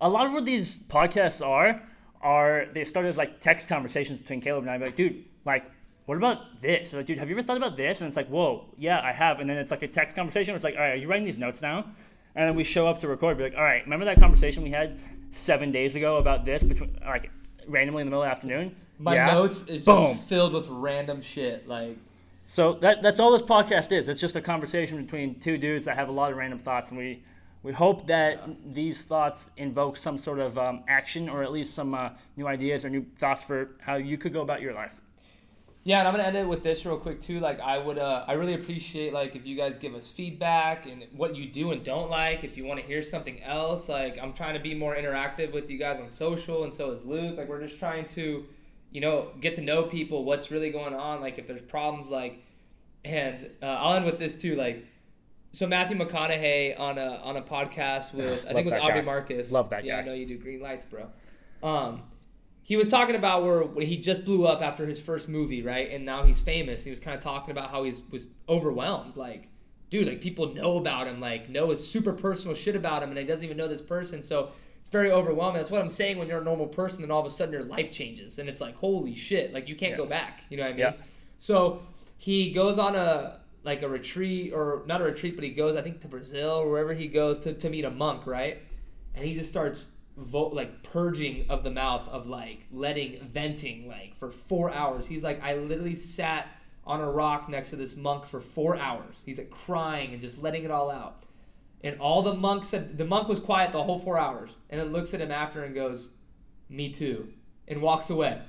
a 0.00 0.08
lot 0.08 0.26
of 0.26 0.32
what 0.32 0.44
these 0.44 0.78
podcasts 0.78 1.44
are 1.46 1.82
are 2.22 2.66
they 2.72 2.84
start 2.84 3.04
as 3.06 3.16
like 3.18 3.40
text 3.40 3.68
conversations 3.68 4.20
between 4.20 4.40
Caleb 4.40 4.62
and 4.64 4.70
I. 4.70 4.76
Like, 4.76 4.94
dude, 4.96 5.24
like 5.44 5.70
what 6.06 6.16
about 6.16 6.60
this? 6.60 6.90
They're 6.90 7.00
like, 7.00 7.06
dude, 7.06 7.18
have 7.18 7.28
you 7.30 7.36
ever 7.36 7.42
thought 7.42 7.56
about 7.56 7.76
this? 7.76 8.00
And 8.00 8.08
it's 8.08 8.16
like, 8.16 8.28
whoa, 8.28 8.66
yeah, 8.78 9.00
I 9.00 9.12
have. 9.12 9.38
And 9.40 9.48
then 9.48 9.56
it's 9.56 9.70
like 9.70 9.82
a 9.82 9.88
text 9.88 10.16
conversation 10.16 10.52
where 10.52 10.56
it's 10.56 10.64
like, 10.64 10.74
all 10.74 10.80
right, 10.80 10.92
are 10.92 10.96
you 10.96 11.08
writing 11.08 11.24
these 11.24 11.38
notes 11.38 11.60
down? 11.60 11.94
And 12.34 12.48
then 12.48 12.54
we 12.56 12.64
show 12.64 12.88
up 12.88 12.98
to 12.98 13.08
record, 13.08 13.38
be 13.38 13.44
like, 13.44 13.54
all 13.56 13.62
right, 13.62 13.82
remember 13.84 14.04
that 14.06 14.18
conversation 14.18 14.62
we 14.62 14.70
had 14.70 14.98
seven 15.30 15.70
days 15.70 15.94
ago 15.96 16.16
about 16.16 16.44
this 16.44 16.62
between 16.62 16.96
like 17.04 17.30
randomly 17.68 18.00
in 18.02 18.06
the 18.06 18.10
middle 18.10 18.22
of 18.22 18.26
the 18.26 18.30
afternoon? 18.30 18.74
My 18.98 19.14
Yeah. 19.14 19.26
notes 19.32 19.64
is 19.68 19.84
Boom. 19.84 20.14
just 20.16 20.28
filled 20.28 20.52
with 20.52 20.66
random 20.68 21.20
shit. 21.22 21.68
Like, 21.68 21.98
So 22.52 22.74
that 22.82 23.02
that's 23.02 23.18
all 23.18 23.32
this 23.32 23.40
podcast 23.40 23.92
is. 23.92 24.08
It's 24.08 24.20
just 24.20 24.36
a 24.36 24.42
conversation 24.42 25.02
between 25.02 25.40
two 25.40 25.56
dudes 25.56 25.86
that 25.86 25.96
have 25.96 26.10
a 26.10 26.12
lot 26.12 26.32
of 26.32 26.36
random 26.36 26.58
thoughts, 26.58 26.90
and 26.90 26.98
we 26.98 27.22
we 27.62 27.72
hope 27.72 28.06
that 28.08 28.46
these 28.74 29.04
thoughts 29.04 29.48
invoke 29.56 29.96
some 29.96 30.18
sort 30.18 30.38
of 30.38 30.58
um, 30.58 30.84
action 30.86 31.30
or 31.30 31.42
at 31.42 31.50
least 31.50 31.72
some 31.72 31.94
uh, 31.94 32.10
new 32.36 32.46
ideas 32.46 32.84
or 32.84 32.90
new 32.90 33.06
thoughts 33.16 33.42
for 33.42 33.70
how 33.80 33.94
you 33.94 34.18
could 34.18 34.34
go 34.34 34.42
about 34.42 34.60
your 34.60 34.74
life. 34.74 35.00
Yeah, 35.84 36.00
and 36.00 36.08
I'm 36.08 36.12
gonna 36.12 36.28
end 36.28 36.36
it 36.36 36.46
with 36.46 36.62
this 36.62 36.84
real 36.84 36.98
quick 36.98 37.22
too. 37.22 37.40
Like, 37.40 37.58
I 37.58 37.78
would, 37.78 37.96
uh, 37.96 38.26
I 38.28 38.34
really 38.34 38.52
appreciate 38.52 39.14
like 39.14 39.34
if 39.34 39.46
you 39.46 39.56
guys 39.56 39.78
give 39.78 39.94
us 39.94 40.08
feedback 40.10 40.84
and 40.84 41.06
what 41.16 41.34
you 41.34 41.46
do 41.50 41.72
and 41.72 41.82
don't 41.82 42.10
like. 42.10 42.44
If 42.44 42.58
you 42.58 42.66
want 42.66 42.80
to 42.80 42.86
hear 42.86 43.02
something 43.02 43.42
else, 43.42 43.88
like 43.88 44.18
I'm 44.20 44.34
trying 44.34 44.52
to 44.52 44.60
be 44.60 44.74
more 44.74 44.94
interactive 44.94 45.54
with 45.54 45.70
you 45.70 45.78
guys 45.78 46.00
on 46.00 46.10
social, 46.10 46.64
and 46.64 46.74
so 46.74 46.90
is 46.90 47.06
Luke. 47.06 47.38
Like, 47.38 47.48
we're 47.48 47.66
just 47.66 47.78
trying 47.78 48.04
to, 48.08 48.44
you 48.92 49.00
know, 49.00 49.30
get 49.40 49.54
to 49.54 49.62
know 49.62 49.84
people, 49.84 50.24
what's 50.24 50.50
really 50.50 50.70
going 50.70 50.94
on. 50.94 51.20
Like, 51.20 51.38
if 51.38 51.46
there's 51.46 51.62
problems, 51.62 52.08
like, 52.08 52.44
and 53.04 53.50
uh, 53.62 53.66
I'll 53.66 53.96
end 53.96 54.04
with 54.04 54.18
this 54.18 54.36
too. 54.36 54.54
Like, 54.54 54.84
so 55.52 55.66
Matthew 55.66 55.96
McConaughey 55.96 56.78
on 56.78 56.98
a 56.98 57.20
on 57.24 57.36
a 57.36 57.42
podcast 57.42 58.12
with 58.14 58.44
I 58.46 58.52
think 58.52 58.66
it 58.66 58.72
was 58.72 58.80
Aubrey 58.80 59.00
guy. 59.00 59.02
Marcus. 59.02 59.50
Love 59.50 59.70
that 59.70 59.84
yeah, 59.84 59.96
guy. 59.96 60.02
I 60.02 60.04
know 60.06 60.14
you 60.14 60.26
do 60.26 60.38
green 60.38 60.60
lights, 60.60 60.84
bro. 60.84 61.08
Um, 61.62 62.02
he 62.62 62.76
was 62.76 62.88
talking 62.88 63.16
about 63.16 63.44
where 63.44 63.84
he 63.84 63.96
just 63.96 64.24
blew 64.24 64.46
up 64.46 64.62
after 64.62 64.86
his 64.86 65.00
first 65.00 65.28
movie, 65.28 65.62
right? 65.62 65.90
And 65.90 66.04
now 66.04 66.24
he's 66.24 66.40
famous. 66.40 66.84
He 66.84 66.90
was 66.90 67.00
kind 67.00 67.16
of 67.16 67.22
talking 67.22 67.50
about 67.50 67.70
how 67.70 67.84
he's 67.84 68.04
was 68.10 68.28
overwhelmed, 68.48 69.16
like, 69.16 69.48
dude, 69.90 70.06
like 70.06 70.20
people 70.20 70.54
know 70.54 70.78
about 70.78 71.06
him, 71.06 71.20
like 71.20 71.48
know 71.48 71.70
his 71.70 71.86
super 71.86 72.12
personal 72.12 72.54
shit 72.54 72.76
about 72.76 73.02
him, 73.02 73.10
and 73.10 73.18
he 73.18 73.24
doesn't 73.24 73.44
even 73.44 73.56
know 73.56 73.68
this 73.68 73.82
person, 73.82 74.22
so 74.22 74.50
very 74.92 75.10
overwhelming. 75.10 75.56
That's 75.56 75.70
what 75.70 75.80
I'm 75.80 75.90
saying. 75.90 76.18
When 76.18 76.28
you're 76.28 76.40
a 76.40 76.44
normal 76.44 76.66
person, 76.68 77.00
then 77.00 77.10
all 77.10 77.20
of 77.20 77.26
a 77.26 77.30
sudden 77.34 77.52
your 77.52 77.64
life 77.64 77.90
changes, 77.90 78.38
and 78.38 78.48
it's 78.48 78.60
like, 78.60 78.76
holy 78.76 79.14
shit, 79.14 79.52
like 79.52 79.68
you 79.68 79.74
can't 79.74 79.92
Yeah. 79.92 79.96
go 79.96 80.06
back. 80.06 80.42
You 80.50 80.58
know 80.58 80.64
what 80.64 80.68
I 80.68 80.72
mean? 80.72 80.78
Yeah. 80.80 80.92
So 81.38 81.82
he 82.18 82.52
goes 82.52 82.78
on 82.78 82.94
a 82.94 83.40
like 83.64 83.82
a 83.82 83.88
retreat 83.88 84.52
or 84.52 84.82
not 84.86 85.00
a 85.00 85.04
retreat, 85.04 85.34
but 85.36 85.44
he 85.44 85.50
goes 85.50 85.76
I 85.76 85.82
think 85.82 86.00
to 86.02 86.08
Brazil 86.08 86.50
or 86.50 86.68
wherever 86.70 86.92
he 86.94 87.06
goes 87.08 87.40
to, 87.40 87.52
to 87.54 87.70
meet 87.70 87.84
a 87.84 87.90
monk, 87.90 88.26
right? 88.26 88.58
And 89.14 89.24
he 89.24 89.34
just 89.34 89.50
starts 89.50 89.90
vo- 90.16 90.48
like 90.48 90.82
purging 90.82 91.46
of 91.48 91.62
the 91.64 91.70
mouth 91.70 92.08
of 92.08 92.26
like 92.26 92.66
letting 92.72 93.20
venting 93.24 93.88
like 93.88 94.16
for 94.18 94.30
four 94.30 94.72
hours. 94.72 95.06
He's 95.06 95.22
like 95.24 95.42
I 95.42 95.54
literally 95.54 95.94
sat 95.94 96.48
on 96.84 97.00
a 97.00 97.08
rock 97.08 97.48
next 97.48 97.70
to 97.70 97.76
this 97.76 97.96
monk 97.96 98.26
for 98.26 98.40
four 98.40 98.76
hours. 98.76 99.22
He's 99.24 99.38
like 99.38 99.50
crying 99.50 100.12
and 100.12 100.20
just 100.20 100.42
letting 100.42 100.64
it 100.64 100.70
all 100.72 100.90
out. 100.90 101.22
And 101.84 102.00
all 102.00 102.22
the 102.22 102.34
monk 102.34 102.64
said 102.64 102.96
the 102.96 103.04
monk 103.04 103.28
was 103.28 103.40
quiet 103.40 103.72
the 103.72 103.82
whole 103.82 103.98
four 103.98 104.18
hours, 104.18 104.54
and 104.70 104.80
then 104.80 104.92
looks 104.92 105.14
at 105.14 105.20
him 105.20 105.32
after 105.32 105.64
and 105.64 105.74
goes, 105.74 106.10
"Me 106.68 106.92
too," 106.92 107.32
and 107.66 107.82
walks 107.82 108.08
away. 108.10 108.40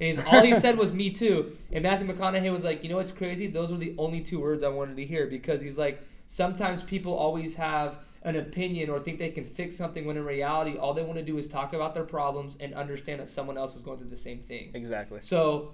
And 0.00 0.08
he's, 0.08 0.24
all 0.24 0.42
he 0.42 0.54
said 0.64 0.76
was 0.76 0.92
"Me 0.92 1.10
too." 1.10 1.56
And 1.72 1.82
Matthew 1.82 2.06
McConaughey 2.06 2.52
was 2.52 2.64
like, 2.64 2.82
"You 2.82 2.90
know 2.90 2.96
what's 2.96 3.12
crazy? 3.12 3.46
Those 3.46 3.70
were 3.70 3.78
the 3.78 3.94
only 3.98 4.20
two 4.20 4.40
words 4.40 4.62
I 4.62 4.68
wanted 4.68 4.96
to 4.96 5.06
hear 5.06 5.26
because 5.26 5.60
he's 5.60 5.78
like, 5.78 6.02
sometimes 6.26 6.82
people 6.82 7.14
always 7.14 7.54
have 7.56 7.98
an 8.22 8.36
opinion 8.36 8.88
or 8.88 9.00
think 9.00 9.18
they 9.18 9.30
can 9.30 9.44
fix 9.44 9.76
something 9.76 10.04
when 10.04 10.16
in 10.16 10.24
reality, 10.24 10.76
all 10.76 10.94
they 10.94 11.02
want 11.02 11.16
to 11.18 11.24
do 11.24 11.38
is 11.38 11.48
talk 11.48 11.72
about 11.72 11.92
their 11.92 12.04
problems 12.04 12.56
and 12.60 12.72
understand 12.74 13.20
that 13.20 13.28
someone 13.28 13.58
else 13.58 13.74
is 13.74 13.82
going 13.82 13.98
through 13.98 14.10
the 14.10 14.16
same 14.16 14.40
thing." 14.40 14.70
Exactly. 14.74 15.20
So 15.20 15.72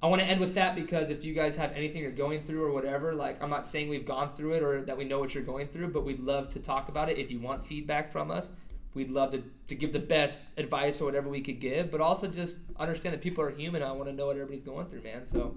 I 0.00 0.06
want 0.06 0.20
to 0.20 0.26
end 0.26 0.40
with 0.40 0.54
that 0.54 0.76
because 0.76 1.10
if 1.10 1.24
you 1.24 1.34
guys 1.34 1.56
have 1.56 1.72
anything 1.72 2.02
you're 2.02 2.12
going 2.12 2.44
through 2.44 2.64
or 2.64 2.72
whatever, 2.72 3.12
like 3.14 3.42
I'm 3.42 3.50
not 3.50 3.66
saying 3.66 3.88
we've 3.88 4.06
gone 4.06 4.34
through 4.36 4.52
it 4.54 4.62
or 4.62 4.82
that 4.82 4.96
we 4.96 5.04
know 5.04 5.18
what 5.18 5.34
you're 5.34 5.42
going 5.42 5.66
through, 5.66 5.88
but 5.88 6.04
we'd 6.04 6.20
love 6.20 6.50
to 6.50 6.60
talk 6.60 6.88
about 6.88 7.10
it. 7.10 7.18
If 7.18 7.32
you 7.32 7.40
want 7.40 7.66
feedback 7.66 8.12
from 8.12 8.30
us, 8.30 8.50
we'd 8.94 9.10
love 9.10 9.32
to, 9.32 9.42
to 9.66 9.74
give 9.74 9.92
the 9.92 9.98
best 9.98 10.40
advice 10.56 11.00
or 11.00 11.04
whatever 11.04 11.28
we 11.28 11.40
could 11.40 11.58
give, 11.58 11.90
but 11.90 12.00
also 12.00 12.28
just 12.28 12.58
understand 12.78 13.12
that 13.12 13.20
people 13.20 13.42
are 13.42 13.50
human. 13.50 13.82
I 13.82 13.90
want 13.90 14.08
to 14.08 14.14
know 14.14 14.26
what 14.26 14.36
everybody's 14.36 14.62
going 14.62 14.86
through, 14.86 15.02
man. 15.02 15.26
So 15.26 15.56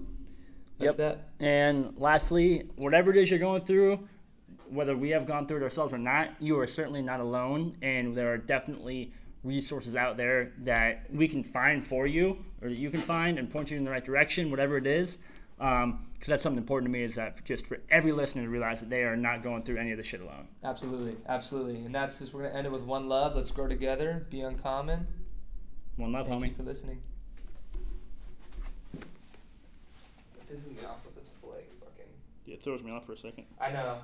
that's 0.78 0.96
Yep. 0.98 1.18
that. 1.18 1.28
And 1.38 1.96
lastly, 1.96 2.68
whatever 2.74 3.12
it 3.12 3.18
is 3.18 3.30
you're 3.30 3.38
going 3.38 3.62
through, 3.62 4.08
whether 4.68 4.96
we 4.96 5.10
have 5.10 5.26
gone 5.26 5.46
through 5.46 5.58
it 5.58 5.62
ourselves 5.62 5.92
or 5.92 5.98
not, 5.98 6.30
you 6.40 6.58
are 6.58 6.66
certainly 6.66 7.02
not 7.02 7.20
alone. 7.20 7.76
And 7.80 8.16
there 8.16 8.32
are 8.32 8.38
definitely 8.38 9.12
resources 9.44 9.96
out 9.96 10.16
there 10.16 10.52
that 10.58 11.06
we 11.10 11.26
can 11.26 11.42
find 11.42 11.84
for 11.84 12.06
you 12.06 12.44
or 12.60 12.68
that 12.68 12.76
you 12.76 12.90
can 12.90 13.00
find 13.00 13.38
and 13.38 13.50
point 13.50 13.70
you 13.70 13.76
in 13.76 13.84
the 13.84 13.90
right 13.90 14.04
direction, 14.04 14.50
whatever 14.50 14.76
it 14.76 14.86
is. 14.86 15.18
Um, 15.60 16.06
because 16.14 16.28
that's 16.28 16.42
something 16.42 16.58
important 16.58 16.88
to 16.88 16.92
me 16.92 17.04
is 17.04 17.16
that 17.16 17.44
just 17.44 17.66
for 17.66 17.78
every 17.90 18.12
listener 18.12 18.42
to 18.42 18.48
realize 18.48 18.80
that 18.80 18.90
they 18.90 19.02
are 19.02 19.16
not 19.16 19.42
going 19.42 19.64
through 19.64 19.78
any 19.78 19.90
of 19.90 19.96
this 19.96 20.06
shit 20.06 20.20
alone. 20.20 20.46
Absolutely, 20.62 21.16
absolutely. 21.28 21.84
And 21.84 21.94
that's 21.94 22.20
just, 22.20 22.32
we're 22.32 22.42
going 22.42 22.52
to 22.52 22.58
end 22.58 22.66
it 22.66 22.72
with 22.72 22.82
one 22.82 23.08
love. 23.08 23.34
Let's 23.34 23.50
grow 23.50 23.66
together, 23.66 24.26
be 24.30 24.40
uncommon. 24.40 25.06
One 25.96 26.12
love, 26.12 26.26
Thank 26.28 26.42
homie. 26.42 26.48
you 26.48 26.54
for 26.54 26.62
listening. 26.62 27.02
This 30.48 30.66
is 30.66 30.70
me 30.70 30.84
off 30.88 31.04
with 31.04 31.16
this 31.16 31.30
like 31.42 31.68
fucking. 31.80 32.12
Yeah, 32.44 32.54
it 32.54 32.62
throws 32.62 32.82
me 32.82 32.90
off 32.92 33.06
for 33.06 33.12
a 33.14 33.18
second. 33.18 33.44
I 33.60 33.72
know, 33.72 33.98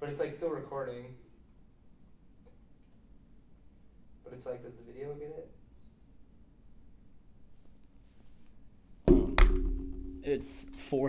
but 0.00 0.08
it's 0.08 0.20
like 0.20 0.32
still 0.32 0.50
recording. 0.50 1.14
But 4.26 4.34
it's 4.34 4.44
like, 4.46 4.64
does 4.64 4.74
the 4.74 4.82
video 4.82 5.14
get 5.14 5.28
it? 5.38 5.48
It's 10.24 10.66
four. 10.76 11.04